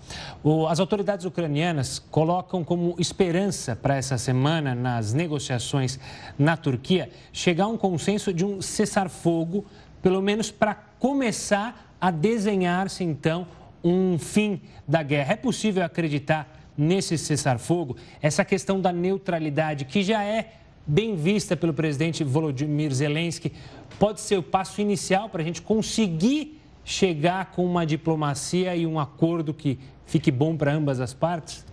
as 0.70 0.80
autoridades 0.80 1.26
ucranianas 1.26 1.98
colocam 1.98 2.64
como 2.64 2.96
esperança 2.98 3.76
para 3.76 3.96
essa 3.96 4.16
semana, 4.16 4.74
nas 4.74 5.12
negociações 5.12 6.00
na 6.38 6.56
Turquia, 6.56 7.10
chegar 7.30 7.64
a 7.64 7.68
um 7.68 7.76
consenso 7.76 8.32
de 8.32 8.42
um 8.42 8.62
cessar-fogo, 8.62 9.66
pelo 10.00 10.22
menos 10.22 10.50
para 10.50 10.74
começar 10.98 11.94
a 12.00 12.10
desenhar-se, 12.10 13.04
então, 13.04 13.46
um 13.84 14.18
fim 14.18 14.62
da 14.88 15.02
guerra. 15.02 15.34
É 15.34 15.36
possível 15.36 15.84
acreditar 15.84 16.48
nesse 16.74 17.18
cessar-fogo? 17.18 17.98
Essa 18.22 18.46
questão 18.46 18.80
da 18.80 18.92
neutralidade, 18.94 19.84
que 19.84 20.02
já 20.02 20.24
é 20.24 20.54
bem 20.86 21.16
vista 21.16 21.56
pelo 21.56 21.74
presidente 21.74 22.22
Volodymyr 22.22 22.92
Zelensky, 22.92 23.52
pode 23.98 24.20
ser 24.20 24.38
o 24.38 24.42
passo 24.42 24.80
inicial 24.80 25.28
para 25.28 25.42
a 25.42 25.44
gente 25.44 25.60
conseguir 25.60 26.60
chegar 26.84 27.50
com 27.50 27.64
uma 27.66 27.84
diplomacia 27.84 28.76
e 28.76 28.86
um 28.86 29.00
acordo 29.00 29.52
que 29.52 29.78
fique 30.04 30.30
bom 30.30 30.56
para 30.56 30.72
ambas 30.72 31.00
as 31.00 31.12
partes? 31.12 31.66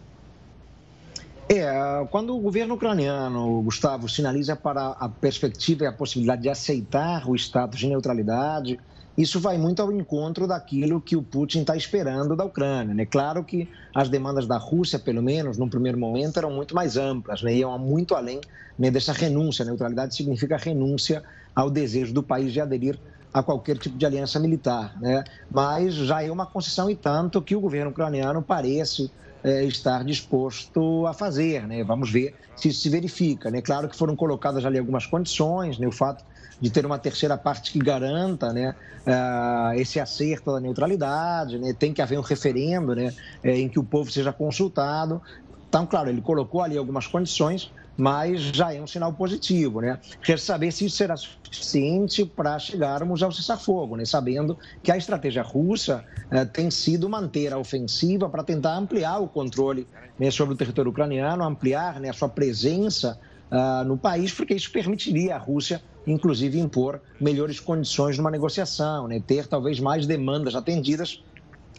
É, 1.47 1.71
quando 2.09 2.35
o 2.35 2.39
governo 2.39 2.73
ucraniano, 2.73 3.61
Gustavo, 3.61 4.09
sinaliza 4.09 4.55
para 4.55 4.87
a 4.99 5.07
perspectiva 5.07 5.83
e 5.83 5.87
a 5.87 5.93
possibilidade 5.93 6.41
de 6.41 6.49
aceitar 6.49 7.29
o 7.29 7.35
status 7.35 7.79
de 7.79 7.87
neutralidade, 7.87 8.79
isso 9.17 9.39
vai 9.39 9.57
muito 9.57 9.81
ao 9.81 9.91
encontro 9.91 10.47
daquilo 10.47 10.99
que 10.99 11.15
o 11.15 11.21
Putin 11.21 11.61
está 11.61 11.75
esperando 11.75 12.35
da 12.35 12.43
Ucrânia. 12.43 12.99
É 13.01 13.05
claro 13.05 13.43
que 13.43 13.69
as 13.93 14.09
demandas 14.09 14.47
da 14.47 14.57
Rússia, 14.57 14.97
pelo 14.97 15.21
menos 15.21 15.57
no 15.57 15.69
primeiro 15.69 15.99
momento, 15.99 16.37
eram 16.37 16.51
muito 16.51 16.73
mais 16.73 16.97
amplas, 16.97 17.43
né? 17.43 17.53
iam 17.53 17.77
muito 17.77 18.15
além 18.15 18.41
né, 18.77 18.89
dessa 18.89 19.13
renúncia. 19.13 19.63
Neutralidade 19.63 20.15
significa 20.15 20.57
renúncia 20.57 21.23
ao 21.55 21.69
desejo 21.69 22.11
do 22.13 22.23
país 22.23 22.51
de 22.51 22.59
aderir 22.59 22.97
a 23.31 23.43
qualquer 23.43 23.77
tipo 23.77 23.97
de 23.97 24.05
aliança 24.05 24.39
militar. 24.39 24.99
Né? 24.99 25.23
Mas 25.49 25.93
já 25.93 26.23
é 26.23 26.31
uma 26.31 26.47
concessão 26.47 26.89
e 26.89 26.95
tanto 26.95 27.41
que 27.41 27.55
o 27.55 27.59
governo 27.59 27.91
ucraniano 27.91 28.41
parece 28.41 29.11
é, 29.43 29.63
estar 29.65 30.03
disposto 30.03 31.05
a 31.05 31.13
fazer. 31.13 31.67
Né? 31.67 31.83
Vamos 31.83 32.11
ver 32.11 32.33
se 32.55 32.69
isso 32.69 32.81
se 32.81 32.89
verifica. 32.89 33.51
Né? 33.51 33.61
Claro 33.61 33.87
que 33.87 33.95
foram 33.95 34.15
colocadas 34.15 34.65
ali 34.65 34.79
algumas 34.79 35.05
condições, 35.05 35.77
né? 35.77 35.87
o 35.87 35.91
fato 35.91 36.23
de 36.59 36.69
ter 36.69 36.85
uma 36.85 36.97
terceira 36.97 37.37
parte 37.37 37.71
que 37.71 37.79
garanta 37.79 38.53
né, 38.53 38.75
uh, 39.05 39.79
esse 39.79 39.99
acerto 39.99 40.51
da 40.51 40.59
neutralidade, 40.59 41.57
né? 41.57 41.73
tem 41.73 41.93
que 41.93 42.01
haver 42.01 42.17
um 42.17 42.21
referendo 42.21 42.95
né, 42.95 43.13
é, 43.43 43.57
em 43.59 43.69
que 43.69 43.79
o 43.79 43.83
povo 43.83 44.11
seja 44.11 44.31
consultado. 44.31 45.21
Então, 45.67 45.85
claro, 45.85 46.09
ele 46.09 46.21
colocou 46.21 46.61
ali 46.61 46.77
algumas 46.77 47.07
condições, 47.07 47.71
mas 47.97 48.41
já 48.41 48.73
é 48.73 48.81
um 48.81 48.87
sinal 48.87 49.13
positivo, 49.13 49.81
né? 49.81 49.99
Quer 50.23 50.39
saber 50.39 50.71
se 50.71 50.85
isso 50.85 50.97
será 50.97 51.15
suficiente 51.15 52.25
para 52.25 52.57
chegarmos 52.57 53.21
ao 53.21 53.31
cessar-fogo, 53.31 53.95
né? 53.95 54.05
Sabendo 54.05 54.57
que 54.81 54.91
a 54.91 54.97
estratégia 54.97 55.43
russa 55.43 56.03
eh, 56.31 56.45
tem 56.45 56.71
sido 56.71 57.07
manter 57.07 57.53
a 57.53 57.57
ofensiva 57.57 58.29
para 58.29 58.43
tentar 58.43 58.75
ampliar 58.75 59.19
o 59.19 59.27
controle 59.27 59.87
né, 60.17 60.31
sobre 60.31 60.53
o 60.55 60.57
território 60.57 60.91
ucraniano, 60.91 61.43
ampliar 61.43 61.99
né, 61.99 62.09
a 62.09 62.13
sua 62.13 62.29
presença 62.29 63.19
uh, 63.51 63.83
no 63.83 63.97
país, 63.97 64.31
porque 64.33 64.53
isso 64.53 64.71
permitiria 64.71 65.35
à 65.35 65.37
Rússia, 65.37 65.81
inclusive, 66.05 66.59
impor 66.59 67.01
melhores 67.19 67.59
condições 67.59 68.17
numa 68.17 68.31
negociação, 68.31 69.07
né? 69.07 69.21
Ter 69.25 69.47
talvez 69.47 69.79
mais 69.79 70.05
demandas 70.05 70.55
atendidas 70.55 71.23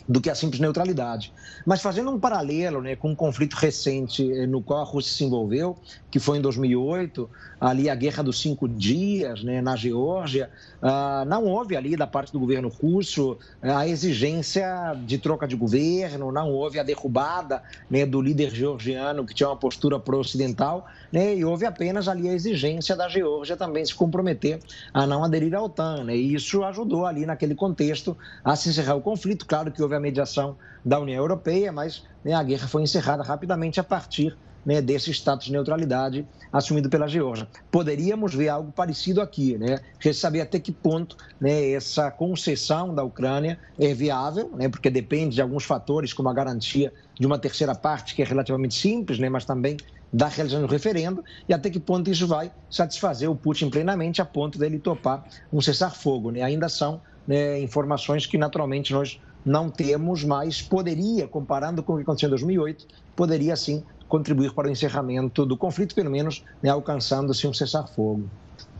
do 0.08 0.20
que 0.20 0.28
a 0.28 0.34
simples 0.34 0.60
neutralidade. 0.60 1.32
Mas 1.64 1.80
fazendo 1.80 2.10
um 2.10 2.18
paralelo 2.18 2.82
né, 2.82 2.94
com 2.94 3.10
um 3.10 3.14
conflito 3.14 3.54
recente 3.54 4.30
eh, 4.30 4.46
no 4.46 4.62
qual 4.62 4.80
a 4.80 4.84
Rússia 4.84 5.12
se 5.12 5.24
envolveu, 5.24 5.76
que 6.10 6.18
foi 6.18 6.38
em 6.38 6.40
2008, 6.40 7.28
ali 7.60 7.88
a 7.88 7.94
Guerra 7.94 8.22
dos 8.22 8.40
Cinco 8.40 8.68
Dias, 8.68 9.42
né, 9.42 9.62
na 9.62 9.74
Geórgia, 9.74 10.50
uh, 10.82 11.24
não 11.26 11.44
houve 11.46 11.76
ali 11.76 11.96
da 11.96 12.06
parte 12.06 12.32
do 12.32 12.38
governo 12.38 12.68
russo 12.68 13.38
eh, 13.62 13.70
a 13.70 13.88
exigência 13.88 14.94
de 15.06 15.18
troca 15.18 15.48
de 15.48 15.56
governo, 15.56 16.30
não 16.30 16.50
houve 16.50 16.78
a 16.78 16.82
derrubada 16.82 17.62
né, 17.88 18.04
do 18.04 18.20
líder 18.20 18.54
georgiano 18.54 19.24
que 19.24 19.34
tinha 19.34 19.48
uma 19.48 19.56
postura 19.56 19.98
pró-ocidental, 19.98 20.86
né, 21.10 21.34
e 21.34 21.44
houve 21.44 21.64
apenas 21.64 22.06
ali 22.06 22.28
a 22.28 22.34
exigência 22.34 22.94
da 22.94 23.08
Geórgia 23.08 23.56
também 23.56 23.84
se 23.84 23.94
comprometer 23.94 24.60
a 24.92 25.06
não 25.06 25.24
aderir 25.24 25.54
à 25.54 25.62
OTAN. 25.62 26.04
Né, 26.04 26.16
e 26.16 26.34
isso 26.34 26.62
ajudou 26.64 27.06
ali 27.06 27.24
naquele 27.24 27.54
contexto 27.54 28.16
a 28.44 28.54
se 28.54 28.68
encerrar 28.68 28.94
o 28.94 29.00
conflito. 29.00 29.46
Claro 29.46 29.72
que 29.72 29.82
houve 29.82 29.93
a 29.94 30.00
mediação 30.00 30.56
da 30.84 30.98
União 30.98 31.22
Europeia, 31.22 31.72
mas 31.72 32.04
né, 32.24 32.34
a 32.34 32.42
guerra 32.42 32.68
foi 32.68 32.82
encerrada 32.82 33.22
rapidamente 33.22 33.80
a 33.80 33.84
partir 33.84 34.36
né, 34.64 34.80
desse 34.80 35.10
status 35.10 35.46
de 35.46 35.52
neutralidade 35.52 36.26
assumido 36.52 36.88
pela 36.88 37.06
Geórgia. 37.06 37.46
Poderíamos 37.70 38.34
ver 38.34 38.48
algo 38.48 38.72
parecido 38.72 39.20
aqui, 39.20 39.58
né? 39.58 39.80
Quer 39.98 40.14
saber 40.14 40.40
até 40.40 40.58
que 40.58 40.72
ponto 40.72 41.16
né, 41.40 41.72
essa 41.72 42.10
concessão 42.10 42.94
da 42.94 43.02
Ucrânia 43.02 43.58
é 43.78 43.92
viável, 43.92 44.50
né, 44.54 44.68
porque 44.68 44.88
depende 44.88 45.34
de 45.34 45.42
alguns 45.42 45.64
fatores, 45.64 46.12
como 46.12 46.28
a 46.28 46.32
garantia 46.32 46.92
de 47.18 47.26
uma 47.26 47.38
terceira 47.38 47.74
parte, 47.74 48.14
que 48.14 48.22
é 48.22 48.24
relativamente 48.24 48.74
simples, 48.74 49.18
né, 49.18 49.28
mas 49.28 49.44
também 49.44 49.76
da 50.12 50.28
realização 50.28 50.64
do 50.64 50.70
referendo, 50.70 51.24
e 51.48 51.52
até 51.52 51.68
que 51.68 51.80
ponto 51.80 52.08
isso 52.08 52.24
vai 52.24 52.50
satisfazer 52.70 53.28
o 53.28 53.34
Putin 53.34 53.68
plenamente, 53.68 54.22
a 54.22 54.24
ponto 54.24 54.56
dele 54.56 54.78
topar 54.78 55.24
um 55.52 55.60
cessar-fogo. 55.60 56.30
Né? 56.30 56.40
Ainda 56.40 56.68
são 56.68 57.00
né, 57.26 57.60
informações 57.60 58.24
que, 58.24 58.38
naturalmente, 58.38 58.92
nós 58.92 59.20
não 59.44 59.70
temos, 59.70 60.24
mas 60.24 60.62
poderia, 60.62 61.28
comparando 61.28 61.82
com 61.82 61.94
o 61.94 61.96
que 61.96 62.02
aconteceu 62.02 62.28
em 62.28 62.30
2008, 62.30 62.86
poderia 63.14 63.54
sim 63.56 63.82
contribuir 64.08 64.52
para 64.52 64.68
o 64.68 64.70
encerramento 64.70 65.44
do 65.44 65.56
conflito, 65.56 65.94
pelo 65.94 66.10
menos 66.10 66.44
né, 66.62 66.70
alcançando-se 66.70 67.46
um 67.46 67.52
cessar-fogo. 67.52 68.28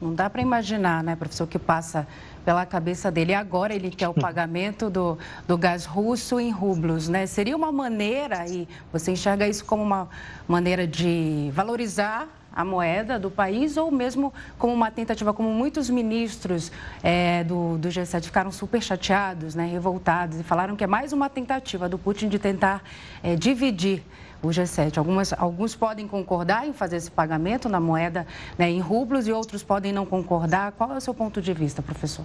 Não 0.01 0.15
dá 0.15 0.29
para 0.29 0.43
imaginar, 0.43 1.03
né, 1.03 1.17
professor, 1.17 1.45
o 1.45 1.47
que 1.47 1.59
passa 1.59 2.07
pela 2.45 2.65
cabeça 2.67 3.11
dele. 3.11 3.35
Agora 3.35 3.75
ele 3.75 3.91
quer 3.91 4.09
o 4.09 4.15
pagamento 4.15 4.91
do, 4.91 5.19
do 5.47 5.57
gás 5.57 5.85
russo 5.85 6.39
em 6.39 6.51
rublos, 6.51 7.09
né? 7.09 7.27
Seria 7.27 7.57
uma 7.57 7.73
maneira, 7.73 8.47
e 8.49 8.69
você 8.93 9.13
enxerga 9.13 9.49
isso 9.49 9.65
como 9.65 9.83
uma 9.83 10.09
maneira 10.47 10.87
de 10.87 11.51
valorizar 11.53 12.29
a 12.55 12.65
moeda 12.65 13.19
do 13.19 13.31
país 13.31 13.77
ou 13.77 13.91
mesmo 13.91 14.33
como 14.59 14.73
uma 14.73 14.91
tentativa, 14.91 15.33
como 15.33 15.51
muitos 15.51 15.91
ministros 15.91 16.71
é, 17.03 17.43
do, 17.45 17.77
do 17.79 17.89
G7 17.89 18.25
ficaram 18.25 18.53
super 18.53 18.81
chateados, 18.81 19.55
né, 19.55 19.67
revoltados 19.67 20.39
e 20.39 20.43
falaram 20.43 20.77
que 20.77 20.85
é 20.85 20.87
mais 20.87 21.13
uma 21.13 21.29
tentativa 21.29 21.89
do 21.89 21.99
Putin 21.99 22.29
de 22.29 22.39
tentar 22.39 22.83
é, 23.23 23.35
dividir 23.35 24.03
o 24.43 24.49
G7. 24.49 24.99
Algumas, 24.99 25.33
alguns 25.33 25.75
podem 25.75 26.07
concordar 26.07 26.67
em 26.67 26.73
fazer 26.73 26.97
esse 26.97 27.11
pagamento 27.11 27.69
na 27.69 27.81
moeda 27.81 28.27
né, 28.59 28.71
em 28.71 28.81
rublos 28.81 29.27
e 29.27 29.33
outros 29.33 29.63
podem 29.63 29.93
não 29.93 30.07
concordar. 30.07 30.73
Qual 30.73 30.93
é 30.93 30.97
o 30.97 31.01
seu 31.01 31.15
ponto 31.15 31.41
de 31.43 31.53
vista, 31.53 31.83
professor? 31.83 32.25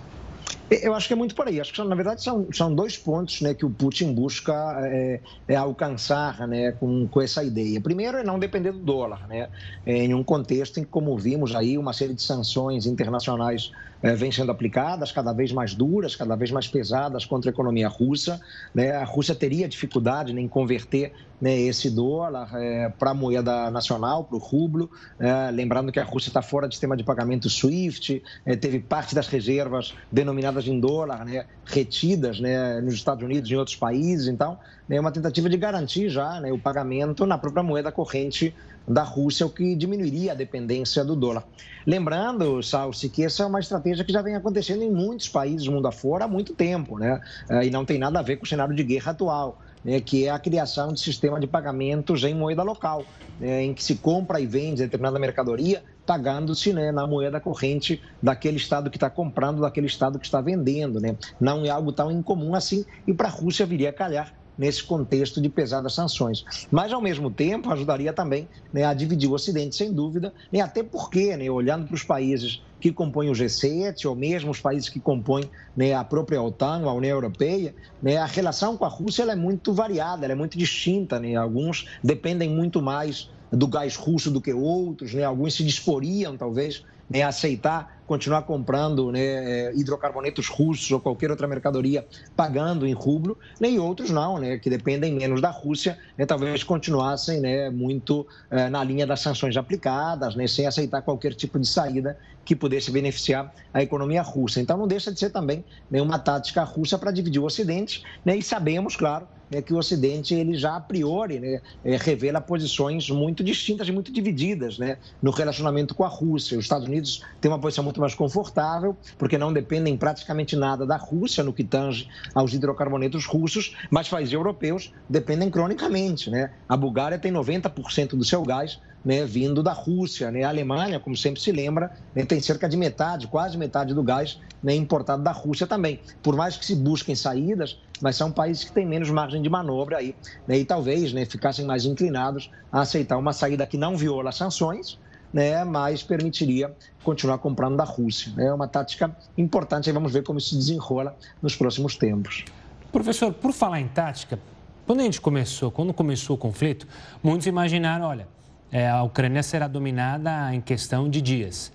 Eu 0.70 0.94
acho 0.94 1.08
que 1.08 1.14
é 1.14 1.16
muito 1.16 1.34
por 1.34 1.48
aí. 1.48 1.60
Acho 1.60 1.74
que, 1.74 1.84
na 1.84 1.96
verdade, 1.96 2.24
são, 2.24 2.48
são 2.52 2.74
dois 2.74 2.98
pontos 2.98 3.42
né, 3.42 3.54
que 3.54 3.66
o 3.66 3.70
Putin 3.70 4.14
busca 4.14 4.54
é, 4.84 5.20
é 5.48 5.56
alcançar 5.56 6.48
né, 6.48 6.72
com, 6.74 7.08
com 7.08 7.22
essa 7.22 7.44
ideia. 7.44 7.82
Primeiro 7.82 8.18
é 8.18 8.24
não 8.24 8.38
depender 8.38 8.72
do 8.72 8.80
dólar, 8.80 9.28
né, 9.28 9.50
em 9.86 10.14
um 10.14 10.24
contexto 10.24 10.80
em 10.80 10.84
que, 10.84 10.90
como 10.90 11.18
vimos 11.18 11.56
aí, 11.56 11.78
uma 11.78 11.94
série 11.94 12.14
de 12.14 12.22
sanções 12.22 12.86
internacionais 12.86 13.72
é, 14.02 14.14
vêm 14.14 14.32
sendo 14.32 14.52
aplicadas, 14.52 15.12
cada 15.12 15.34
vez 15.34 15.52
mais 15.52 15.74
duras, 15.74 16.16
cada 16.16 16.36
vez 16.36 16.52
mais 16.52 16.68
pesadas 16.68 17.26
contra 17.26 17.50
a 17.50 17.54
economia 17.54 17.88
russa. 17.88 18.40
Né? 18.74 18.92
A 18.92 19.04
Rússia 19.04 19.36
teria 19.36 19.68
dificuldade 19.68 20.32
em 20.32 20.48
converter 20.48 21.14
né, 21.42 21.58
esse 21.58 21.90
dólar 21.90 22.50
é, 22.56 22.90
para 22.90 23.12
a 23.12 23.14
moeda 23.14 23.72
nacional, 23.72 24.24
para 24.24 24.36
o 24.36 24.40
rublo. 24.40 24.90
É, 25.20 25.52
lembrando 25.52 25.92
que 25.92 26.00
a 26.00 26.04
Rússia 26.04 26.30
está 26.30 26.42
fora 26.42 26.68
do 26.68 26.74
sistema 26.74 26.98
de 26.98 27.04
pagamento 27.04 27.50
SWIFT, 27.50 28.22
é, 28.46 28.56
teve 28.56 28.80
parte 28.80 29.16
das 29.16 29.28
reservas 29.28 29.94
denominadas 30.12 30.68
em 30.68 30.80
dólar 30.80 31.26
né, 31.26 31.46
retidas 31.66 32.40
né, 32.40 32.82
nos 32.82 32.94
Estados 32.94 33.24
Unidos 33.24 33.50
e 33.50 33.54
em 33.54 33.58
outros 33.58 33.76
países. 33.76 34.28
Então, 34.28 34.58
é 34.90 35.00
uma 35.00 35.12
tentativa 35.12 35.50
de 35.50 35.58
garantir 35.58 36.10
já 36.10 36.40
né, 36.40 36.52
o 36.52 36.58
pagamento 36.58 37.26
na 37.26 37.38
própria 37.38 37.64
moeda 37.64 37.92
corrente 37.92 38.54
da 38.88 39.04
Rússia, 39.04 39.46
o 39.46 39.50
que 39.50 39.76
diminuiria 39.76 40.32
a 40.32 40.36
dependência 40.36 41.04
do 41.04 41.16
dólar. 41.16 41.44
Lembrando, 41.86 42.62
Salsi, 42.62 43.10
que 43.10 43.24
essa 43.24 43.44
é 43.44 43.46
uma 43.46 43.60
estratégia 43.60 44.04
que 44.04 44.12
já 44.12 44.22
vem 44.22 44.36
acontecendo 44.36 44.84
em 44.84 44.92
muitos 44.92 45.30
países 45.30 45.66
do 45.66 45.72
mundo 45.72 45.88
afora 45.88 46.26
há 46.26 46.28
muito 46.28 46.54
tempo, 46.54 46.98
né? 46.98 47.22
É, 47.50 47.66
e 47.66 47.70
não 47.70 47.86
tem 47.86 47.98
nada 47.98 48.20
a 48.20 48.22
ver 48.22 48.38
com 48.38 48.46
o 48.46 48.48
cenário 48.48 48.76
de 48.76 48.84
guerra 48.84 49.12
atual. 49.12 49.60
Né, 49.82 50.02
que 50.02 50.26
é 50.26 50.30
a 50.30 50.38
criação 50.38 50.92
de 50.92 51.00
sistema 51.00 51.40
de 51.40 51.48
pagamentos 51.48 52.26
em 52.26 52.34
moeda 52.34 52.62
local, 52.64 53.06
né, 53.40 53.64
em 53.64 53.74
que 53.74 53.82
se 53.82 53.96
compra 53.96 54.42
e 54.42 54.46
vende 54.46 54.82
determinada 54.84 55.18
mercadoria, 55.18 55.82
pagando-se 56.06 56.74
né, 56.74 56.92
na 56.92 57.08
moeda 57.08 57.40
corrente 57.40 58.02
daquele 58.22 58.58
estado 58.58 58.90
que 58.90 58.98
está 58.98 59.10
comprando, 59.10 59.62
daquele 59.62 59.88
estado 59.88 60.20
que 60.20 60.26
está 60.26 60.42
vendendo. 60.42 61.00
Né? 61.00 61.16
Não 61.40 61.64
é 61.64 61.70
algo 61.70 61.94
tão 61.94 62.12
incomum 62.12 62.56
assim, 62.56 62.84
e 63.08 63.14
para 63.14 63.30
a 63.30 63.32
Rússia 63.32 63.66
viria 63.66 63.92
a 63.92 63.94
calhar 63.94 64.34
nesse 64.60 64.84
contexto 64.84 65.42
de 65.42 65.48
pesadas 65.48 65.94
sanções. 65.94 66.44
Mas, 66.70 66.92
ao 66.92 67.02
mesmo 67.02 67.32
tempo, 67.32 67.72
ajudaria 67.72 68.12
também 68.12 68.48
né, 68.74 68.84
a 68.84 68.94
dividir 68.94 69.30
o 69.30 69.34
Ocidente, 69.34 69.74
sem 69.74 69.94
dúvida, 69.94 70.34
né, 70.52 70.60
até 70.60 70.84
porque, 70.84 71.38
né, 71.38 71.50
olhando 71.50 71.88
para 71.88 71.96
os 71.96 72.04
países 72.04 72.62
que 72.82 72.92
compõem 72.92 73.30
o 73.30 73.34
G7, 73.34 74.06
ou 74.06 74.16
mesmo 74.16 74.52
os 74.52 74.60
países 74.60 74.90
que 74.90 75.00
compõem 75.00 75.50
né, 75.76 75.94
a 75.94 76.04
própria 76.04 76.42
OTAN, 76.42 76.84
a 76.84 76.94
União 76.94 77.16
Europeia, 77.16 77.74
né, 78.02 78.18
a 78.18 78.26
relação 78.26 78.76
com 78.76 78.84
a 78.84 78.90
Rússia 78.90 79.24
é 79.24 79.36
muito 79.36 79.74
variada, 79.74 80.26
é 80.26 80.36
muito 80.36 80.58
distinta. 80.58 81.20
Né? 81.20 81.36
Alguns 81.36 81.88
dependem 82.04 82.50
muito 82.50 82.82
mais 82.82 83.30
do 83.52 83.66
gás 83.66 83.96
russo 83.96 84.30
do 84.30 84.42
que 84.42 84.54
outros, 84.54 85.14
né? 85.14 85.24
alguns 85.24 85.56
se 85.56 85.64
disporiam, 85.64 86.36
talvez, 86.38 86.84
né, 87.10 87.24
aceitar 87.24 88.00
continuar 88.10 88.42
comprando 88.42 89.12
né, 89.12 89.20
é, 89.22 89.72
hidrocarbonetos 89.76 90.48
russos 90.48 90.90
ou 90.90 91.00
qualquer 91.00 91.30
outra 91.30 91.48
mercadoria 91.48 92.08
pagando 92.36 92.88
em 92.88 92.92
rublo, 92.92 93.38
nem 93.60 93.78
outros 93.78 94.10
não, 94.10 94.40
né, 94.40 94.58
que 94.58 94.68
dependem 94.68 95.14
menos 95.14 95.40
da 95.40 95.52
Rússia, 95.52 95.96
né, 96.18 96.26
talvez 96.26 96.64
continuassem 96.64 97.40
né, 97.40 97.70
muito 97.70 98.26
é, 98.50 98.68
na 98.68 98.84
linha 98.84 99.06
das 99.06 99.20
sanções 99.20 99.56
aplicadas, 99.56 100.36
né, 100.36 100.48
sem 100.48 100.66
aceitar 100.66 101.04
qualquer 101.04 101.36
tipo 101.36 101.60
de 101.60 101.68
saída 101.68 102.18
que 102.50 102.56
pudesse 102.56 102.90
beneficiar 102.90 103.54
a 103.72 103.84
economia 103.84 104.24
russa. 104.24 104.60
Então 104.60 104.76
não 104.76 104.88
deixa 104.88 105.12
de 105.12 105.20
ser 105.20 105.30
também 105.30 105.64
né, 105.88 106.02
uma 106.02 106.18
tática 106.18 106.64
russa 106.64 106.98
para 106.98 107.12
dividir 107.12 107.40
o 107.40 107.46
Ocidente, 107.46 108.04
né, 108.26 108.36
e 108.36 108.42
sabemos, 108.42 108.96
claro, 108.96 109.28
né, 109.52 109.62
que 109.62 109.72
o 109.72 109.78
Ocidente 109.78 110.34
ele 110.34 110.58
já 110.58 110.76
a 110.76 110.80
priori 110.80 111.40
né, 111.40 111.62
é, 111.86 111.96
revela 111.96 112.42
posições 112.42 113.08
muito 113.12 113.44
distintas 113.44 113.88
e 113.88 113.92
muito 113.92 114.12
divididas 114.12 114.80
né, 114.80 114.98
no 115.22 115.30
relacionamento 115.30 115.94
com 115.94 116.04
a 116.04 116.08
Rússia. 116.08 116.58
Os 116.58 116.66
Estados 116.66 116.88
Unidos 116.88 117.24
têm 117.40 117.52
uma 117.52 117.60
posição 117.60 117.84
muito 117.84 118.02
mais 118.02 118.16
confortável, 118.16 118.98
porque 119.16 119.38
não 119.38 119.54
dependem 119.54 119.96
praticamente 119.96 120.56
nada 120.56 120.88
da 120.88 120.98
Rússia 120.98 121.44
no 121.44 121.54
que 121.54 121.64
tange 121.64 122.10
aos 122.34 122.52
hidrocarbonetos 122.52 123.28
russos, 123.28 123.78
mas 123.92 124.10
países 124.10 124.34
europeus 124.34 124.92
dependem 125.08 125.52
cronicamente. 125.52 126.32
Né? 126.32 126.50
A 126.68 126.76
Bulgária 126.76 127.20
tem 127.20 127.32
90% 127.32 128.16
do 128.16 128.26
seu 128.26 128.42
gás 128.42 128.80
né, 129.04 129.26
vindo 129.26 129.64
da 129.64 129.74
Rússia. 129.74 130.32
Né? 130.32 130.44
A 130.44 130.50
Alemanha, 130.50 131.00
como 131.00 131.16
sempre 131.16 131.42
se 131.42 131.52
lembra, 131.52 131.92
né, 132.14 132.26
tem 132.26 132.40
cerca 132.40 132.68
de 132.68 132.78
metade, 132.78 133.28
quase 133.28 133.58
metade 133.58 133.94
do 133.94 134.04
gás 134.04 134.40
né, 134.62 134.76
importado 134.76 135.24
da 135.24 135.32
Rússia 135.32 135.66
também. 135.66 136.00
Por 136.22 136.36
mais 136.36 136.58
que 136.58 136.66
se 136.66 136.76
busquem 136.76 137.16
saídas, 137.16 137.80
mas 138.02 138.16
são 138.16 138.32
países 138.32 138.64
que 138.64 138.72
têm 138.72 138.86
menos 138.86 139.10
margem 139.10 139.42
de 139.42 139.50
manobra 139.50 139.98
aí, 139.98 140.16
né, 140.48 140.58
e 140.58 140.66
talvez 140.66 141.14
né, 141.14 141.26
ficassem 141.26 141.66
mais 141.66 141.86
inclinados 141.86 142.50
a 142.72 142.82
aceitar 142.82 143.18
uma 143.18 143.34
saída 143.34 143.66
que 143.66 143.78
não 143.78 143.98
viola 143.98 144.32
sanções, 144.32 144.98
né, 145.32 145.64
mas 145.64 146.02
permitiria 146.02 146.74
continuar 147.04 147.38
comprando 147.38 147.78
da 147.78 147.84
Rússia. 147.84 148.34
É 148.38 148.52
uma 148.52 148.68
tática 148.68 149.16
importante 149.38 149.90
e 149.90 149.94
vamos 149.94 150.12
ver 150.12 150.24
como 150.24 150.40
isso 150.40 150.50
se 150.50 150.56
desenrola 150.56 151.16
nos 151.42 151.56
próximos 151.56 151.96
tempos. 151.96 152.46
Professor, 152.92 153.32
por 153.32 153.54
falar 153.54 153.80
em 153.80 153.88
tática, 153.88 154.40
quando 154.88 155.02
a 155.02 155.04
gente 155.04 155.22
começou, 155.22 155.70
quando 155.70 155.94
começou 155.94 156.36
o 156.36 156.40
conflito, 156.40 156.88
muitos 157.22 157.46
imaginaram, 157.46 158.08
olha, 158.08 158.28
é, 158.72 158.90
a 158.90 159.04
Ucrânia 159.04 159.44
será 159.44 159.68
dominada 159.68 160.54
em 160.54 160.62
questão 160.62 161.10
de 161.10 161.22
dias. 161.22 161.72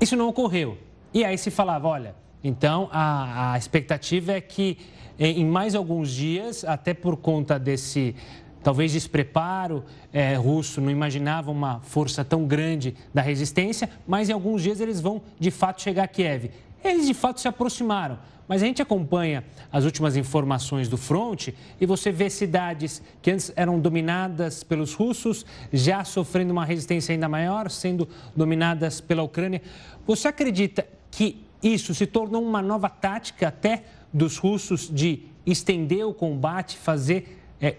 Isso 0.00 0.16
não 0.16 0.28
ocorreu. 0.28 0.78
E 1.12 1.24
aí 1.24 1.36
se 1.38 1.50
falava, 1.50 1.88
olha, 1.88 2.14
então 2.42 2.88
a, 2.92 3.52
a 3.52 3.58
expectativa 3.58 4.32
é 4.32 4.40
que 4.40 4.78
em 5.18 5.46
mais 5.46 5.74
alguns 5.74 6.10
dias, 6.10 6.64
até 6.64 6.92
por 6.92 7.16
conta 7.16 7.58
desse 7.58 8.14
talvez 8.62 8.92
despreparo 8.92 9.84
é, 10.12 10.34
russo, 10.34 10.80
não 10.80 10.90
imaginava 10.90 11.52
uma 11.52 11.78
força 11.80 12.24
tão 12.24 12.44
grande 12.44 12.96
da 13.14 13.22
resistência, 13.22 13.88
mas 14.06 14.28
em 14.28 14.32
alguns 14.32 14.60
dias 14.60 14.80
eles 14.80 15.00
vão 15.00 15.22
de 15.38 15.52
fato 15.52 15.80
chegar 15.80 16.02
a 16.02 16.08
Kiev. 16.08 16.50
Eles 16.82 17.06
de 17.06 17.14
fato 17.14 17.40
se 17.40 17.46
aproximaram, 17.46 18.18
mas 18.48 18.62
a 18.62 18.66
gente 18.66 18.80
acompanha 18.80 19.44
as 19.72 19.84
últimas 19.84 20.16
informações 20.16 20.88
do 20.88 20.96
fronte 20.96 21.54
e 21.80 21.86
você 21.86 22.12
vê 22.12 22.30
cidades 22.30 23.02
que 23.20 23.30
antes 23.30 23.52
eram 23.56 23.78
dominadas 23.80 24.62
pelos 24.62 24.94
russos 24.94 25.44
já 25.72 26.04
sofrendo 26.04 26.52
uma 26.52 26.64
resistência 26.64 27.12
ainda 27.12 27.28
maior, 27.28 27.70
sendo 27.70 28.08
dominadas 28.34 29.00
pela 29.00 29.22
Ucrânia. 29.22 29.60
Você 30.06 30.28
acredita 30.28 30.86
que 31.10 31.44
isso 31.62 31.94
se 31.94 32.06
tornou 32.06 32.42
uma 32.42 32.62
nova 32.62 32.88
tática 32.88 33.48
até 33.48 33.84
dos 34.12 34.36
russos 34.36 34.88
de 34.92 35.22
estender 35.44 36.06
o 36.06 36.14
combate, 36.14 36.76
fazer 36.76 37.40
é, 37.60 37.76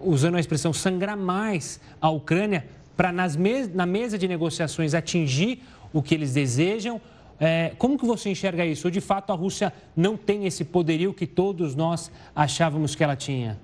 usando 0.00 0.36
a 0.36 0.40
expressão, 0.40 0.72
sangrar 0.72 1.16
mais 1.16 1.80
a 2.00 2.10
Ucrânia 2.10 2.66
para 2.96 3.12
mes 3.12 3.72
na 3.72 3.86
mesa 3.86 4.18
de 4.18 4.26
negociações 4.26 4.94
atingir 4.94 5.62
o 5.92 6.02
que 6.02 6.14
eles 6.14 6.34
desejam. 6.34 7.00
É, 7.40 7.72
como 7.78 7.98
que 7.98 8.04
você 8.04 8.30
enxerga 8.30 8.64
isso? 8.64 8.86
Ou 8.86 8.90
de 8.90 9.00
fato 9.00 9.32
a 9.32 9.36
Rússia 9.36 9.72
não 9.96 10.16
tem 10.16 10.46
esse 10.46 10.64
poderio 10.64 11.14
que 11.14 11.26
todos 11.26 11.74
nós 11.74 12.10
achávamos 12.34 12.94
que 12.94 13.04
ela 13.04 13.16
tinha? 13.16 13.58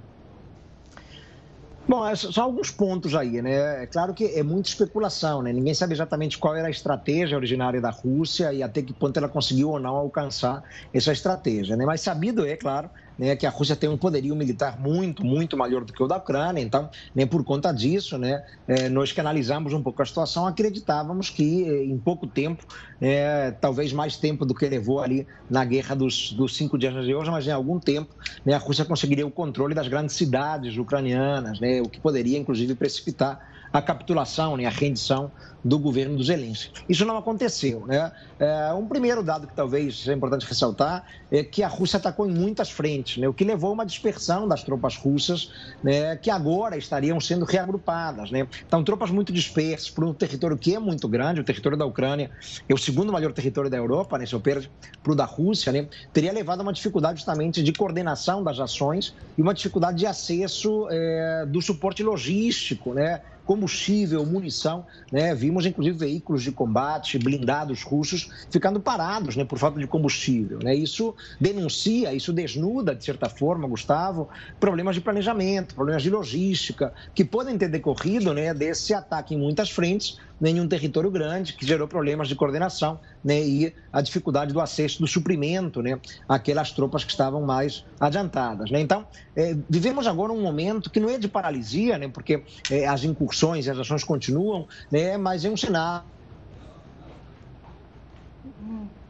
Bom, 1.86 2.06
é 2.06 2.16
só 2.16 2.42
alguns 2.42 2.70
pontos 2.70 3.14
aí, 3.14 3.42
né? 3.42 3.82
É 3.82 3.86
claro 3.86 4.14
que 4.14 4.24
é 4.24 4.42
muita 4.42 4.70
especulação, 4.70 5.42
né? 5.42 5.52
Ninguém 5.52 5.74
sabe 5.74 5.92
exatamente 5.92 6.38
qual 6.38 6.56
era 6.56 6.68
a 6.68 6.70
estratégia 6.70 7.36
originária 7.36 7.78
da 7.78 7.90
Rússia 7.90 8.54
e 8.54 8.62
até 8.62 8.80
que 8.80 8.94
ponto 8.94 9.18
ela 9.18 9.28
conseguiu 9.28 9.68
ou 9.68 9.78
não 9.78 9.94
alcançar 9.94 10.64
essa 10.94 11.12
estratégia, 11.12 11.76
né? 11.76 11.84
Mas 11.84 12.00
sabido 12.00 12.46
é, 12.46 12.56
claro, 12.56 12.88
né, 13.18 13.36
que 13.36 13.46
a 13.46 13.50
Rússia 13.50 13.76
tem 13.76 13.88
um 13.88 13.96
poderio 13.96 14.34
militar 14.34 14.78
muito, 14.78 15.24
muito 15.24 15.56
maior 15.56 15.84
do 15.84 15.92
que 15.92 16.02
o 16.02 16.06
da 16.06 16.16
Ucrânia. 16.16 16.60
Então, 16.60 16.88
nem 17.14 17.26
por 17.26 17.44
conta 17.44 17.72
disso, 17.72 18.18
né, 18.18 18.44
é, 18.66 18.88
nós 18.88 19.12
que 19.12 19.20
analisamos 19.20 19.72
um 19.72 19.82
pouco 19.82 20.02
a 20.02 20.06
situação, 20.06 20.46
acreditávamos 20.46 21.30
que 21.30 21.64
é, 21.64 21.84
em 21.84 21.98
pouco 21.98 22.26
tempo, 22.26 22.64
é, 23.00 23.50
talvez 23.52 23.92
mais 23.92 24.16
tempo 24.16 24.44
do 24.44 24.54
que 24.54 24.68
levou 24.68 25.00
ali 25.00 25.26
na 25.48 25.64
guerra 25.64 25.94
dos, 25.94 26.32
dos 26.32 26.56
cinco 26.56 26.78
dias 26.78 26.92
de 27.04 27.14
hoje, 27.14 27.30
mas 27.30 27.46
em 27.46 27.50
algum 27.50 27.78
tempo, 27.78 28.14
né, 28.44 28.54
a 28.54 28.58
Rússia 28.58 28.84
conseguiria 28.84 29.26
o 29.26 29.30
controle 29.30 29.74
das 29.74 29.88
grandes 29.88 30.16
cidades 30.16 30.76
ucranianas, 30.76 31.60
né, 31.60 31.80
o 31.80 31.88
que 31.88 32.00
poderia, 32.00 32.38
inclusive, 32.38 32.74
precipitar 32.74 33.53
a 33.74 33.82
capitulação, 33.82 34.56
né, 34.56 34.66
a 34.66 34.70
rendição 34.70 35.32
do 35.64 35.78
governo 35.78 36.16
do 36.16 36.22
Zelensky. 36.22 36.84
Isso 36.88 37.04
não 37.04 37.16
aconteceu. 37.16 37.84
Né? 37.86 38.12
É, 38.38 38.72
um 38.74 38.86
primeiro 38.86 39.22
dado 39.22 39.48
que 39.48 39.54
talvez 39.54 39.98
seja 39.98 40.12
importante 40.12 40.46
ressaltar 40.46 41.04
é 41.30 41.42
que 41.42 41.62
a 41.62 41.66
Rússia 41.66 41.96
atacou 41.96 42.28
em 42.28 42.32
muitas 42.32 42.70
frentes, 42.70 43.16
né? 43.16 43.26
o 43.26 43.32
que 43.32 43.42
levou 43.42 43.70
a 43.70 43.72
uma 43.72 43.86
dispersão 43.86 44.46
das 44.46 44.62
tropas 44.62 44.96
russas, 44.96 45.50
né? 45.82 46.14
que 46.16 46.30
agora 46.30 46.76
estariam 46.76 47.18
sendo 47.18 47.44
reagrupadas. 47.44 48.30
Né? 48.30 48.46
Então, 48.64 48.84
tropas 48.84 49.10
muito 49.10 49.32
dispersas 49.32 49.90
por 49.90 50.04
um 50.04 50.14
território 50.14 50.56
que 50.56 50.74
é 50.74 50.78
muito 50.78 51.08
grande, 51.08 51.40
o 51.40 51.44
território 51.44 51.76
da 51.76 51.86
Ucrânia 51.86 52.30
é 52.68 52.74
o 52.74 52.78
segundo 52.78 53.10
maior 53.12 53.32
território 53.32 53.70
da 53.70 53.76
Europa, 53.76 54.18
né? 54.18 54.26
se 54.26 54.34
eu 54.34 54.40
perde 54.40 54.70
para 55.02 55.12
o 55.12 55.16
da 55.16 55.24
Rússia, 55.24 55.72
né? 55.72 55.88
teria 56.12 56.32
levado 56.32 56.60
a 56.60 56.62
uma 56.62 56.72
dificuldade 56.72 57.16
justamente 57.16 57.60
de 57.60 57.72
coordenação 57.72 58.44
das 58.44 58.60
ações 58.60 59.14
e 59.36 59.42
uma 59.42 59.54
dificuldade 59.54 59.98
de 59.98 60.06
acesso 60.06 60.86
é, 60.90 61.46
do 61.46 61.60
suporte 61.60 62.02
logístico, 62.02 62.92
né? 62.92 63.20
Combustível, 63.45 64.24
munição. 64.24 64.86
Né? 65.11 65.34
Vimos, 65.34 65.66
inclusive, 65.66 65.97
veículos 65.97 66.42
de 66.42 66.53
combate, 66.53 67.18
blindados 67.18 67.82
russos, 67.82 68.30
ficando 68.51 68.80
parados 68.80 69.36
né, 69.36 69.45
por 69.45 69.59
falta 69.59 69.78
de 69.78 69.86
combustível. 69.86 70.59
Né? 70.62 70.74
Isso 70.74 71.14
denuncia, 71.40 72.12
isso 72.12 72.32
desnuda, 72.32 72.95
de 72.95 73.05
certa 73.05 73.28
forma, 73.28 73.68
Gustavo, 73.68 74.28
problemas 74.59 74.95
de 74.95 75.01
planejamento, 75.01 75.74
problemas 75.74 76.03
de 76.03 76.11
logística, 76.11 76.92
que 77.14 77.24
podem 77.24 77.57
ter 77.57 77.68
decorrido 77.68 78.32
né, 78.32 78.53
desse 78.53 78.95
ataque 78.95 79.34
em 79.34 79.38
muitas 79.38 79.70
frentes, 79.70 80.18
em 80.43 80.61
um 80.61 80.68
território 80.68 81.11
grande, 81.11 81.53
que 81.53 81.66
gerou 81.66 81.87
problemas 81.87 82.28
de 82.28 82.35
coordenação 82.35 83.01
né, 83.24 83.41
e 83.41 83.74
a 83.93 84.01
dificuldade 84.01 84.53
do 84.53 84.61
acesso 84.61 85.01
do 85.01 85.07
suprimento 85.07 85.82
né, 85.82 85.99
àquelas 86.28 86.72
tropas 86.72 87.05
que 87.05 87.11
estavam 87.11 87.43
mais 87.43 87.85
adiantadas. 88.01 88.70
Né? 88.70 88.80
Então, 88.80 89.07
é, 89.37 89.57
vivemos 89.68 90.07
agora 90.07 90.32
um 90.32 90.43
momento 90.43 90.91
que 90.91 91.01
não 91.01 91.09
é 91.09 91.18
de 91.18 91.28
paralisia, 91.28 91.99
né, 91.99 92.09
porque 92.09 92.45
é, 92.70 92.87
as 92.87 93.05
incursões 93.05 93.66
e 93.66 93.70
as 93.70 93.78
ações 93.78 94.05
continuam, 94.05 94.66
né, 94.91 95.16
mas 95.16 95.45
é 95.45 95.51
um 95.51 95.57
cenário 95.57 96.13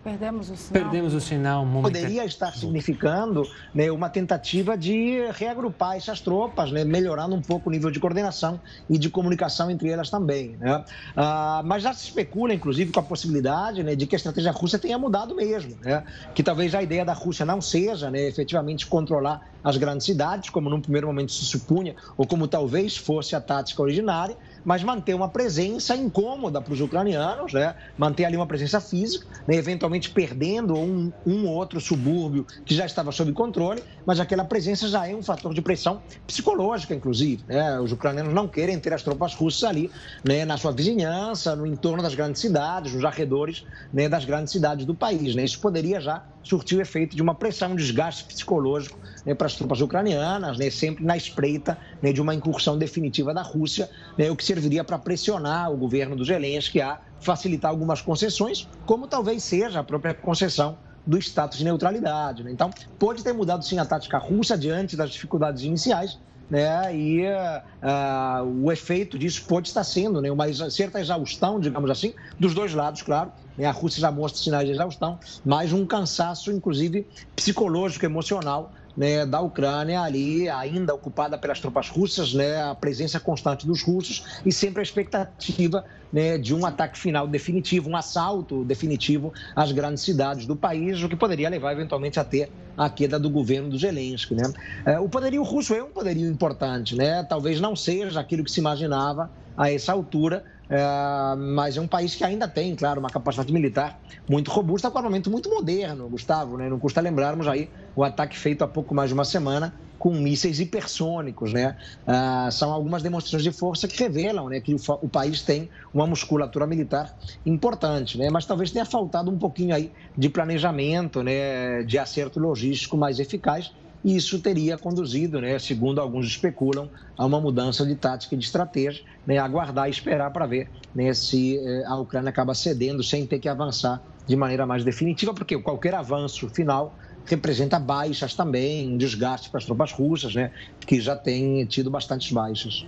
Perdemos 0.05 0.51
o 0.51 0.57
sinal. 0.57 0.83
Perdemos 0.83 1.15
o 1.15 1.21
sinal. 1.21 1.67
Poderia 1.81 2.27
estar 2.27 2.55
significando 2.55 3.43
né, 3.75 3.91
uma 3.91 4.11
tentativa 4.11 4.77
de 4.77 5.27
reagrupar 5.33 5.97
essas 5.97 6.21
tropas, 6.21 6.71
né, 6.71 6.85
melhorando 6.85 7.35
um 7.35 7.41
pouco 7.41 7.71
o 7.71 7.73
nível 7.73 7.91
de 7.91 7.99
coordenação 7.99 8.61
e 8.89 8.99
de 8.99 9.09
comunicação 9.09 9.71
entre 9.71 9.89
elas 9.89 10.11
também. 10.11 10.57
Né? 10.61 10.85
Ah, 11.17 11.63
mas 11.65 11.83
já 11.83 11.95
se 11.95 12.05
especula, 12.05 12.53
inclusive, 12.53 12.93
com 12.93 13.01
a 13.01 13.03
possibilidade 13.03 13.83
né, 13.83 13.97
de 13.97 14.07
que 14.07 14.15
a 14.15 14.19
estratégia 14.19 14.53
russa 14.53 14.79
tenha 14.79 14.99
mudado 14.99 15.35
mesmo. 15.35 15.75
Né? 15.83 16.05
Que 16.35 16.43
talvez 16.43 16.75
a 16.75 16.83
ideia 16.83 17.05
da 17.05 17.15
Rússia 17.15 17.47
não 17.47 17.63
seja 17.63 18.11
né, 18.11 18.29
efetivamente 18.29 18.87
controlar 18.87 19.41
as 19.65 19.79
grandes 19.79 20.05
cidades, 20.05 20.51
como 20.51 20.69
num 20.69 20.83
primeiro 20.83 21.07
momento 21.07 21.33
se 21.33 21.47
supunha, 21.47 21.97
ou 22.19 22.27
como 22.27 22.47
talvez 22.47 22.95
fosse 22.95 23.35
a 23.35 23.41
tática 23.41 23.81
originária, 23.81 24.37
mas 24.65 24.83
manter 24.83 25.15
uma 25.15 25.29
presença 25.29 25.95
incômoda 25.95 26.61
para 26.61 26.73
os 26.73 26.81
ucranianos, 26.81 27.53
né? 27.53 27.75
manter 27.99 28.25
ali 28.25 28.37
uma 28.37 28.47
presença 28.47 28.81
física, 28.81 29.27
né? 29.47 29.57
eventualmente 29.57 30.11
perdendo 30.11 30.75
um, 30.75 31.13
um 31.27 31.47
outro 31.49 31.81
subúrbio 31.81 32.47
que 32.65 32.75
já 32.75 32.87
estava 32.87 33.13
sob 33.13 33.33
controle, 33.33 33.83
mas 34.07 34.21
aquela 34.21 34.45
presença 34.45 34.89
já 34.89 35.07
é 35.07 35.15
um 35.15 35.23
fator 35.23 35.53
de 35.53 35.61
pressão 35.61 36.01
psicológica, 36.27 36.95
inclusive. 36.95 37.45
Né? 37.47 37.79
Os 37.81 37.93
ucranianos 37.93 38.33
não 38.33 38.49
querem 38.49 38.79
ter 38.79 38.93
as 38.93 39.03
tropas 39.03 39.35
russas 39.35 39.65
ali 39.65 39.91
né? 40.25 40.45
na 40.45 40.57
sua 40.57 40.73
vizinhança, 40.73 41.55
no 41.55 41.67
entorno 41.67 42.03
das 42.03 42.15
grandes 42.15 42.41
cidades, 42.41 42.95
nos 42.95 43.05
arredores 43.05 43.65
né? 43.93 44.09
das 44.09 44.25
grandes 44.25 44.53
cidades 44.53 44.87
do 44.87 44.95
país. 44.95 45.35
Né? 45.35 45.45
Isso 45.45 45.61
poderia 45.61 46.01
já 46.01 46.23
surtir 46.45 46.79
o 46.79 46.83
efeito 46.83 47.17
de 47.17 47.23
uma 47.23 47.35
pressão, 47.35 47.73
um 47.73 47.77
desgaste 47.77 48.25
psicológico 48.25 48.99
né, 49.25 49.35
para 49.35 49.47
as 49.47 49.55
tropas 49.55 49.81
ucranianas, 49.81 50.59
né, 50.59 50.71
sempre 50.71 51.05
na 51.05 51.17
espreita 51.17 51.77
né, 52.01 52.13
de 52.13 52.21
uma 52.21 52.35
incursão 52.35 52.79
definitiva 52.79 53.35
da 53.35 53.43
Rússia, 53.43 53.91
né, 54.17 54.31
o 54.31 54.37
que 54.37 54.45
serviria 54.45 54.85
para 54.85 54.99
pressionar 54.99 55.73
o 55.73 55.77
governo 55.77 56.15
do 56.15 56.25
Zelensky 56.25 56.81
a 56.81 57.01
facilitar 57.21 57.71
algumas 57.71 58.03
concessões, 58.03 58.69
como 58.85 59.09
talvez 59.09 59.43
seja 59.43 59.81
a 59.81 59.85
própria 59.85 60.13
concessão 60.13 60.77
do 61.07 61.19
status 61.19 61.59
de 61.59 61.65
neutralidade. 61.65 62.45
Né? 62.45 62.53
Então, 62.53 62.71
pode 62.99 63.25
ter 63.25 63.33
mudado 63.33 63.65
sim 63.65 63.79
a 63.79 63.85
tática 63.85 64.19
russa 64.19 64.57
diante 64.57 64.97
das 64.97 65.11
dificuldades 65.11 65.63
iniciais, 65.63 66.19
né? 66.51 66.95
E 66.97 67.25
uh, 67.27 68.65
o 68.65 68.71
efeito 68.71 69.19
disso 69.19 69.45
pode 69.47 69.69
estar 69.69 69.85
sendo 69.85 70.21
né, 70.21 70.31
uma 70.31 70.53
certa 70.71 71.01
exaustão, 71.01 71.59
digamos 71.59 71.91
assim, 71.91 72.15
dos 72.39 72.55
dois 72.55 72.75
lados, 72.75 73.03
claro. 73.03 73.33
Né? 73.57 73.67
A 73.67 73.71
Rússia 73.71 74.01
já 74.01 74.11
mostra 74.11 74.43
sinais 74.43 74.67
de 74.67 74.73
exaustão, 74.73 75.19
mas 75.45 75.73
um 75.73 75.87
cansaço, 75.87 76.51
inclusive 76.51 77.07
psicológico, 77.35 78.05
emocional 78.05 78.73
né, 78.97 79.27
da 79.27 79.41
Ucrânia 79.41 80.03
ali 80.03 80.49
ainda 80.49 80.95
ocupada 80.95 81.37
pelas 81.37 81.61
tropas 81.61 81.89
russas, 81.89 82.33
né, 82.33 82.63
a 82.63 82.75
presença 82.75 83.19
constante 83.19 83.67
dos 83.67 83.83
russos 83.83 84.25
e 84.45 84.53
sempre 84.53 84.81
a 84.81 84.83
expectativa 84.83 85.85
né, 86.13 86.39
de 86.39 86.55
um 86.55 86.65
ataque 86.65 86.99
final 86.99 87.27
definitivo, 87.27 87.91
um 87.91 87.97
assalto 87.97 88.65
definitivo 88.65 89.33
às 89.57 89.73
grandes 89.73 90.05
cidades 90.05 90.47
do 90.47 90.55
país, 90.55 91.03
o 91.03 91.09
que 91.09 91.17
poderia 91.17 91.49
levar 91.49 91.73
eventualmente 91.73 92.21
a 92.21 92.25
ter 92.25 92.51
a 92.77 92.89
queda 92.89 93.19
do 93.19 93.29
governo 93.29 93.69
do 93.69 93.79
Zelensky. 93.79 94.35
Né? 94.35 94.53
É, 94.87 94.99
o 94.99 95.09
poderio 95.09 95.43
russo 95.43 95.75
é 95.75 95.83
um 95.83 95.91
poderio 95.91 96.29
importante, 96.31 96.95
né? 96.95 97.25
talvez 97.25 97.61
não 97.61 97.75
seja 97.75 98.21
aquilo 98.21 98.45
que 98.45 98.51
se 98.51 98.61
imaginava 98.61 99.31
a 99.57 99.71
essa 99.71 99.93
altura, 99.93 100.45
é, 100.69 101.37
mas 101.37 101.77
é 101.77 101.81
um 101.81 101.87
país 101.87 102.15
que 102.15 102.25
ainda 102.25 102.49
tem, 102.49 102.75
claro, 102.75 103.01
uma 103.01 103.11
capacidade 103.11 103.53
militar 103.53 104.01
muito 104.29 104.51
robusta, 104.51 104.91
com 104.91 104.99
armamento 104.99 105.31
muito 105.31 105.51
moderno, 105.51 106.09
Gustavo. 106.09 106.57
Né? 106.57 106.69
Não 106.69 106.79
custa 106.79 107.01
lembrarmos 107.01 107.47
aí 107.47 107.69
o 107.95 108.03
ataque 108.03 108.39
feito 108.39 108.63
há 108.65 108.69
pouco 108.69 108.95
mais 108.95 109.09
de 109.09 109.15
uma 109.15 109.25
semana 109.25 109.75
com 109.99 110.13
mísseis 110.13 110.61
hipersônicos. 110.61 111.53
Né? 111.53 111.77
É, 112.07 112.51
são 112.51 112.73
algumas 112.73 113.03
demonstrações 113.03 113.43
de 113.43 113.53
força 113.53 113.87
que 113.87 113.99
revelam 113.99 114.49
né, 114.49 114.61
que 114.61 114.75
o, 114.75 114.79
o, 115.03 115.09
país 115.09 115.43
tem 115.43 115.69
uma 115.93 116.07
musculatura 116.07 116.67
militar 116.67 117.15
importante, 117.45 118.19
né? 118.19 118.31
mas 118.31 118.47
talvez 118.47 118.71
tenha 118.71 118.85
faltado 118.85 119.31
um 119.31 119.39
pouquinho 119.39 119.75
aí 119.75 119.93
de 120.17 120.29
planejamento, 120.29 121.23
né, 121.23 121.83
de 121.83 121.99
acerto 121.99 122.41
logístico 122.41 122.97
mais 122.97 123.19
eficaz 123.19 123.73
e 124.05 124.17
isso 124.17 124.41
teria 124.41 124.77
conduzido, 124.77 125.41
né, 125.41 125.59
segundo 125.59 126.01
alguns 126.01 126.27
especulam, 126.27 126.91
a 127.17 127.25
uma 127.25 127.41
mudança 127.41 127.87
de 127.87 127.97
tática 127.97 128.35
e 128.35 128.39
de 128.39 128.45
estratégia, 128.45 129.03
né, 129.27 129.39
aguardar 129.39 129.89
e 129.89 129.91
esperar 129.91 130.31
para 130.31 130.47
ver 130.47 130.71
né, 130.95 131.15
se 131.15 131.57
eh, 131.59 131.85
a 131.87 131.97
Ucrânia 131.99 132.29
acaba 132.31 132.55
cedendo 132.55 133.03
sem 133.03 133.27
ter 133.27 133.39
que 133.41 133.49
avançar 133.49 134.03
de 134.27 134.37
maneira 134.37 134.67
mais 134.67 134.85
definitiva, 134.85 135.35
porque 135.35 135.61
qualquer 135.61 135.95
avanço 135.95 136.49
final 136.51 136.97
representa 137.27 137.79
baixas 137.81 138.35
também, 138.35 138.93
um 138.93 138.99
desgaste 138.99 139.51
para 139.51 139.59
as 139.59 139.65
tropas 139.65 139.93
russas, 139.93 140.35
né, 140.35 140.53
que 140.87 141.01
já 141.01 141.17
têm 141.17 141.67
tido 141.67 141.91
bastantes 141.91 142.31
baixas. 142.31 142.87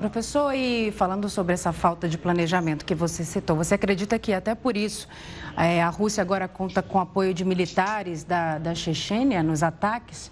Professor, 0.00 0.54
e 0.54 0.90
falando 0.92 1.28
sobre 1.28 1.52
essa 1.52 1.74
falta 1.74 2.08
de 2.08 2.16
planejamento 2.16 2.86
que 2.86 2.94
você 2.94 3.22
citou, 3.22 3.54
você 3.54 3.74
acredita 3.74 4.18
que 4.18 4.32
até 4.32 4.54
por 4.54 4.74
isso 4.74 5.06
é, 5.54 5.82
a 5.82 5.90
Rússia 5.90 6.22
agora 6.22 6.48
conta 6.48 6.80
com 6.80 6.98
apoio 6.98 7.34
de 7.34 7.44
militares 7.44 8.24
da, 8.24 8.56
da 8.56 8.74
Chechênia 8.74 9.42
nos 9.42 9.62
ataques 9.62 10.30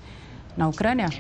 na 0.57 0.69
Ucrânia? 0.69 1.11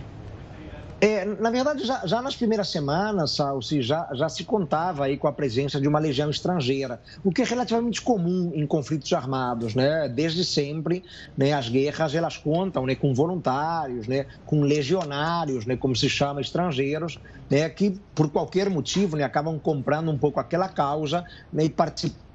É, 1.00 1.24
na 1.24 1.50
verdade, 1.50 1.86
já, 1.86 2.04
já, 2.06 2.20
nas 2.20 2.34
primeiras 2.34 2.70
semanas, 2.70 3.36
Salsi, 3.36 3.82
já, 3.82 4.08
já 4.14 4.28
se 4.28 4.42
contava 4.44 5.04
aí 5.04 5.16
com 5.16 5.28
a 5.28 5.32
presença 5.32 5.80
de 5.80 5.86
uma 5.86 6.00
legião 6.00 6.28
estrangeira, 6.28 7.00
o 7.22 7.30
que 7.30 7.42
é 7.42 7.44
relativamente 7.44 8.02
comum 8.02 8.50
em 8.52 8.66
conflitos 8.66 9.12
armados, 9.12 9.76
né? 9.76 10.08
Desde 10.08 10.44
sempre, 10.44 11.04
né, 11.36 11.52
as 11.52 11.68
guerras 11.68 12.14
elas 12.16 12.36
contam, 12.36 12.84
né, 12.84 12.96
com 12.96 13.14
voluntários, 13.14 14.08
né, 14.08 14.26
com 14.44 14.62
legionários, 14.62 15.66
né, 15.66 15.76
como 15.76 15.94
se 15.94 16.08
chama, 16.08 16.40
estrangeiros, 16.40 17.16
né, 17.50 17.68
que 17.68 17.98
por 18.14 18.30
qualquer 18.30 18.68
motivo, 18.68 19.16
né, 19.16 19.24
acabam 19.24 19.58
comprando 19.58 20.10
um 20.10 20.18
pouco 20.18 20.40
aquela 20.40 20.68
causa, 20.68 21.24
né, 21.52 21.64
e 21.64 21.70
participando 21.70 22.28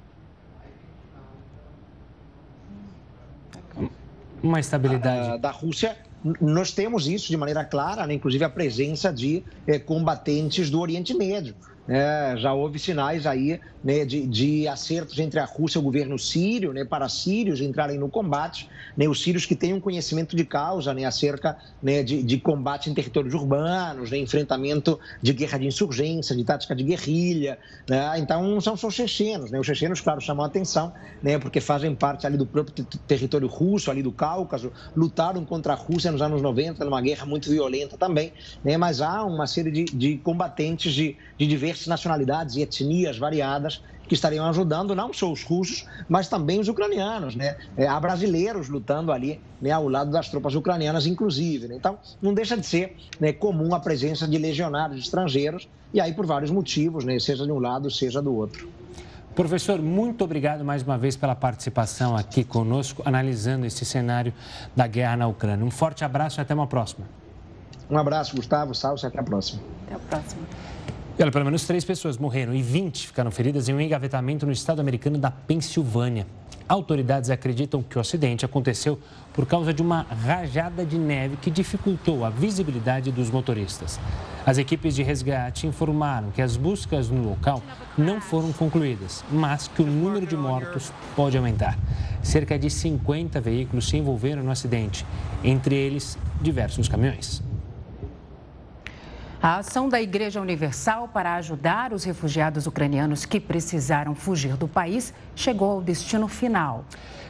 uma 4.42 4.60
estabilidade 4.60 5.40
da 5.40 5.50
Rússia 5.50 5.96
nós 6.40 6.72
temos 6.72 7.06
isso 7.06 7.28
de 7.28 7.36
maneira 7.36 7.64
clara, 7.64 8.06
né? 8.06 8.14
inclusive 8.14 8.42
a 8.44 8.48
presença 8.48 9.12
de 9.12 9.44
eh, 9.66 9.78
combatentes 9.78 10.70
do 10.70 10.80
Oriente 10.80 11.12
Médio. 11.12 11.54
É, 11.86 12.34
já 12.38 12.54
houve 12.54 12.78
sinais 12.78 13.26
aí 13.26 13.60
né, 13.84 14.04
de, 14.04 14.26
de, 14.26 14.66
acertos 14.66 15.18
entre 15.18 15.38
a 15.38 15.44
Rússia 15.44 15.78
e 15.78 15.80
o 15.80 15.82
governo 15.82 16.18
sírio, 16.18 16.72
né, 16.72 16.84
para 16.84 17.06
sírios 17.08 17.60
entrarem 17.60 17.98
no 17.98 18.08
combate, 18.08 18.68
né, 18.96 19.06
os 19.06 19.22
sírios 19.22 19.44
que 19.44 19.54
têm 19.54 19.74
um 19.74 19.80
conhecimento 19.80 20.34
de 20.34 20.44
causa 20.44 20.94
né, 20.94 21.04
acerca 21.04 21.58
né, 21.82 22.02
de, 22.02 22.22
de, 22.22 22.38
combate 22.38 22.88
em 22.88 22.94
territórios 22.94 23.34
urbanos, 23.34 24.10
né, 24.10 24.16
enfrentamento 24.16 24.98
de 25.20 25.34
guerra 25.34 25.58
de 25.58 25.66
insurgência, 25.66 26.34
de 26.34 26.42
tática 26.44 26.74
de 26.74 26.82
guerrilha. 26.82 27.58
Né, 27.86 28.18
então, 28.18 28.58
são 28.60 28.74
só 28.76 28.88
chechenos. 28.90 29.50
Né, 29.50 29.60
os 29.60 29.66
chechenos, 29.66 30.00
claro, 30.00 30.20
chamam 30.20 30.44
a 30.44 30.48
atenção, 30.48 30.92
né, 31.22 31.38
porque 31.38 31.60
fazem 31.60 31.94
parte 31.94 32.26
ali 32.26 32.38
do 32.38 32.46
próprio 32.46 32.86
território 33.06 33.46
russo, 33.46 33.90
ali 33.90 34.02
do 34.02 34.12
Cáucaso, 34.12 34.72
lutaram 34.96 35.44
contra 35.44 35.74
a 35.74 35.76
Rússia 35.76 36.10
nos 36.10 36.22
anos 36.22 36.40
90, 36.40 36.82
numa 36.84 37.02
guerra 37.02 37.26
muito 37.26 37.50
violenta 37.50 37.98
também, 37.98 38.32
né, 38.64 38.78
mas 38.78 39.02
há 39.02 39.22
uma 39.24 39.46
série 39.46 39.70
de, 39.70 39.84
de 39.84 40.16
combatentes 40.16 40.94
de, 40.94 41.16
de 41.36 41.46
diversas 41.46 41.86
nacionalidades 41.86 42.56
e 42.56 42.62
etnias 42.62 43.18
variadas 43.18 43.73
que 44.06 44.14
estariam 44.14 44.46
ajudando 44.46 44.94
não 44.94 45.12
só 45.12 45.30
os 45.30 45.42
russos, 45.42 45.86
mas 46.08 46.28
também 46.28 46.60
os 46.60 46.68
ucranianos. 46.68 47.34
Né? 47.34 47.56
É, 47.76 47.86
há 47.86 47.98
brasileiros 47.98 48.68
lutando 48.68 49.12
ali 49.12 49.40
né, 49.60 49.70
ao 49.70 49.88
lado 49.88 50.10
das 50.10 50.28
tropas 50.28 50.54
ucranianas, 50.54 51.06
inclusive. 51.06 51.68
Né? 51.68 51.76
Então, 51.76 51.98
não 52.20 52.34
deixa 52.34 52.56
de 52.56 52.66
ser 52.66 52.96
né, 53.18 53.32
comum 53.32 53.74
a 53.74 53.80
presença 53.80 54.26
de 54.28 54.38
legionários 54.38 55.04
estrangeiros, 55.04 55.68
e 55.92 56.00
aí 56.00 56.12
por 56.12 56.26
vários 56.26 56.50
motivos, 56.50 57.04
né, 57.04 57.18
seja 57.18 57.44
de 57.44 57.52
um 57.52 57.58
lado, 57.58 57.90
seja 57.90 58.20
do 58.20 58.34
outro. 58.34 58.68
Professor, 59.34 59.82
muito 59.82 60.22
obrigado 60.22 60.64
mais 60.64 60.82
uma 60.82 60.96
vez 60.96 61.16
pela 61.16 61.34
participação 61.34 62.16
aqui 62.16 62.44
conosco, 62.44 63.02
analisando 63.04 63.66
esse 63.66 63.84
cenário 63.84 64.32
da 64.76 64.86
guerra 64.86 65.16
na 65.16 65.26
Ucrânia. 65.26 65.64
Um 65.66 65.72
forte 65.72 66.04
abraço 66.04 66.38
e 66.38 66.40
até 66.40 66.54
uma 66.54 66.68
próxima. 66.68 67.04
Um 67.90 67.98
abraço, 67.98 68.36
Gustavo, 68.36 68.74
Salso, 68.74 69.06
até 69.06 69.18
a 69.18 69.22
próxima. 69.22 69.60
Até 69.86 69.96
a 69.96 69.98
próxima. 69.98 70.42
E 71.16 71.22
olha, 71.22 71.30
pelo 71.30 71.44
menos 71.44 71.64
três 71.64 71.84
pessoas 71.84 72.18
morreram 72.18 72.52
e 72.52 72.60
20 72.60 73.06
ficaram 73.06 73.30
feridas 73.30 73.68
em 73.68 73.74
um 73.74 73.80
engavetamento 73.80 74.44
no 74.44 74.50
estado 74.50 74.80
americano 74.80 75.16
da 75.16 75.30
Pensilvânia. 75.30 76.26
Autoridades 76.68 77.30
acreditam 77.30 77.84
que 77.84 77.96
o 77.96 78.00
acidente 78.00 78.44
aconteceu 78.44 78.98
por 79.32 79.46
causa 79.46 79.72
de 79.72 79.80
uma 79.80 80.02
rajada 80.02 80.84
de 80.84 80.98
neve 80.98 81.36
que 81.36 81.52
dificultou 81.52 82.24
a 82.24 82.30
visibilidade 82.30 83.12
dos 83.12 83.30
motoristas. 83.30 84.00
As 84.44 84.58
equipes 84.58 84.96
de 84.96 85.04
resgate 85.04 85.68
informaram 85.68 86.32
que 86.32 86.42
as 86.42 86.56
buscas 86.56 87.08
no 87.08 87.22
local 87.22 87.62
não 87.96 88.20
foram 88.20 88.52
concluídas, 88.52 89.24
mas 89.30 89.68
que 89.68 89.82
o 89.82 89.86
número 89.86 90.26
de 90.26 90.36
mortos 90.36 90.92
pode 91.14 91.36
aumentar. 91.36 91.78
Cerca 92.24 92.58
de 92.58 92.68
50 92.68 93.40
veículos 93.40 93.88
se 93.88 93.96
envolveram 93.96 94.42
no 94.42 94.50
acidente, 94.50 95.06
entre 95.44 95.76
eles 95.76 96.18
diversos 96.42 96.88
caminhões. 96.88 97.53
A 99.44 99.58
ação 99.58 99.90
da 99.90 100.00
Igreja 100.00 100.40
Universal 100.40 101.06
para 101.06 101.34
ajudar 101.34 101.92
os 101.92 102.02
refugiados 102.02 102.66
ucranianos 102.66 103.26
que 103.26 103.38
precisaram 103.38 104.14
fugir 104.14 104.56
do 104.56 104.66
país 104.66 105.12
chegou 105.36 105.70
ao 105.70 105.82
destino 105.82 106.26
final. 106.28 106.86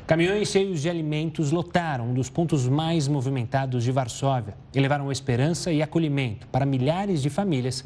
Caminhões 0.06 0.46
cheios 0.46 0.80
de 0.80 0.88
alimentos 0.88 1.50
lotaram 1.50 2.10
um 2.10 2.14
dos 2.14 2.30
pontos 2.30 2.68
mais 2.68 3.08
movimentados 3.08 3.82
de 3.82 3.90
Varsóvia 3.90 4.54
e 4.72 4.78
levaram 4.78 5.10
esperança 5.10 5.72
e 5.72 5.82
acolhimento 5.82 6.46
para 6.52 6.64
milhares 6.64 7.20
de 7.20 7.30
famílias 7.30 7.84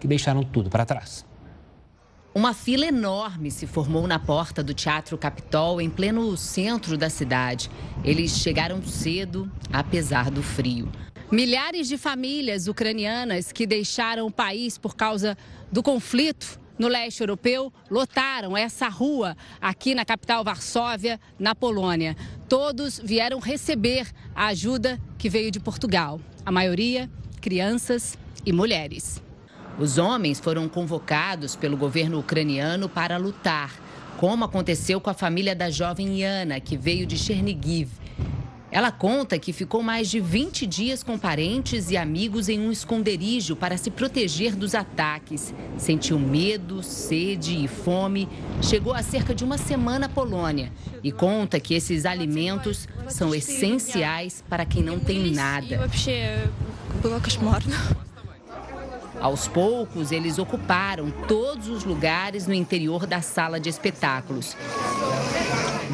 que 0.00 0.08
deixaram 0.08 0.42
tudo 0.42 0.68
para 0.68 0.84
trás. 0.84 1.24
Uma 2.32 2.54
fila 2.54 2.86
enorme 2.86 3.50
se 3.50 3.66
formou 3.66 4.06
na 4.06 4.16
porta 4.16 4.62
do 4.62 4.72
Teatro 4.72 5.18
Capitol, 5.18 5.80
em 5.80 5.90
pleno 5.90 6.36
centro 6.36 6.96
da 6.96 7.10
cidade. 7.10 7.68
Eles 8.04 8.38
chegaram 8.38 8.80
cedo, 8.84 9.50
apesar 9.72 10.30
do 10.30 10.40
frio. 10.40 10.88
Milhares 11.28 11.88
de 11.88 11.98
famílias 11.98 12.68
ucranianas 12.68 13.50
que 13.50 13.66
deixaram 13.66 14.28
o 14.28 14.30
país 14.30 14.78
por 14.78 14.94
causa 14.94 15.36
do 15.72 15.82
conflito 15.82 16.60
no 16.78 16.86
leste 16.86 17.20
europeu 17.20 17.72
lotaram 17.90 18.56
essa 18.56 18.88
rua 18.88 19.36
aqui 19.60 19.92
na 19.92 20.04
capital 20.04 20.44
Varsóvia, 20.44 21.20
na 21.36 21.52
Polônia. 21.52 22.16
Todos 22.48 23.00
vieram 23.02 23.40
receber 23.40 24.06
a 24.36 24.46
ajuda 24.46 25.00
que 25.18 25.28
veio 25.28 25.50
de 25.50 25.58
Portugal. 25.58 26.20
A 26.46 26.52
maioria, 26.52 27.10
crianças 27.40 28.16
e 28.46 28.52
mulheres. 28.52 29.20
Os 29.78 29.98
homens 29.98 30.38
foram 30.38 30.68
convocados 30.68 31.56
pelo 31.56 31.76
governo 31.76 32.18
ucraniano 32.18 32.88
para 32.88 33.16
lutar, 33.16 33.72
como 34.18 34.44
aconteceu 34.44 35.00
com 35.00 35.08
a 35.08 35.14
família 35.14 35.54
da 35.54 35.70
jovem 35.70 36.20
Yana, 36.20 36.60
que 36.60 36.76
veio 36.76 37.06
de 37.06 37.16
Chernigiv. 37.16 37.88
Ela 38.72 38.92
conta 38.92 39.36
que 39.36 39.52
ficou 39.52 39.82
mais 39.82 40.08
de 40.08 40.20
20 40.20 40.64
dias 40.64 41.02
com 41.02 41.18
parentes 41.18 41.90
e 41.90 41.96
amigos 41.96 42.48
em 42.48 42.60
um 42.60 42.70
esconderijo 42.70 43.56
para 43.56 43.76
se 43.76 43.90
proteger 43.90 44.54
dos 44.54 44.76
ataques. 44.76 45.52
Sentiu 45.76 46.18
medo, 46.20 46.80
sede 46.80 47.64
e 47.64 47.66
fome. 47.66 48.28
Chegou 48.62 48.94
há 48.94 49.02
cerca 49.02 49.34
de 49.34 49.42
uma 49.42 49.58
semana 49.58 50.06
à 50.06 50.08
Polônia 50.08 50.72
e 51.02 51.10
conta 51.10 51.58
que 51.58 51.74
esses 51.74 52.06
alimentos 52.06 52.86
são 53.08 53.34
essenciais 53.34 54.44
para 54.48 54.64
quem 54.64 54.84
não 54.84 55.00
tem 55.00 55.32
nada. 55.32 55.80
Aos 59.20 59.46
poucos, 59.46 60.12
eles 60.12 60.38
ocuparam 60.38 61.10
todos 61.28 61.68
os 61.68 61.84
lugares 61.84 62.46
no 62.46 62.54
interior 62.54 63.06
da 63.06 63.20
sala 63.20 63.60
de 63.60 63.68
espetáculos. 63.68 64.56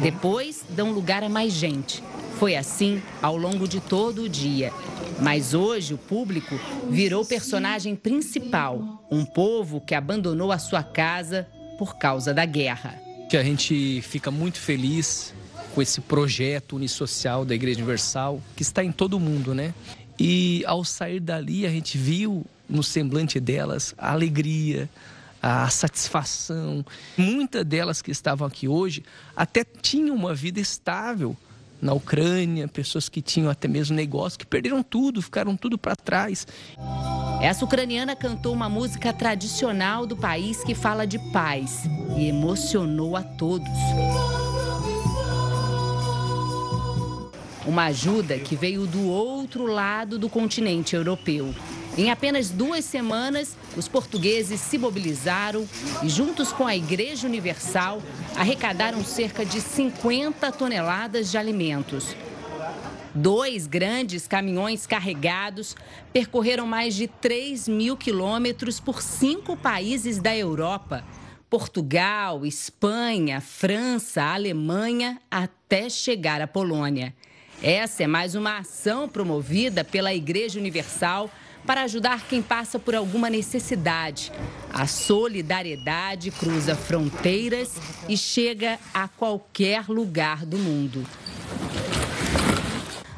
Depois, 0.01 0.63
dão 0.69 0.91
lugar 0.91 1.23
a 1.23 1.29
mais 1.29 1.51
gente. 1.51 2.01
Foi 2.39 2.55
assim 2.55 3.01
ao 3.21 3.35
longo 3.35 3.67
de 3.67 3.81
todo 3.81 4.23
o 4.23 4.29
dia. 4.29 4.71
Mas 5.19 5.53
hoje 5.53 5.93
o 5.93 5.97
público 5.97 6.57
virou 6.89 7.25
personagem 7.25 7.95
principal, 7.95 9.03
um 9.11 9.25
povo 9.25 9.81
que 9.81 9.95
abandonou 9.95 10.51
a 10.51 10.59
sua 10.59 10.83
casa 10.83 11.47
por 11.77 11.97
causa 11.97 12.33
da 12.33 12.45
guerra. 12.45 12.95
A 13.33 13.43
gente 13.43 14.01
fica 14.03 14.31
muito 14.31 14.59
feliz 14.59 15.33
com 15.75 15.81
esse 15.81 15.99
projeto 15.99 16.77
unissocial 16.77 17.43
da 17.43 17.53
Igreja 17.53 17.79
Universal, 17.79 18.41
que 18.55 18.61
está 18.61 18.83
em 18.83 18.91
todo 18.91 19.15
o 19.15 19.19
mundo, 19.19 19.53
né? 19.53 19.73
E 20.17 20.63
ao 20.65 20.83
sair 20.83 21.19
dali, 21.19 21.65
a 21.65 21.69
gente 21.69 21.97
viu 21.97 22.45
no 22.69 22.83
semblante 22.83 23.39
delas 23.39 23.93
a 23.97 24.11
alegria, 24.11 24.89
a 25.41 25.69
satisfação. 25.69 26.85
Muitas 27.17 27.65
delas 27.65 28.01
que 28.01 28.11
estavam 28.11 28.47
aqui 28.47 28.67
hoje 28.67 29.03
até 29.35 29.63
tinham 29.63 30.15
uma 30.15 30.33
vida 30.33 30.59
estável 30.59 31.35
na 31.81 31.93
Ucrânia, 31.93 32.67
pessoas 32.67 33.07
que 33.07 33.21
tinham 33.21 33.49
até 33.49 33.67
mesmo 33.67 33.95
negócio, 33.95 34.39
que 34.39 34.45
perderam 34.45 34.81
tudo, 34.81 35.21
ficaram 35.21 35.55
tudo 35.55 35.77
para 35.77 35.95
trás. 35.95 36.47
Essa 37.41 37.63
ucraniana 37.63 38.15
cantou 38.15 38.51
uma 38.51 38.67
música 38.67 39.13
tradicional 39.13 40.05
do 40.07 40.17
país 40.17 40.63
que 40.63 40.73
fala 40.73 41.05
de 41.05 41.19
paz 41.31 41.83
e 42.17 42.27
emocionou 42.27 43.15
a 43.15 43.21
todos. 43.21 43.67
Uma 47.65 47.85
ajuda 47.85 48.39
que 48.39 48.55
veio 48.55 48.87
do 48.87 49.07
outro 49.07 49.67
lado 49.67 50.17
do 50.17 50.29
continente 50.29 50.95
europeu. 50.95 51.53
Em 51.97 52.11
apenas 52.11 52.51
duas 52.51 52.85
semanas, 52.85 53.57
os 53.75 53.87
portugueses 53.87 54.61
se 54.61 54.77
mobilizaram 54.77 55.67
e, 56.03 56.07
juntos 56.07 56.53
com 56.53 56.67
a 56.67 56.75
Igreja 56.75 57.25
Universal, 57.27 58.03
arrecadaram 58.35 59.03
cerca 59.03 59.43
de 59.43 59.59
50 59.59 60.51
toneladas 60.51 61.31
de 61.31 61.39
alimentos. 61.39 62.15
Dois 63.15 63.65
grandes 63.65 64.27
caminhões 64.27 64.85
carregados 64.85 65.75
percorreram 66.13 66.67
mais 66.67 66.93
de 66.93 67.07
3 67.07 67.67
mil 67.67 67.97
quilômetros 67.97 68.79
por 68.79 69.01
cinco 69.01 69.57
países 69.57 70.19
da 70.19 70.37
Europa. 70.37 71.03
Portugal, 71.49 72.45
Espanha, 72.45 73.41
França, 73.41 74.21
Alemanha, 74.21 75.19
até 75.31 75.89
chegar 75.89 76.41
à 76.41 76.47
Polônia. 76.47 77.15
Essa 77.63 78.03
é 78.03 78.07
mais 78.07 78.35
uma 78.35 78.59
ação 78.59 79.09
promovida 79.09 79.83
pela 79.83 80.13
Igreja 80.13 80.59
Universal 80.59 81.31
para 81.67 81.81
ajudar 81.83 82.25
quem 82.27 82.41
passa 82.41 82.79
por 82.79 82.95
alguma 82.95 83.29
necessidade. 83.29 84.31
A 84.73 84.87
solidariedade 84.87 86.31
cruza 86.31 86.75
fronteiras 86.75 87.75
e 88.07 88.15
chega 88.15 88.79
a 88.93 89.09
qualquer 89.09 89.89
lugar 89.89 90.45
do 90.45 90.57
mundo. 90.57 91.05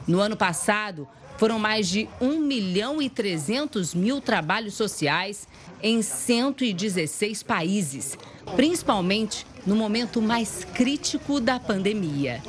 No 0.08 0.20
ano 0.20 0.36
passado, 0.36 1.08
foram 1.38 1.60
mais 1.60 1.88
de 1.88 2.10
1 2.20 2.40
milhão 2.40 3.00
e 3.00 3.10
300 3.10 3.94
mil 3.94 4.20
trabalhos 4.20 4.74
sociais 4.74 5.48
em 5.82 6.02
116 6.02 7.44
países, 7.44 8.18
principalmente 8.56 9.46
no 9.66 9.76
momento 9.76 10.22
mais 10.22 10.66
crítico 10.74 11.40
da 11.40 11.60
pandemia. 11.60 12.42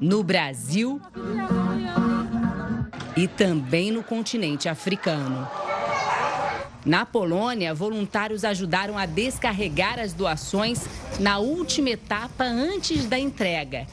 No 0.00 0.24
Brasil 0.24 1.00
e 3.16 3.28
também 3.28 3.90
no 3.90 4.02
continente 4.02 4.68
africano. 4.68 5.48
Na 6.84 7.06
Polônia, 7.06 7.72
voluntários 7.74 8.44
ajudaram 8.44 8.98
a 8.98 9.06
descarregar 9.06 9.98
as 9.98 10.12
doações 10.12 10.86
na 11.18 11.38
última 11.38 11.90
etapa 11.90 12.44
antes 12.44 13.06
da 13.06 13.18
entrega 13.18 13.86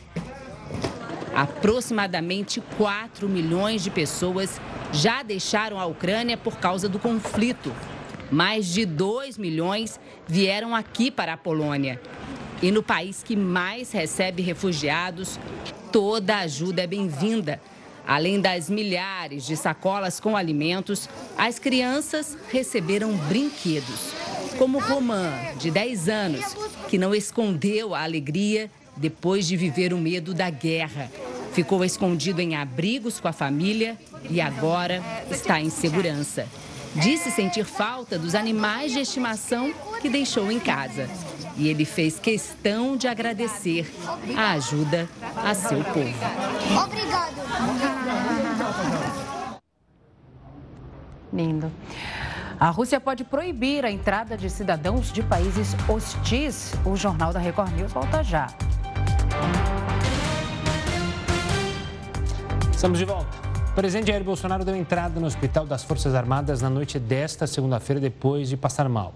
Aproximadamente 1.34 2.62
4 2.78 3.28
milhões 3.30 3.84
de 3.84 3.90
pessoas 3.90 4.60
já 4.92 5.24
deixaram 5.24 5.80
a 5.80 5.86
Ucrânia 5.86 6.36
por 6.36 6.58
causa 6.58 6.90
do 6.90 7.00
conflito. 7.00 7.74
Mais 8.30 8.68
de 8.68 8.86
2 8.86 9.38
milhões 9.38 10.00
vieram 10.28 10.76
aqui 10.76 11.10
para 11.10 11.34
a 11.34 11.38
Polônia. 11.38 12.02
E 12.62 12.70
no 12.70 12.84
país 12.84 13.24
que 13.24 13.36
mais 13.36 13.92
recebe 13.92 14.42
refugiados, 14.42 15.40
toda 15.92 16.38
ajuda 16.40 16.84
é 16.84 16.88
bem-vinda. 16.88 17.62
Além 18.08 18.40
das 18.40 18.70
milhares 18.70 19.46
de 19.46 19.56
sacolas 19.56 20.20
com 20.20 20.36
alimentos, 20.36 21.08
as 21.38 21.60
crianças 21.60 22.38
receberam 22.52 23.16
brinquedos. 23.30 24.12
Como 24.58 24.80
Romã, 24.80 25.32
de 25.58 25.72
10 25.72 26.10
anos, 26.10 26.56
que 26.90 26.98
não 26.98 27.16
escondeu 27.16 27.96
a 27.96 28.04
alegria 28.04 28.70
depois 28.98 29.48
de 29.48 29.56
viver 29.56 29.94
o 29.94 29.98
medo 29.98 30.34
da 30.34 30.50
guerra. 30.50 31.10
Ficou 31.54 31.84
escondido 31.84 32.42
em 32.42 32.56
abrigos 32.56 33.20
com 33.20 33.28
a 33.28 33.34
família 33.34 33.98
e 34.30 34.40
agora 34.40 35.02
está 35.30 35.60
em 35.60 35.70
segurança. 35.70 36.48
Disse 36.96 37.32
sentir 37.32 37.66
falta 37.66 38.20
dos 38.20 38.36
animais 38.36 38.92
de 38.92 39.00
estimação 39.00 39.74
que 40.02 40.10
deixou 40.10 40.52
em 40.52 40.60
casa. 40.60 41.10
E 41.58 41.68
ele 41.68 41.86
fez 41.86 42.20
questão 42.20 42.96
de 42.96 43.08
agradecer 43.08 43.92
a 44.38 44.52
ajuda 44.52 45.08
a 45.36 45.54
seu 45.54 45.84
povo. 45.84 46.16
Obrigado. 46.86 47.32
Lindo. 51.34 51.72
A 52.60 52.70
Rússia 52.70 53.00
pode 53.00 53.24
proibir 53.24 53.86
a 53.86 53.92
entrada 53.92 54.38
de 54.38 54.50
cidadãos 54.50 55.12
de 55.12 55.24
países 55.24 55.76
hostis. 55.88 56.74
O 56.86 56.96
Jornal 56.96 57.34
da 57.34 57.40
Record 57.40 57.74
News 57.74 57.92
volta 57.92 58.24
já. 58.24 58.48
Estamos 62.72 63.00
de 63.00 63.06
volta. 63.06 63.52
O 63.72 63.74
presidente 63.74 64.08
Jair 64.08 64.24
Bolsonaro 64.24 64.66
deu 64.66 64.76
entrada 64.76 65.20
no 65.20 65.26
Hospital 65.26 65.66
das 65.66 65.84
Forças 65.84 66.14
Armadas 66.14 66.62
na 66.62 66.70
noite 66.70 67.00
desta 67.00 67.48
segunda-feira, 67.48 68.02
depois 68.02 68.50
de 68.50 68.58
passar 68.58 68.90
mal. 68.90 69.14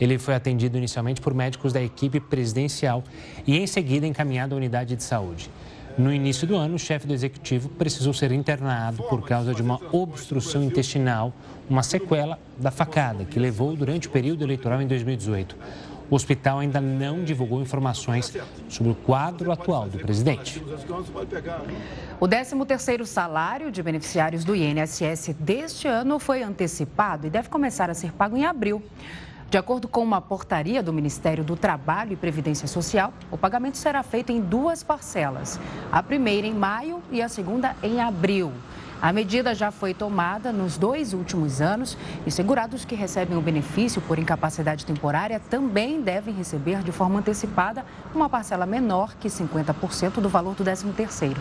Ele 0.00 0.18
foi 0.18 0.34
atendido 0.34 0.76
inicialmente 0.76 1.20
por 1.20 1.34
médicos 1.34 1.72
da 1.72 1.82
equipe 1.82 2.20
presidencial 2.20 3.04
e, 3.46 3.56
em 3.56 3.66
seguida, 3.66 4.06
encaminhado 4.06 4.54
à 4.54 4.58
unidade 4.58 4.96
de 4.96 5.02
saúde. 5.02 5.50
No 5.96 6.12
início 6.12 6.44
do 6.44 6.56
ano, 6.56 6.74
o 6.74 6.78
chefe 6.78 7.06
do 7.06 7.14
executivo 7.14 7.68
precisou 7.68 8.12
ser 8.12 8.32
internado 8.32 9.04
por 9.04 9.22
causa 9.24 9.54
de 9.54 9.62
uma 9.62 9.78
obstrução 9.92 10.64
intestinal, 10.64 11.32
uma 11.70 11.84
sequela 11.84 12.36
da 12.58 12.72
facada 12.72 13.24
que 13.24 13.38
levou 13.38 13.76
durante 13.76 14.08
o 14.08 14.10
período 14.10 14.42
eleitoral 14.42 14.82
em 14.82 14.88
2018. 14.88 15.56
O 16.10 16.16
hospital 16.16 16.58
ainda 16.58 16.80
não 16.80 17.24
divulgou 17.24 17.62
informações 17.62 18.36
sobre 18.68 18.92
o 18.92 18.94
quadro 18.94 19.50
atual 19.50 19.88
do 19.88 19.98
presidente. 19.98 20.60
O 22.20 22.26
13º 22.26 23.06
salário 23.06 23.70
de 23.70 23.82
beneficiários 23.82 24.44
do 24.44 24.54
INSS 24.54 25.34
deste 25.38 25.88
ano 25.88 26.18
foi 26.18 26.42
antecipado 26.42 27.26
e 27.26 27.30
deve 27.30 27.48
começar 27.48 27.88
a 27.88 27.94
ser 27.94 28.12
pago 28.12 28.36
em 28.36 28.44
abril. 28.44 28.82
De 29.54 29.58
acordo 29.58 29.86
com 29.86 30.02
uma 30.02 30.20
portaria 30.20 30.82
do 30.82 30.92
Ministério 30.92 31.44
do 31.44 31.54
Trabalho 31.54 32.12
e 32.12 32.16
Previdência 32.16 32.66
Social, 32.66 33.14
o 33.30 33.38
pagamento 33.38 33.78
será 33.78 34.02
feito 34.02 34.32
em 34.32 34.40
duas 34.40 34.82
parcelas, 34.82 35.60
a 35.92 36.02
primeira 36.02 36.44
em 36.44 36.52
maio 36.52 37.00
e 37.08 37.22
a 37.22 37.28
segunda 37.28 37.76
em 37.80 38.00
abril. 38.00 38.52
A 39.00 39.12
medida 39.12 39.54
já 39.54 39.70
foi 39.70 39.94
tomada 39.94 40.52
nos 40.52 40.76
dois 40.76 41.14
últimos 41.14 41.60
anos 41.60 41.96
e 42.26 42.32
segurados 42.32 42.84
que 42.84 42.96
recebem 42.96 43.38
o 43.38 43.40
benefício 43.40 44.02
por 44.02 44.18
incapacidade 44.18 44.84
temporária 44.84 45.38
também 45.38 46.00
devem 46.00 46.34
receber 46.34 46.82
de 46.82 46.90
forma 46.90 47.20
antecipada 47.20 47.86
uma 48.12 48.28
parcela 48.28 48.66
menor 48.66 49.14
que 49.20 49.28
50% 49.28 50.14
do 50.14 50.28
valor 50.28 50.56
do 50.56 50.64
13º. 50.64 51.36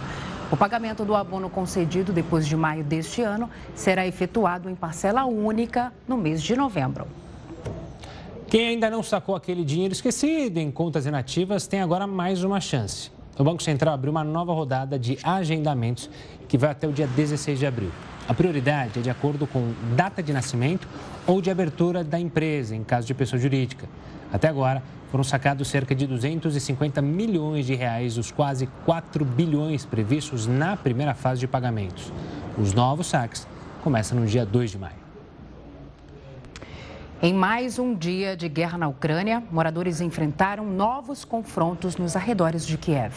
O 0.51 0.55
pagamento 0.55 1.03
do 1.03 1.16
abono 1.16 1.49
concedido 1.49 2.14
depois 2.14 2.45
de 2.45 2.55
maio 2.55 2.84
deste 2.84 3.24
ano 3.24 3.49
será 3.74 4.05
efetuado 4.05 4.70
em 4.70 4.76
parcela 4.76 5.26
única 5.26 5.91
no 6.07 6.16
mês 6.16 6.43
de 6.43 6.55
novembro. 6.55 7.22
Quem 8.54 8.68
ainda 8.68 8.88
não 8.88 9.01
sacou 9.01 9.36
aquele 9.36 9.66
dinheiro 9.66 9.93
esquecido 9.93 10.60
em 10.60 10.70
contas 10.70 11.08
inativas 11.08 11.66
tem 11.66 11.82
agora 11.82 12.06
mais 12.06 12.43
uma 12.43 12.62
chance. 12.62 13.12
O 13.36 13.43
Banco 13.43 13.64
Central 13.64 13.95
abriu 13.95 14.12
uma 14.12 14.24
nova 14.24 14.54
rodada 14.54 14.99
de 14.99 15.18
agendamentos 15.24 16.08
que 16.47 16.56
vai 16.56 16.70
até 16.70 16.88
o 16.88 16.91
dia 16.91 17.08
16 17.08 17.58
de 17.58 17.66
abril. 17.66 17.89
A 18.28 18.34
prioridade 18.36 18.99
é 18.99 19.01
de 19.01 19.10
acordo 19.10 19.47
com 19.47 19.74
data 19.95 20.22
de 20.22 20.32
nascimento 20.32 20.88
ou 21.26 21.41
de 21.41 21.49
abertura 21.49 22.04
da 22.04 22.20
empresa, 22.20 22.76
em 22.76 22.84
caso 22.84 23.08
de 23.08 23.16
pessoa 23.16 23.41
jurídica. 23.41 23.89
Até 24.32 24.49
agora, 24.49 24.84
foram 25.10 25.24
sacados 25.24 25.68
cerca 25.68 25.95
de 25.95 26.06
250 26.06 27.01
milhões 27.01 27.66
de 27.66 27.74
reais 27.74 28.18
dos 28.18 28.30
quase 28.30 28.68
4 28.86 29.26
bilhões 29.26 29.84
previstos 29.84 30.45
na 30.45 30.78
primeira 30.78 31.16
fase 31.16 31.39
de 31.39 31.47
pagamentos. 31.47 32.14
Os 32.56 32.72
novos 32.72 33.08
saques 33.08 33.47
começam 33.84 34.20
no 34.20 34.28
dia 34.28 34.45
2 34.45 34.70
de 34.70 34.78
maio. 34.78 35.03
Em 37.26 37.34
mais 37.34 37.80
um 37.80 37.95
dia 37.95 38.36
de 38.36 38.49
guerra 38.49 38.78
na 38.78 38.89
Ucrânia, 38.89 39.41
moradores 39.49 40.01
enfrentaram 40.01 40.69
novos 40.69 41.24
confrontos 41.24 41.95
nos 41.95 42.17
arredores 42.17 42.67
de 42.67 42.78
Kiev. 42.78 43.13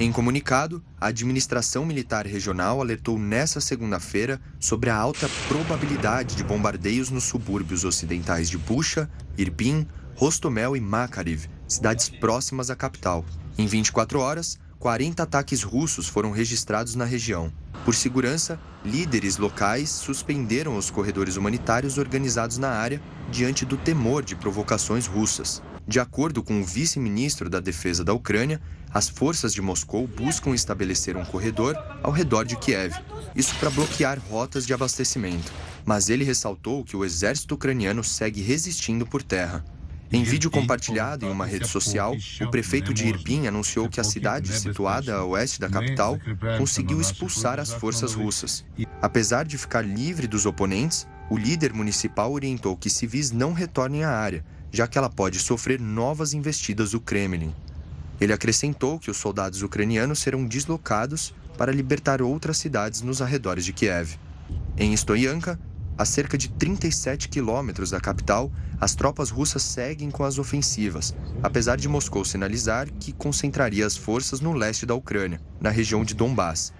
Em 0.00 0.10
comunicado, 0.10 0.82
a 1.00 1.06
administração 1.06 1.86
militar 1.86 2.26
regional 2.26 2.80
alertou 2.80 3.16
nesta 3.16 3.60
segunda-feira 3.60 4.40
sobre 4.58 4.90
a 4.90 4.96
alta 4.96 5.28
probabilidade 5.46 6.34
de 6.34 6.42
bombardeios 6.42 7.08
nos 7.08 7.22
subúrbios 7.22 7.84
ocidentais 7.84 8.50
de 8.50 8.58
Bucha, 8.58 9.08
Irpin, 9.38 9.86
Rostomel 10.16 10.76
e 10.76 10.80
Makariv, 10.80 11.46
cidades 11.68 12.08
próximas 12.08 12.70
à 12.70 12.74
capital. 12.74 13.24
Em 13.56 13.68
24 13.68 14.18
horas, 14.18 14.58
40 14.86 15.20
ataques 15.20 15.64
russos 15.64 16.06
foram 16.06 16.30
registrados 16.30 16.94
na 16.94 17.04
região. 17.04 17.52
Por 17.84 17.92
segurança, 17.92 18.56
líderes 18.84 19.36
locais 19.36 19.90
suspenderam 19.90 20.76
os 20.76 20.90
corredores 20.90 21.34
humanitários 21.34 21.98
organizados 21.98 22.56
na 22.56 22.68
área 22.68 23.02
diante 23.28 23.64
do 23.64 23.76
temor 23.76 24.24
de 24.24 24.36
provocações 24.36 25.08
russas. 25.08 25.60
De 25.88 25.98
acordo 25.98 26.40
com 26.40 26.60
o 26.60 26.64
vice-ministro 26.64 27.50
da 27.50 27.58
Defesa 27.58 28.04
da 28.04 28.14
Ucrânia, 28.14 28.62
as 28.94 29.08
forças 29.08 29.52
de 29.52 29.60
Moscou 29.60 30.06
buscam 30.06 30.54
estabelecer 30.54 31.16
um 31.16 31.24
corredor 31.24 31.76
ao 32.00 32.12
redor 32.12 32.44
de 32.44 32.54
Kiev, 32.54 32.94
isso 33.34 33.56
para 33.56 33.70
bloquear 33.70 34.20
rotas 34.30 34.64
de 34.64 34.72
abastecimento. 34.72 35.52
Mas 35.84 36.08
ele 36.08 36.22
ressaltou 36.22 36.84
que 36.84 36.96
o 36.96 37.04
exército 37.04 37.56
ucraniano 37.56 38.04
segue 38.04 38.40
resistindo 38.40 39.04
por 39.04 39.20
terra. 39.20 39.64
Em 40.12 40.22
vídeo 40.22 40.50
compartilhado 40.50 41.26
em 41.26 41.30
uma 41.30 41.46
rede 41.46 41.66
social, 41.66 42.14
o 42.40 42.50
prefeito 42.50 42.94
de 42.94 43.06
Irpin 43.08 43.46
anunciou 43.46 43.88
que 43.88 44.00
a 44.00 44.04
cidade, 44.04 44.52
situada 44.52 45.14
a 45.14 45.24
oeste 45.24 45.60
da 45.60 45.68
capital, 45.68 46.18
conseguiu 46.58 47.00
expulsar 47.00 47.58
as 47.58 47.72
forças 47.72 48.14
russas. 48.14 48.64
Apesar 49.02 49.44
de 49.44 49.58
ficar 49.58 49.82
livre 49.82 50.26
dos 50.26 50.46
oponentes, 50.46 51.06
o 51.28 51.36
líder 51.36 51.72
municipal 51.72 52.32
orientou 52.32 52.76
que 52.76 52.88
civis 52.88 53.30
não 53.30 53.52
retornem 53.52 54.04
à 54.04 54.10
área 54.10 54.44
já 54.76 54.86
que 54.86 54.98
ela 54.98 55.08
pode 55.08 55.38
sofrer 55.38 55.80
novas 55.80 56.34
investidas 56.34 56.90
do 56.90 57.00
Kremlin. 57.00 57.54
Ele 58.20 58.32
acrescentou 58.32 58.98
que 58.98 59.10
os 59.10 59.16
soldados 59.16 59.62
ucranianos 59.62 60.18
serão 60.18 60.44
deslocados 60.44 61.34
para 61.56 61.72
libertar 61.72 62.20
outras 62.20 62.58
cidades 62.58 63.00
nos 63.00 63.22
arredores 63.22 63.64
de 63.64 63.72
Kiev. 63.72 64.18
Em 64.76 64.92
Stoyanka, 64.92 65.58
a 65.98 66.04
cerca 66.04 66.36
de 66.36 66.48
37 66.48 67.28
quilômetros 67.28 67.90
da 67.90 68.00
capital, 68.00 68.52
as 68.80 68.94
tropas 68.94 69.30
russas 69.30 69.62
seguem 69.62 70.10
com 70.10 70.24
as 70.24 70.38
ofensivas, 70.38 71.14
apesar 71.42 71.76
de 71.76 71.88
Moscou 71.88 72.24
sinalizar 72.24 72.88
que 73.00 73.12
concentraria 73.12 73.86
as 73.86 73.96
forças 73.96 74.40
no 74.40 74.52
leste 74.52 74.84
da 74.84 74.94
Ucrânia, 74.94 75.40
na 75.60 75.70
região 75.70 76.04
de 76.04 76.14
Donbass. 76.14 76.72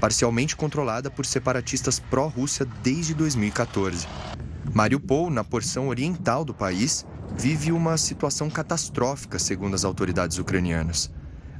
parcialmente 0.00 0.56
controlada 0.56 1.08
por 1.08 1.24
separatistas 1.24 2.00
pró-Rússia 2.00 2.66
desde 2.82 3.14
2014. 3.14 4.06
Mariupol, 4.74 5.30
na 5.30 5.44
porção 5.44 5.88
oriental 5.88 6.44
do 6.44 6.52
país, 6.52 7.06
vive 7.36 7.70
uma 7.70 7.96
situação 7.96 8.50
catastrófica, 8.50 9.38
segundo 9.38 9.74
as 9.74 9.84
autoridades 9.84 10.38
ucranianas. 10.38 11.10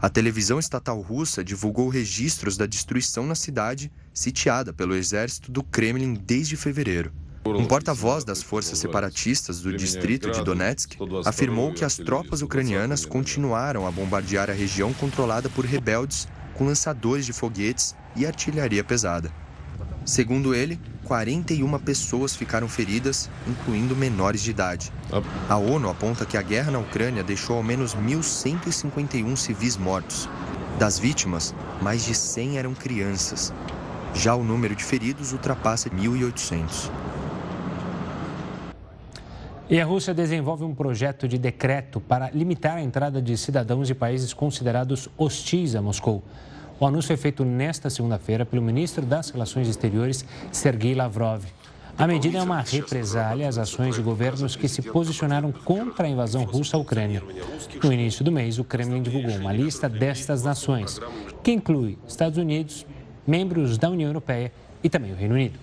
A 0.00 0.10
televisão 0.10 0.58
estatal 0.58 1.00
russa 1.00 1.42
divulgou 1.42 1.88
registros 1.88 2.56
da 2.56 2.66
destruição 2.66 3.26
na 3.26 3.34
cidade, 3.34 3.90
sitiada 4.12 4.72
pelo 4.72 4.94
exército 4.94 5.50
do 5.50 5.62
Kremlin 5.62 6.14
desde 6.14 6.56
fevereiro. 6.56 7.12
Um 7.46 7.64
porta-voz 7.64 8.24
das 8.24 8.42
forças 8.42 8.78
separatistas 8.78 9.60
do 9.60 9.74
distrito 9.74 10.30
de 10.30 10.42
Donetsk 10.42 10.96
afirmou 11.24 11.72
que 11.72 11.84
as 11.84 11.96
tropas 11.96 12.42
ucranianas 12.42 13.06
continuaram 13.06 13.86
a 13.86 13.90
bombardear 13.90 14.50
a 14.50 14.52
região 14.52 14.92
controlada 14.92 15.48
por 15.48 15.64
rebeldes 15.64 16.28
com 16.54 16.66
lançadores 16.66 17.24
de 17.24 17.32
foguetes 17.32 17.94
e 18.16 18.26
artilharia 18.26 18.82
pesada. 18.82 19.30
Segundo 20.04 20.54
ele, 20.54 20.80
41 21.06 21.78
pessoas 21.78 22.34
ficaram 22.34 22.68
feridas, 22.68 23.30
incluindo 23.46 23.94
menores 23.94 24.42
de 24.42 24.50
idade. 24.50 24.92
A 25.48 25.56
ONU 25.56 25.88
aponta 25.88 26.26
que 26.26 26.36
a 26.36 26.42
guerra 26.42 26.72
na 26.72 26.80
Ucrânia 26.80 27.22
deixou 27.22 27.56
ao 27.56 27.62
menos 27.62 27.94
1.151 27.94 29.36
civis 29.36 29.76
mortos. 29.76 30.28
Das 30.78 30.98
vítimas, 30.98 31.54
mais 31.80 32.04
de 32.04 32.14
100 32.14 32.58
eram 32.58 32.74
crianças. 32.74 33.54
Já 34.14 34.34
o 34.34 34.42
número 34.42 34.74
de 34.74 34.82
feridos 34.82 35.32
ultrapassa 35.32 35.88
1.800. 35.88 36.90
E 39.70 39.80
a 39.80 39.84
Rússia 39.84 40.12
desenvolve 40.12 40.64
um 40.64 40.74
projeto 40.74 41.26
de 41.26 41.38
decreto 41.38 42.00
para 42.00 42.30
limitar 42.30 42.76
a 42.76 42.82
entrada 42.82 43.22
de 43.22 43.36
cidadãos 43.36 43.86
de 43.86 43.94
países 43.94 44.32
considerados 44.32 45.08
hostis 45.16 45.74
a 45.74 45.82
Moscou. 45.82 46.22
O 46.78 46.86
anúncio 46.86 47.08
foi 47.08 47.16
feito 47.16 47.42
nesta 47.42 47.88
segunda-feira 47.88 48.44
pelo 48.44 48.60
ministro 48.60 49.04
das 49.06 49.30
Relações 49.30 49.66
Exteriores, 49.66 50.26
Sergei 50.52 50.94
Lavrov. 50.94 51.42
A 51.96 52.06
medida 52.06 52.36
é 52.36 52.42
uma 52.42 52.60
represália 52.60 53.48
às 53.48 53.56
ações 53.56 53.94
de 53.94 54.02
governos 54.02 54.54
que 54.54 54.68
se 54.68 54.82
posicionaram 54.82 55.50
contra 55.50 56.06
a 56.06 56.10
invasão 56.10 56.44
russa 56.44 56.76
à 56.76 56.80
Ucrânia. 56.80 57.22
No 57.82 57.90
início 57.90 58.22
do 58.22 58.30
mês, 58.30 58.58
o 58.58 58.64
Kremlin 58.64 59.00
divulgou 59.00 59.34
uma 59.36 59.54
lista 59.54 59.88
destas 59.88 60.42
nações, 60.42 61.00
que 61.42 61.50
inclui 61.50 61.96
Estados 62.06 62.36
Unidos, 62.36 62.84
membros 63.26 63.78
da 63.78 63.88
União 63.88 64.10
Europeia 64.10 64.52
e 64.84 64.90
também 64.90 65.12
o 65.12 65.16
Reino 65.16 65.34
Unido. 65.34 65.58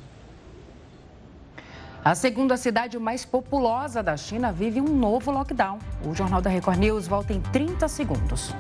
A 2.03 2.16
segunda 2.16 2.57
cidade 2.57 2.97
mais 2.97 3.24
populosa 3.24 4.01
da 4.01 4.18
China 4.18 4.51
vive 4.51 4.82
um 4.82 4.97
novo 4.97 5.30
lockdown. 5.30 5.78
O 6.03 6.16
Jornal 6.16 6.41
da 6.41 6.49
Record 6.49 6.80
News 6.80 7.07
volta 7.07 7.34
em 7.34 7.39
30 7.39 7.88
segundos. 7.88 8.51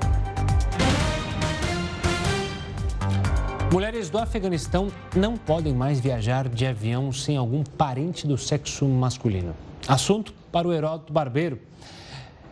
Mulheres 3.73 4.07
do 4.07 4.19
Afeganistão 4.19 4.91
não 5.15 5.35
podem 5.35 5.73
mais 5.73 5.99
viajar 5.99 6.47
de 6.47 6.63
avião 6.63 7.11
sem 7.11 7.37
algum 7.37 7.63
parente 7.63 8.27
do 8.27 8.37
sexo 8.37 8.85
masculino. 8.85 9.55
Assunto 9.87 10.31
para 10.51 10.67
o 10.67 10.71
Heródoto 10.71 11.11
Barbeiro. 11.11 11.59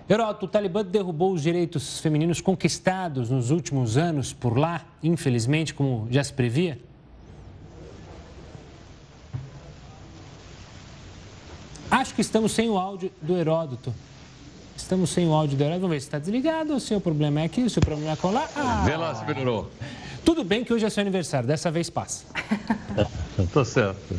Heródoto, 0.10 0.48
o 0.48 0.50
Talibã 0.50 0.84
derrubou 0.84 1.32
os 1.32 1.44
direitos 1.44 2.00
femininos 2.00 2.42
conquistados 2.42 3.30
nos 3.30 3.52
últimos 3.52 3.98
anos 3.98 4.34
por 4.34 4.58
lá, 4.58 4.84
infelizmente, 5.04 5.76
como 5.76 6.08
já 6.10 6.24
se 6.24 6.34
previa? 6.34 6.80
Acho 11.92 12.16
que 12.16 12.22
estamos 12.22 12.52
sem 12.52 12.68
o 12.68 12.80
áudio 12.80 13.12
do 13.22 13.38
Heródoto. 13.38 13.94
Estamos 14.82 15.10
sem 15.12 15.28
o 15.28 15.34
áudio 15.34 15.58
do. 15.58 15.64
Vamos 15.64 15.90
ver 15.90 16.00
se 16.02 16.08
está 16.08 16.20
desligado. 16.20 16.76
O 16.76 16.80
seu 16.80 17.00
problema 17.00 17.42
é 17.42 17.46
aqui, 17.46 17.64
o 17.64 17.70
seu 17.70 17.82
problema 17.82 18.12
é 18.12 18.16
colar. 18.16 18.50
Ah. 18.56 18.84
Vê 18.86 18.98
lá 18.98 19.16
se 19.16 19.26
melhorou. 19.26 19.72
Tudo 20.26 20.44
bem 20.44 20.64
que 20.64 20.74
hoje 20.74 20.86
é 20.86 20.90
seu 20.90 21.02
aniversário, 21.02 21.48
dessa 21.48 21.72
vez 21.72 21.90
passa. 21.90 22.26
Tá 23.54 23.66
certo. 23.66 24.16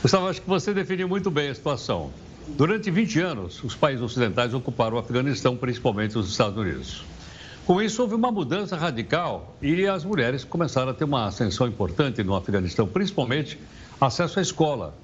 Gustavo, 0.00 0.28
acho 0.28 0.40
que 0.40 0.48
você 0.48 0.72
definiu 0.72 1.08
muito 1.08 1.30
bem 1.30 1.50
a 1.50 1.54
situação. 1.54 2.10
Durante 2.48 2.90
20 2.90 3.20
anos, 3.20 3.62
os 3.64 3.74
países 3.74 4.02
ocidentais 4.02 4.54
ocuparam 4.54 4.96
o 4.96 4.98
Afeganistão, 5.00 5.56
principalmente 5.56 6.16
os 6.16 6.30
Estados 6.30 6.56
Unidos. 6.56 7.04
Com 7.66 7.82
isso, 7.82 8.00
houve 8.00 8.14
uma 8.14 8.30
mudança 8.30 8.76
radical 8.76 9.56
e 9.60 9.86
as 9.86 10.04
mulheres 10.04 10.44
começaram 10.44 10.92
a 10.92 10.94
ter 10.94 11.04
uma 11.04 11.26
ascensão 11.26 11.66
importante 11.66 12.22
no 12.22 12.36
Afeganistão, 12.36 12.86
principalmente 12.86 13.58
acesso 14.00 14.38
à 14.38 14.42
escola. 14.42 14.94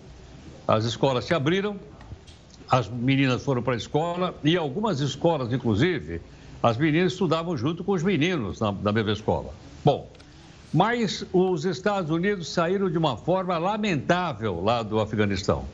As 0.66 0.84
escolas 0.84 1.24
se 1.24 1.34
abriram, 1.34 1.76
as 2.70 2.88
meninas 2.88 3.42
foram 3.42 3.62
para 3.62 3.74
a 3.74 3.76
escola 3.76 4.34
e 4.42 4.56
algumas 4.56 5.00
escolas, 5.00 5.52
inclusive, 5.52 6.20
as 6.62 6.76
meninas 6.76 7.12
estudavam 7.12 7.56
junto 7.56 7.82
com 7.82 7.92
os 7.92 8.02
meninos 8.02 8.60
na, 8.60 8.72
na 8.72 8.92
mesma 8.92 9.12
escola. 9.12 9.52
Bom, 9.84 10.08
mas 10.72 11.24
os 11.32 11.64
Estados 11.64 12.10
Unidos 12.10 12.48
saíram 12.48 12.88
de 12.88 12.96
uma 12.96 13.16
forma 13.16 13.58
lamentável 13.58 14.62
lá 14.62 14.82
do 14.82 15.00
Afeganistão. 15.00 15.64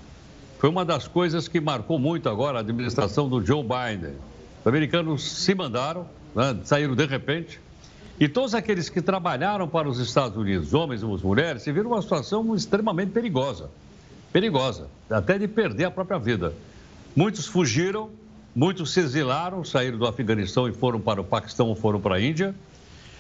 Foi 0.59 0.69
uma 0.69 0.85
das 0.85 1.07
coisas 1.07 1.47
que 1.47 1.61
marcou 1.61 1.99
muito 1.99 2.29
agora 2.29 2.59
a 2.59 2.61
administração 2.61 3.29
do 3.29 3.45
Joe 3.45 3.63
Biden. 3.63 4.15
Os 4.61 4.67
americanos 4.67 5.23
se 5.23 5.55
mandaram, 5.55 6.05
né, 6.35 6.59
saíram 6.65 6.97
de 6.97 7.07
repente, 7.07 7.61
e 8.19 8.29
todos 8.29 8.55
aqueles 8.55 8.89
que 8.89 9.01
trabalharam 9.01 9.69
para 9.69 9.89
os 9.89 10.01
Estados 10.01 10.37
Unidos, 10.37 10.75
homens 10.75 11.03
e 11.03 11.05
mulheres, 11.05 11.63
se 11.63 11.71
viram 11.71 11.93
uma 11.93 12.03
situação 12.03 12.57
extremamente 12.57 13.13
perigosa. 13.13 13.71
Perigosa, 14.33 14.89
até 15.09 15.39
de 15.39 15.47
perder 15.47 15.85
a 15.85 15.91
própria 15.93 16.19
vida. 16.19 16.53
Muitos 17.19 17.49
fugiram, 17.49 18.11
muitos 18.55 18.93
se 18.93 19.01
exilaram, 19.01 19.65
saíram 19.65 19.99
do 19.99 20.07
Afeganistão 20.07 20.69
e 20.69 20.73
foram 20.73 21.01
para 21.01 21.21
o 21.21 21.25
Paquistão 21.25 21.67
ou 21.67 21.75
foram 21.75 22.01
para 22.01 22.15
a 22.15 22.21
Índia. 22.21 22.55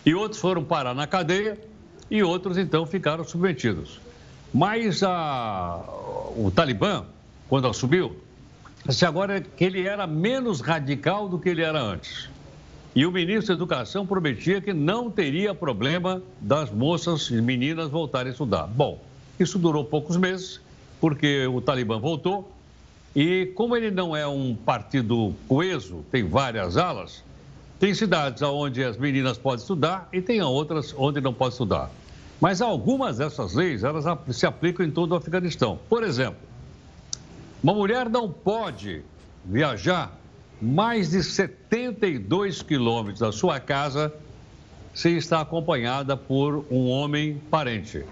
E 0.06 0.14
outros 0.14 0.40
foram 0.40 0.62
parar 0.62 0.94
na 0.94 1.04
cadeia 1.04 1.58
e 2.08 2.22
outros 2.22 2.56
então 2.58 2.86
ficaram 2.86 3.24
submetidos. 3.24 3.98
Mas 4.54 5.02
a, 5.02 5.82
o 6.36 6.48
Talibã, 6.54 7.06
quando 7.48 7.66
assumiu, 7.66 8.16
disse 8.86 9.04
agora 9.04 9.40
que 9.40 9.64
ele 9.64 9.84
era 9.84 10.06
menos 10.06 10.60
radical 10.60 11.28
do 11.28 11.36
que 11.36 11.48
ele 11.48 11.62
era 11.62 11.82
antes. 11.82 12.30
E 12.94 13.04
o 13.04 13.10
ministro 13.10 13.48
da 13.48 13.54
Educação 13.54 14.06
prometia 14.06 14.60
que 14.60 14.72
não 14.72 15.10
teria 15.10 15.52
problema 15.52 16.22
das 16.40 16.70
moças 16.70 17.30
e 17.30 17.42
meninas 17.42 17.90
voltarem 17.90 18.28
a 18.28 18.30
estudar. 18.30 18.68
Bom, 18.68 19.02
isso 19.40 19.58
durou 19.58 19.84
poucos 19.84 20.16
meses, 20.16 20.60
porque 21.00 21.48
o 21.48 21.60
Talibã 21.60 21.98
voltou 21.98 22.56
e 23.14 23.46
como 23.54 23.76
ele 23.76 23.90
não 23.90 24.16
é 24.16 24.26
um 24.26 24.54
partido 24.54 25.34
coeso, 25.48 26.04
tem 26.10 26.28
várias 26.28 26.76
alas, 26.76 27.24
tem 27.78 27.94
cidades 27.94 28.42
onde 28.42 28.82
as 28.84 28.96
meninas 28.96 29.38
podem 29.38 29.60
estudar 29.60 30.08
e 30.12 30.20
tem 30.20 30.42
outras 30.42 30.94
onde 30.96 31.20
não 31.20 31.32
podem 31.32 31.52
estudar. 31.52 31.90
Mas 32.40 32.60
algumas 32.60 33.18
dessas 33.18 33.54
leis, 33.54 33.82
elas 33.82 34.04
se 34.30 34.46
aplicam 34.46 34.86
em 34.86 34.90
todo 34.90 35.12
o 35.12 35.16
Afeganistão. 35.16 35.78
Por 35.88 36.04
exemplo, 36.04 36.38
uma 37.62 37.74
mulher 37.74 38.08
não 38.08 38.30
pode 38.30 39.02
viajar 39.44 40.16
mais 40.60 41.10
de 41.10 41.22
72 41.22 42.62
quilômetros 42.62 43.20
da 43.20 43.32
sua 43.32 43.58
casa 43.58 44.12
sem 44.94 45.16
estar 45.16 45.40
acompanhada 45.40 46.16
por 46.16 46.64
um 46.70 46.88
homem 46.88 47.40
parente. 47.50 48.04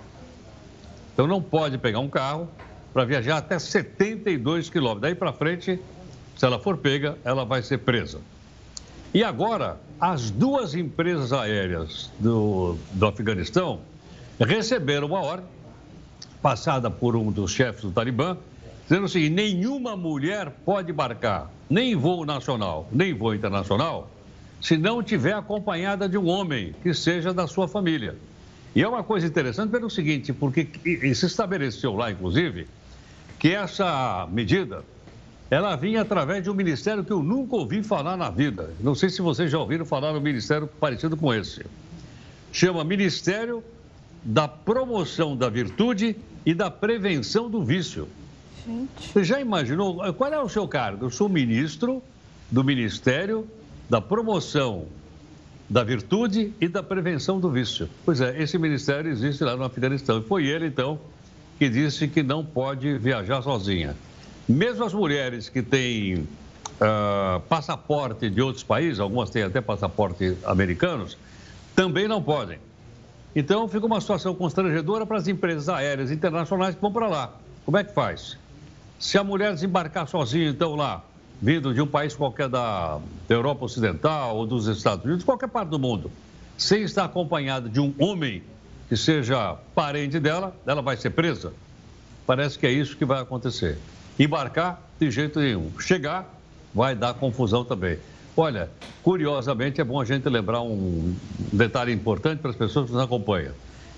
Então 1.12 1.26
não 1.26 1.42
pode 1.42 1.78
pegar 1.78 1.98
um 1.98 2.08
carro, 2.08 2.48
para 2.96 3.04
viajar 3.04 3.36
até 3.36 3.58
72 3.58 4.70
quilômetros. 4.70 5.02
Daí 5.02 5.14
para 5.14 5.30
frente, 5.30 5.78
se 6.34 6.46
ela 6.46 6.58
for 6.58 6.78
pega, 6.78 7.18
ela 7.26 7.44
vai 7.44 7.62
ser 7.62 7.76
presa. 7.76 8.20
E 9.12 9.22
agora, 9.22 9.78
as 10.00 10.30
duas 10.30 10.74
empresas 10.74 11.30
aéreas 11.30 12.10
do, 12.18 12.78
do 12.92 13.06
Afeganistão 13.06 13.80
receberam 14.40 15.08
uma 15.08 15.20
ordem, 15.20 15.44
passada 16.40 16.90
por 16.90 17.14
um 17.14 17.30
dos 17.30 17.50
chefes 17.50 17.82
do 17.82 17.90
Talibã, 17.90 18.38
dizendo 18.88 19.06
seguinte: 19.10 19.34
nenhuma 19.34 19.94
mulher 19.94 20.50
pode 20.64 20.90
embarcar, 20.90 21.50
nem 21.68 21.94
voo 21.94 22.24
nacional, 22.24 22.88
nem 22.90 23.12
voo 23.12 23.34
internacional, 23.34 24.08
se 24.58 24.78
não 24.78 25.02
tiver 25.02 25.34
acompanhada 25.34 26.08
de 26.08 26.16
um 26.16 26.28
homem 26.28 26.74
que 26.82 26.94
seja 26.94 27.34
da 27.34 27.46
sua 27.46 27.68
família. 27.68 28.16
E 28.74 28.82
é 28.82 28.88
uma 28.88 29.02
coisa 29.02 29.26
interessante 29.26 29.70
pelo 29.70 29.90
seguinte, 29.90 30.32
porque 30.32 30.66
se 31.14 31.26
estabeleceu 31.26 31.94
lá, 31.94 32.10
inclusive, 32.10 32.66
que 33.38 33.48
essa 33.48 34.26
medida 34.30 34.84
ela 35.50 35.76
vinha 35.76 36.02
através 36.02 36.42
de 36.42 36.50
um 36.50 36.54
ministério 36.54 37.04
que 37.04 37.12
eu 37.12 37.22
nunca 37.22 37.54
ouvi 37.56 37.82
falar 37.82 38.16
na 38.16 38.30
vida. 38.30 38.74
Não 38.80 38.94
sei 38.94 39.08
se 39.08 39.22
vocês 39.22 39.50
já 39.50 39.58
ouviram 39.58 39.84
falar 39.84 40.12
no 40.12 40.20
ministério 40.20 40.66
parecido 40.66 41.16
com 41.16 41.32
esse. 41.32 41.64
Chama 42.52 42.82
Ministério 42.82 43.62
da 44.24 44.48
Promoção 44.48 45.36
da 45.36 45.48
Virtude 45.48 46.16
e 46.44 46.52
da 46.52 46.70
Prevenção 46.70 47.48
do 47.48 47.62
Vício. 47.64 48.08
Gente. 48.66 49.12
Você 49.12 49.22
já 49.22 49.40
imaginou? 49.40 50.12
Qual 50.14 50.32
é 50.32 50.40
o 50.40 50.48
seu 50.48 50.66
cargo? 50.66 51.06
Eu 51.06 51.10
sou 51.10 51.28
ministro 51.28 52.02
do 52.50 52.64
Ministério 52.64 53.46
da 53.88 54.00
Promoção 54.00 54.86
da 55.70 55.84
Virtude 55.84 56.52
e 56.60 56.66
da 56.66 56.82
Prevenção 56.82 57.38
do 57.38 57.50
Vício. 57.50 57.88
Pois 58.04 58.20
é, 58.20 58.40
esse 58.42 58.58
ministério 58.58 59.10
existe 59.10 59.44
lá 59.44 59.56
no 59.56 59.64
Afeganistão. 59.64 60.18
E 60.18 60.22
foi 60.22 60.46
ele, 60.46 60.66
então, 60.66 60.98
que 61.58 61.68
disse 61.68 62.06
que 62.08 62.22
não 62.22 62.44
pode 62.44 62.98
viajar 62.98 63.42
sozinha. 63.42 63.96
Mesmo 64.48 64.84
as 64.84 64.92
mulheres 64.92 65.48
que 65.48 65.62
têm 65.62 66.16
uh, 66.16 67.40
passaporte 67.48 68.28
de 68.30 68.40
outros 68.40 68.62
países, 68.62 69.00
algumas 69.00 69.30
têm 69.30 69.42
até 69.42 69.60
passaporte 69.60 70.36
americanos, 70.44 71.16
também 71.74 72.06
não 72.06 72.22
podem. 72.22 72.58
Então 73.34 73.68
fica 73.68 73.84
uma 73.84 74.00
situação 74.00 74.34
constrangedora 74.34 75.04
para 75.04 75.18
as 75.18 75.28
empresas 75.28 75.68
aéreas 75.68 76.10
internacionais 76.10 76.74
que 76.74 76.80
vão 76.80 76.92
para 76.92 77.08
lá. 77.08 77.34
Como 77.64 77.76
é 77.76 77.84
que 77.84 77.92
faz? 77.92 78.38
Se 78.98 79.18
a 79.18 79.24
mulher 79.24 79.52
desembarcar 79.52 80.08
sozinha, 80.08 80.48
então 80.48 80.74
lá, 80.74 81.04
vindo 81.40 81.74
de 81.74 81.82
um 81.82 81.86
país 81.86 82.14
qualquer 82.14 82.48
da 82.48 82.98
Europa 83.28 83.64
Ocidental 83.64 84.36
ou 84.36 84.46
dos 84.46 84.66
Estados 84.66 85.04
Unidos, 85.04 85.24
qualquer 85.24 85.48
parte 85.48 85.68
do 85.68 85.78
mundo, 85.78 86.10
sem 86.56 86.82
estar 86.82 87.04
acompanhada 87.04 87.68
de 87.68 87.78
um 87.80 87.92
homem 87.98 88.42
que 88.88 88.96
seja 88.96 89.56
parente 89.74 90.18
dela, 90.20 90.54
ela 90.66 90.82
vai 90.82 90.96
ser 90.96 91.10
presa? 91.10 91.52
Parece 92.26 92.58
que 92.58 92.66
é 92.66 92.70
isso 92.70 92.96
que 92.96 93.04
vai 93.04 93.20
acontecer. 93.20 93.78
Embarcar, 94.18 94.80
de 94.98 95.10
jeito 95.10 95.40
nenhum. 95.40 95.70
Chegar, 95.78 96.32
vai 96.74 96.94
dar 96.94 97.14
confusão 97.14 97.64
também. 97.64 97.98
Olha, 98.36 98.68
curiosamente, 99.02 99.80
é 99.80 99.84
bom 99.84 100.00
a 100.00 100.04
gente 100.04 100.28
lembrar 100.28 100.60
um 100.60 101.14
detalhe 101.52 101.92
importante 101.92 102.40
para 102.40 102.50
as 102.50 102.56
pessoas 102.56 102.86
que 102.86 102.92
nos 102.92 103.02
acompanham. 103.02 103.52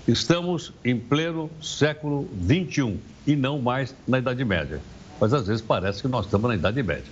Estamos 0.07 0.73
em 0.83 0.97
pleno 0.97 1.49
século 1.61 2.29
XXI 2.45 2.97
e 3.27 3.35
não 3.35 3.59
mais 3.59 3.93
na 4.07 4.19
Idade 4.19 4.43
Média. 4.45 4.79
Mas 5.19 5.33
às 5.33 5.47
vezes 5.47 5.61
parece 5.61 6.01
que 6.01 6.07
nós 6.07 6.25
estamos 6.25 6.47
na 6.49 6.55
Idade 6.55 6.81
Média. 6.81 7.11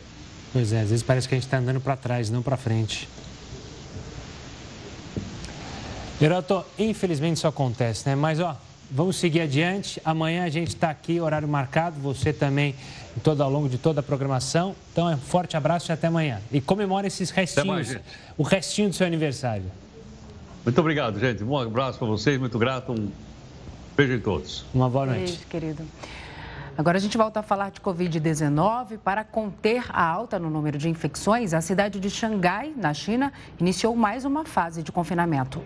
Pois 0.53 0.71
é, 0.71 0.81
às 0.81 0.89
vezes 0.89 1.03
parece 1.03 1.27
que 1.27 1.35
a 1.35 1.37
gente 1.37 1.45
está 1.45 1.57
andando 1.57 1.81
para 1.81 1.97
trás, 1.97 2.29
não 2.29 2.41
para 2.41 2.55
frente. 2.55 3.07
Heroto, 6.19 6.65
infelizmente 6.79 7.37
isso 7.37 7.47
acontece, 7.47 8.09
né? 8.09 8.15
Mas, 8.15 8.39
ó, 8.39 8.57
vamos 8.89 9.17
seguir 9.17 9.41
adiante. 9.41 10.01
Amanhã 10.03 10.45
a 10.45 10.49
gente 10.49 10.69
está 10.69 10.89
aqui, 10.89 11.21
horário 11.21 11.47
marcado, 11.47 11.99
você 11.99 12.33
também, 12.33 12.73
todo 13.23 13.41
ao 13.43 13.49
longo 13.49 13.69
de 13.69 13.77
toda 13.77 13.99
a 13.99 14.03
programação. 14.03 14.75
Então, 14.91 15.07
é 15.07 15.13
um 15.13 15.19
forte 15.19 15.55
abraço 15.55 15.91
e 15.91 15.93
até 15.93 16.07
amanhã. 16.07 16.41
E 16.51 16.59
comemore 16.59 17.05
esses 17.05 17.29
restinhos, 17.29 17.67
mais, 17.67 17.99
o 18.35 18.41
restinho 18.41 18.89
do 18.89 18.95
seu 18.95 19.05
aniversário. 19.05 19.65
Muito 20.65 20.81
obrigado, 20.81 21.19
gente. 21.19 21.43
Um 21.43 21.55
abraço 21.55 21.99
para 21.99 22.07
vocês, 22.07 22.39
muito 22.39 22.57
grato. 22.57 22.91
Um 22.91 23.11
beijo 23.95 24.13
em 24.13 24.19
todos. 24.19 24.65
Uma 24.73 24.89
boa 24.89 25.05
noite. 25.05 25.19
Beijo, 25.19 25.47
querido. 25.47 25.83
Agora 26.75 26.97
a 26.97 27.01
gente 27.01 27.17
volta 27.17 27.41
a 27.41 27.43
falar 27.43 27.69
de 27.69 27.79
Covid-19. 27.79 28.97
Para 28.97 29.23
conter 29.23 29.83
a 29.89 30.03
alta 30.03 30.39
no 30.39 30.49
número 30.49 30.79
de 30.79 30.89
infecções, 30.89 31.53
a 31.53 31.61
cidade 31.61 31.99
de 31.99 32.09
Xangai, 32.09 32.73
na 32.75 32.93
China, 32.93 33.31
iniciou 33.59 33.95
mais 33.95 34.25
uma 34.25 34.45
fase 34.45 34.81
de 34.81 34.91
confinamento. 34.91 35.61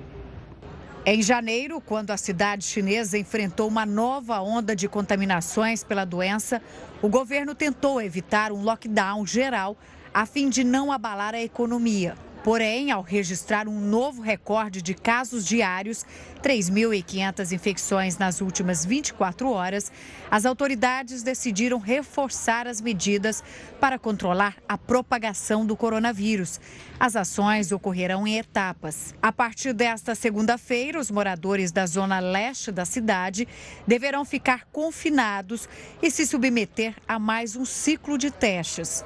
Em 1.04 1.20
janeiro, 1.20 1.82
quando 1.82 2.12
a 2.12 2.18
cidade 2.18 2.64
chinesa 2.64 3.18
enfrentou 3.18 3.68
uma 3.68 3.88
nova 3.88 4.40
onda 4.40 4.76
de 4.76 4.88
contaminações 4.88 5.84
pela 5.84 6.06
doença, 6.06 6.62
o 7.02 7.10
governo 7.10 7.56
tentou 7.56 8.00
evitar 8.00 8.52
um 8.52 8.62
lockdown 8.62 9.26
geral 9.26 9.76
a 10.14 10.28
fim 10.28 10.48
de 10.48 10.64
não 10.64 10.92
abalar 10.92 11.34
a 11.34 11.42
economia. 11.42 12.16
Porém, 12.44 12.90
ao 12.90 13.04
registrar 13.04 13.68
um 13.68 13.80
novo 13.80 14.20
recorde 14.20 14.82
de 14.82 14.96
casos 14.96 15.46
diários, 15.46 16.04
3.500 16.42 17.52
infecções 17.52 18.18
nas 18.18 18.42
últimas 18.42 18.84
24 18.84 19.52
horas, 19.52 19.92
as 20.30 20.44
autoridades 20.44 21.22
decidiram 21.22 21.78
reforçar 21.78 22.66
as 22.66 22.82
medidas 22.82 23.44
para 23.80 24.00
controlar 24.00 24.56
a 24.68 24.76
propagação 24.76 25.64
do 25.64 25.78
coronavírus. 25.78 26.60
As 27.00 27.16
ações 27.16 27.72
ocorrerão 27.72 28.26
em 28.26 28.40
etapas. 28.40 29.14
A 29.22 29.32
partir 29.32 29.72
desta 29.72 30.16
segunda-feira, 30.16 31.00
os 31.00 31.12
moradores 31.12 31.72
da 31.72 31.86
zona 31.86 32.20
leste 32.20 32.72
da 32.72 32.86
cidade 32.86 33.48
deverão 33.86 34.26
ficar 34.26 34.66
confinados 34.72 35.70
e 36.02 36.10
se 36.10 36.26
submeter 36.26 36.96
a 37.08 37.20
mais 37.20 37.56
um 37.56 37.66
ciclo 37.66 38.18
de 38.18 38.32
testes. 38.32 39.06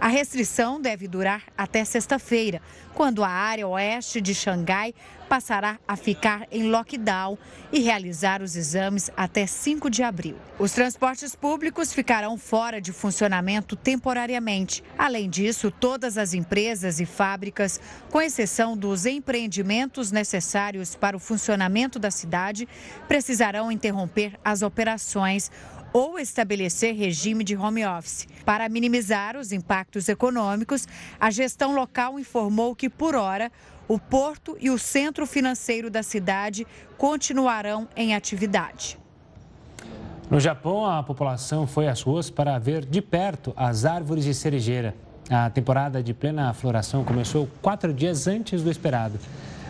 A 0.00 0.08
restrição 0.08 0.80
deve 0.80 1.08
durar 1.08 1.42
até 1.56 1.84
sexta-feira, 1.84 2.60
quando 2.94 3.24
a 3.24 3.28
área 3.28 3.66
oeste 3.66 4.20
de 4.20 4.34
Xangai 4.34 4.94
passará 5.28 5.78
a 5.88 5.96
ficar 5.96 6.46
em 6.50 6.70
lockdown 6.70 7.36
e 7.72 7.80
realizar 7.80 8.42
os 8.42 8.54
exames 8.54 9.10
até 9.16 9.46
5 9.46 9.90
de 9.90 10.02
abril. 10.02 10.36
Os 10.58 10.72
transportes 10.72 11.34
públicos 11.34 11.92
ficarão 11.92 12.38
fora 12.38 12.80
de 12.80 12.92
funcionamento 12.92 13.74
temporariamente. 13.74 14.84
Além 14.96 15.28
disso, 15.28 15.70
todas 15.70 16.16
as 16.18 16.34
empresas 16.34 17.00
e 17.00 17.06
fábricas, 17.06 17.80
com 18.10 18.20
exceção 18.20 18.76
dos 18.76 19.06
empreendimentos 19.06 20.12
necessários 20.12 20.94
para 20.94 21.16
o 21.16 21.20
funcionamento 21.20 21.98
da 21.98 22.10
cidade, 22.10 22.68
precisarão 23.08 23.72
interromper 23.72 24.38
as 24.44 24.62
operações 24.62 25.50
ou 25.94 26.18
estabelecer 26.18 26.92
regime 26.96 27.44
de 27.44 27.56
home 27.56 27.86
office. 27.86 28.26
Para 28.44 28.68
minimizar 28.68 29.36
os 29.36 29.52
impactos 29.52 30.08
econômicos, 30.08 30.88
a 31.20 31.30
gestão 31.30 31.72
local 31.72 32.18
informou 32.18 32.74
que, 32.74 32.90
por 32.90 33.14
hora, 33.14 33.50
o 33.86 33.96
porto 33.96 34.56
e 34.60 34.70
o 34.70 34.78
centro 34.78 35.24
financeiro 35.24 35.88
da 35.88 36.02
cidade 36.02 36.66
continuarão 36.98 37.86
em 37.96 38.12
atividade. 38.12 38.98
No 40.28 40.40
Japão, 40.40 40.84
a 40.84 41.00
população 41.00 41.64
foi 41.64 41.86
às 41.86 42.02
ruas 42.02 42.28
para 42.28 42.58
ver 42.58 42.84
de 42.84 43.00
perto 43.00 43.52
as 43.56 43.84
árvores 43.84 44.24
de 44.24 44.34
cerejeira. 44.34 44.96
A 45.30 45.48
temporada 45.48 46.02
de 46.02 46.12
plena 46.12 46.52
floração 46.54 47.04
começou 47.04 47.48
quatro 47.62 47.94
dias 47.94 48.26
antes 48.26 48.62
do 48.62 48.70
esperado. 48.70 49.18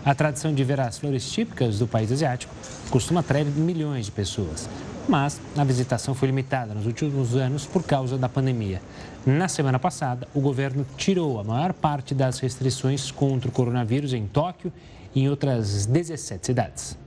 A 0.02 0.14
tradição 0.14 0.54
de 0.54 0.64
ver 0.64 0.80
as 0.80 0.98
flores 0.98 1.30
típicas 1.30 1.78
do 1.78 1.86
país 1.86 2.10
asiático 2.10 2.54
costuma 2.88 3.20
atrair 3.20 3.44
milhões 3.44 4.06
de 4.06 4.12
pessoas 4.12 4.68
mas 5.08 5.40
a 5.56 5.64
visitação 5.64 6.14
foi 6.14 6.28
limitada 6.28 6.74
nos 6.74 6.86
últimos 6.86 7.36
anos 7.36 7.66
por 7.66 7.82
causa 7.82 8.16
da 8.16 8.28
pandemia. 8.28 8.80
Na 9.26 9.48
semana 9.48 9.78
passada, 9.78 10.28
o 10.34 10.40
governo 10.40 10.86
tirou 10.96 11.38
a 11.38 11.44
maior 11.44 11.72
parte 11.72 12.14
das 12.14 12.38
restrições 12.38 13.10
contra 13.10 13.48
o 13.48 13.52
coronavírus 13.52 14.12
em 14.12 14.26
Tóquio 14.26 14.72
e 15.14 15.22
em 15.22 15.28
outras 15.28 15.86
17 15.86 16.46
cidades. 16.46 16.98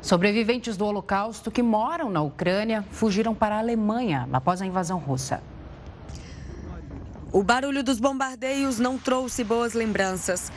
Sobreviventes 0.00 0.76
do 0.76 0.86
Holocausto 0.86 1.50
que 1.50 1.62
moram 1.62 2.08
na 2.10 2.22
Ucrânia 2.22 2.84
fugiram 2.90 3.34
para 3.34 3.56
a 3.56 3.58
Alemanha 3.58 4.28
após 4.32 4.62
a 4.62 4.66
invasão 4.66 4.98
russa. 4.98 5.42
O 7.32 7.42
barulho 7.42 7.82
dos 7.82 7.98
bombardeios 7.98 8.78
não 8.78 8.96
trouxe 8.96 9.42
boas 9.42 9.74
lembranças. 9.74 10.50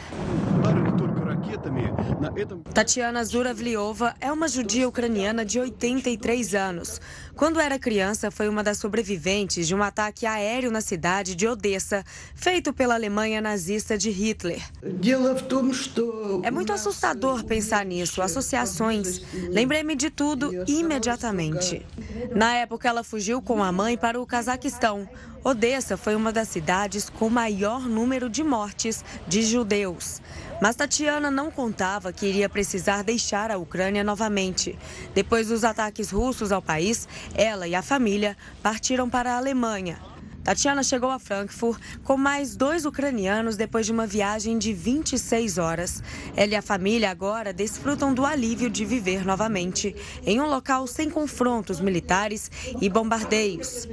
Tatiana 2.73 3.23
Zuravliova 3.23 4.15
é 4.21 4.31
uma 4.31 4.47
judia 4.47 4.87
ucraniana 4.87 5.43
de 5.43 5.59
83 5.59 6.55
anos. 6.55 7.01
Quando 7.35 7.59
era 7.59 7.79
criança, 7.79 8.29
foi 8.29 8.49
uma 8.49 8.63
das 8.63 8.77
sobreviventes 8.77 9.67
de 9.67 9.75
um 9.75 9.81
ataque 9.81 10.25
aéreo 10.25 10.71
na 10.71 10.81
cidade 10.81 11.35
de 11.35 11.47
Odessa, 11.47 12.03
feito 12.35 12.73
pela 12.73 12.95
Alemanha 12.95 13.41
nazista 13.41 13.97
de 13.97 14.09
Hitler. 14.09 14.61
É 16.43 16.51
muito 16.51 16.73
assustador 16.73 17.43
pensar 17.45 17.85
nisso, 17.85 18.21
associações. 18.21 19.21
Lembrei-me 19.49 19.95
de 19.95 20.09
tudo 20.09 20.51
imediatamente. 20.67 21.85
Na 22.35 22.55
época, 22.55 22.89
ela 22.89 23.03
fugiu 23.03 23.41
com 23.41 23.63
a 23.63 23.71
mãe 23.71 23.97
para 23.97 24.19
o 24.19 24.25
Cazaquistão. 24.25 25.07
Odessa 25.43 25.95
foi 25.95 26.15
uma 26.15 26.33
das 26.33 26.49
cidades 26.49 27.09
com 27.09 27.29
maior 27.29 27.87
número 27.87 28.29
de 28.29 28.43
mortes 28.43 29.03
de 29.27 29.41
judeus. 29.41 30.21
Mas 30.61 30.75
Tatiana 30.75 31.31
não 31.31 31.49
contava 31.49 32.11
que 32.11 32.25
iria 32.25 32.49
precisar 32.49 33.01
deixar 33.03 33.49
a 33.49 33.57
Ucrânia 33.57 34.03
novamente. 34.03 34.77
Depois 35.13 35.47
dos 35.47 35.63
ataques 35.63 36.11
russos 36.11 36.51
ao 36.51 36.61
país, 36.61 37.07
ela 37.33 37.67
e 37.67 37.73
a 37.73 37.81
família 37.81 38.35
partiram 38.61 39.09
para 39.09 39.33
a 39.33 39.37
Alemanha. 39.37 39.97
Tatiana 40.49 40.81
chegou 40.81 41.11
a 41.11 41.19
Frankfurt 41.19 41.79
com 42.03 42.17
mais 42.17 42.55
dois 42.55 42.83
ucranianos 42.83 43.55
depois 43.55 43.85
de 43.85 43.91
uma 43.91 44.07
viagem 44.07 44.57
de 44.57 44.73
26 44.73 45.59
horas. 45.59 46.01
Ela 46.35 46.53
e 46.53 46.55
a 46.55 46.61
família 46.63 47.11
agora 47.11 47.53
desfrutam 47.53 48.15
do 48.15 48.25
alívio 48.25 48.67
de 48.67 48.83
viver 48.83 49.23
novamente 49.23 49.95
em 50.25 50.41
um 50.41 50.47
local 50.47 50.87
sem 50.87 51.07
confrontos 51.07 51.79
militares 51.79 52.49
e 52.81 52.89
bombardeios. 52.89 53.87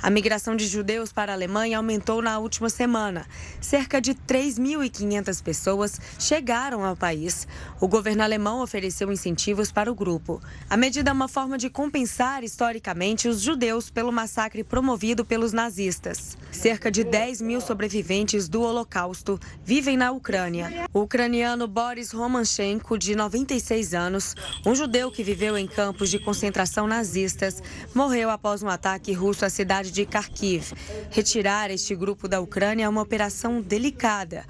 A 0.00 0.08
migração 0.08 0.54
de 0.54 0.68
judeus 0.68 1.12
para 1.12 1.32
a 1.32 1.34
Alemanha 1.34 1.78
aumentou 1.78 2.22
na 2.22 2.38
última 2.38 2.68
semana. 2.68 3.26
Cerca 3.60 4.00
de 4.00 4.14
3.500 4.14 5.42
pessoas 5.42 6.00
chegaram 6.16 6.84
ao 6.84 6.94
país. 6.94 7.48
O 7.80 7.88
governo 7.88 8.22
alemão 8.22 8.62
ofereceu 8.62 9.10
incentivos 9.10 9.72
para 9.72 9.90
o 9.90 9.96
grupo. 9.96 10.40
A 10.70 10.76
medida 10.76 11.10
é 11.10 11.12
uma 11.12 11.26
forma 11.26 11.58
de 11.58 11.68
compensar 11.68 12.44
historicamente 12.44 13.26
os 13.26 13.40
judeus 13.40 13.90
pelo 13.90 14.12
massacre 14.12 14.62
promovido 14.62 15.24
pelos 15.24 15.52
nazistas. 15.72 16.36
Cerca 16.50 16.90
de 16.90 17.02
10 17.02 17.40
mil 17.40 17.60
sobreviventes 17.60 18.46
do 18.46 18.60
Holocausto 18.60 19.40
vivem 19.64 19.96
na 19.96 20.12
Ucrânia. 20.12 20.86
O 20.92 21.00
ucraniano 21.00 21.66
Boris 21.66 22.12
Romanchenko, 22.12 22.98
de 22.98 23.16
96 23.16 23.94
anos, 23.94 24.34
um 24.66 24.74
judeu 24.74 25.10
que 25.10 25.22
viveu 25.22 25.56
em 25.56 25.66
campos 25.66 26.10
de 26.10 26.18
concentração 26.18 26.86
nazistas, 26.86 27.62
morreu 27.94 28.28
após 28.28 28.62
um 28.62 28.68
ataque 28.68 29.14
russo 29.14 29.46
à 29.46 29.50
cidade 29.50 29.90
de 29.90 30.04
Kharkiv. 30.04 30.72
Retirar 31.10 31.70
este 31.70 31.96
grupo 31.96 32.28
da 32.28 32.38
Ucrânia 32.38 32.84
é 32.84 32.88
uma 32.88 33.00
operação 33.00 33.62
delicada. 33.62 34.44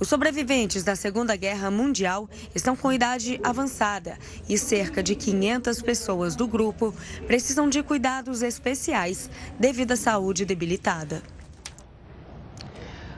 Os 0.00 0.08
sobreviventes 0.08 0.84
da 0.84 0.94
Segunda 0.94 1.34
Guerra 1.34 1.70
Mundial 1.70 2.28
estão 2.54 2.76
com 2.76 2.92
idade 2.92 3.40
avançada 3.42 4.16
e 4.48 4.56
cerca 4.56 5.02
de 5.02 5.14
500 5.14 5.82
pessoas 5.82 6.36
do 6.36 6.46
grupo 6.46 6.94
precisam 7.26 7.68
de 7.68 7.82
cuidados 7.82 8.42
especiais 8.42 9.28
devido 9.58 9.92
à 9.92 9.96
saúde 9.96 10.44
debilitada. 10.44 11.22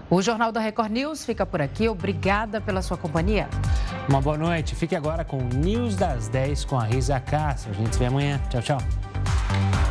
O 0.08 0.20
Jornal 0.20 0.50
da 0.50 0.58
Record 0.58 0.90
News 0.90 1.24
fica 1.24 1.46
por 1.46 1.62
aqui. 1.62 1.88
Obrigada 1.88 2.60
pela 2.60 2.82
sua 2.82 2.96
companhia. 2.96 3.48
Uma 4.08 4.20
boa 4.20 4.36
noite. 4.36 4.74
Fique 4.74 4.96
agora 4.96 5.24
com 5.24 5.38
o 5.38 5.44
News 5.44 5.94
das 5.94 6.26
10 6.26 6.64
com 6.64 6.76
a 6.76 6.84
Risa 6.84 7.20
Castro. 7.20 7.70
A 7.70 7.74
gente 7.74 7.92
se 7.92 7.98
vê 7.98 8.06
amanhã. 8.06 8.40
Tchau, 8.50 8.60
tchau. 8.60 9.89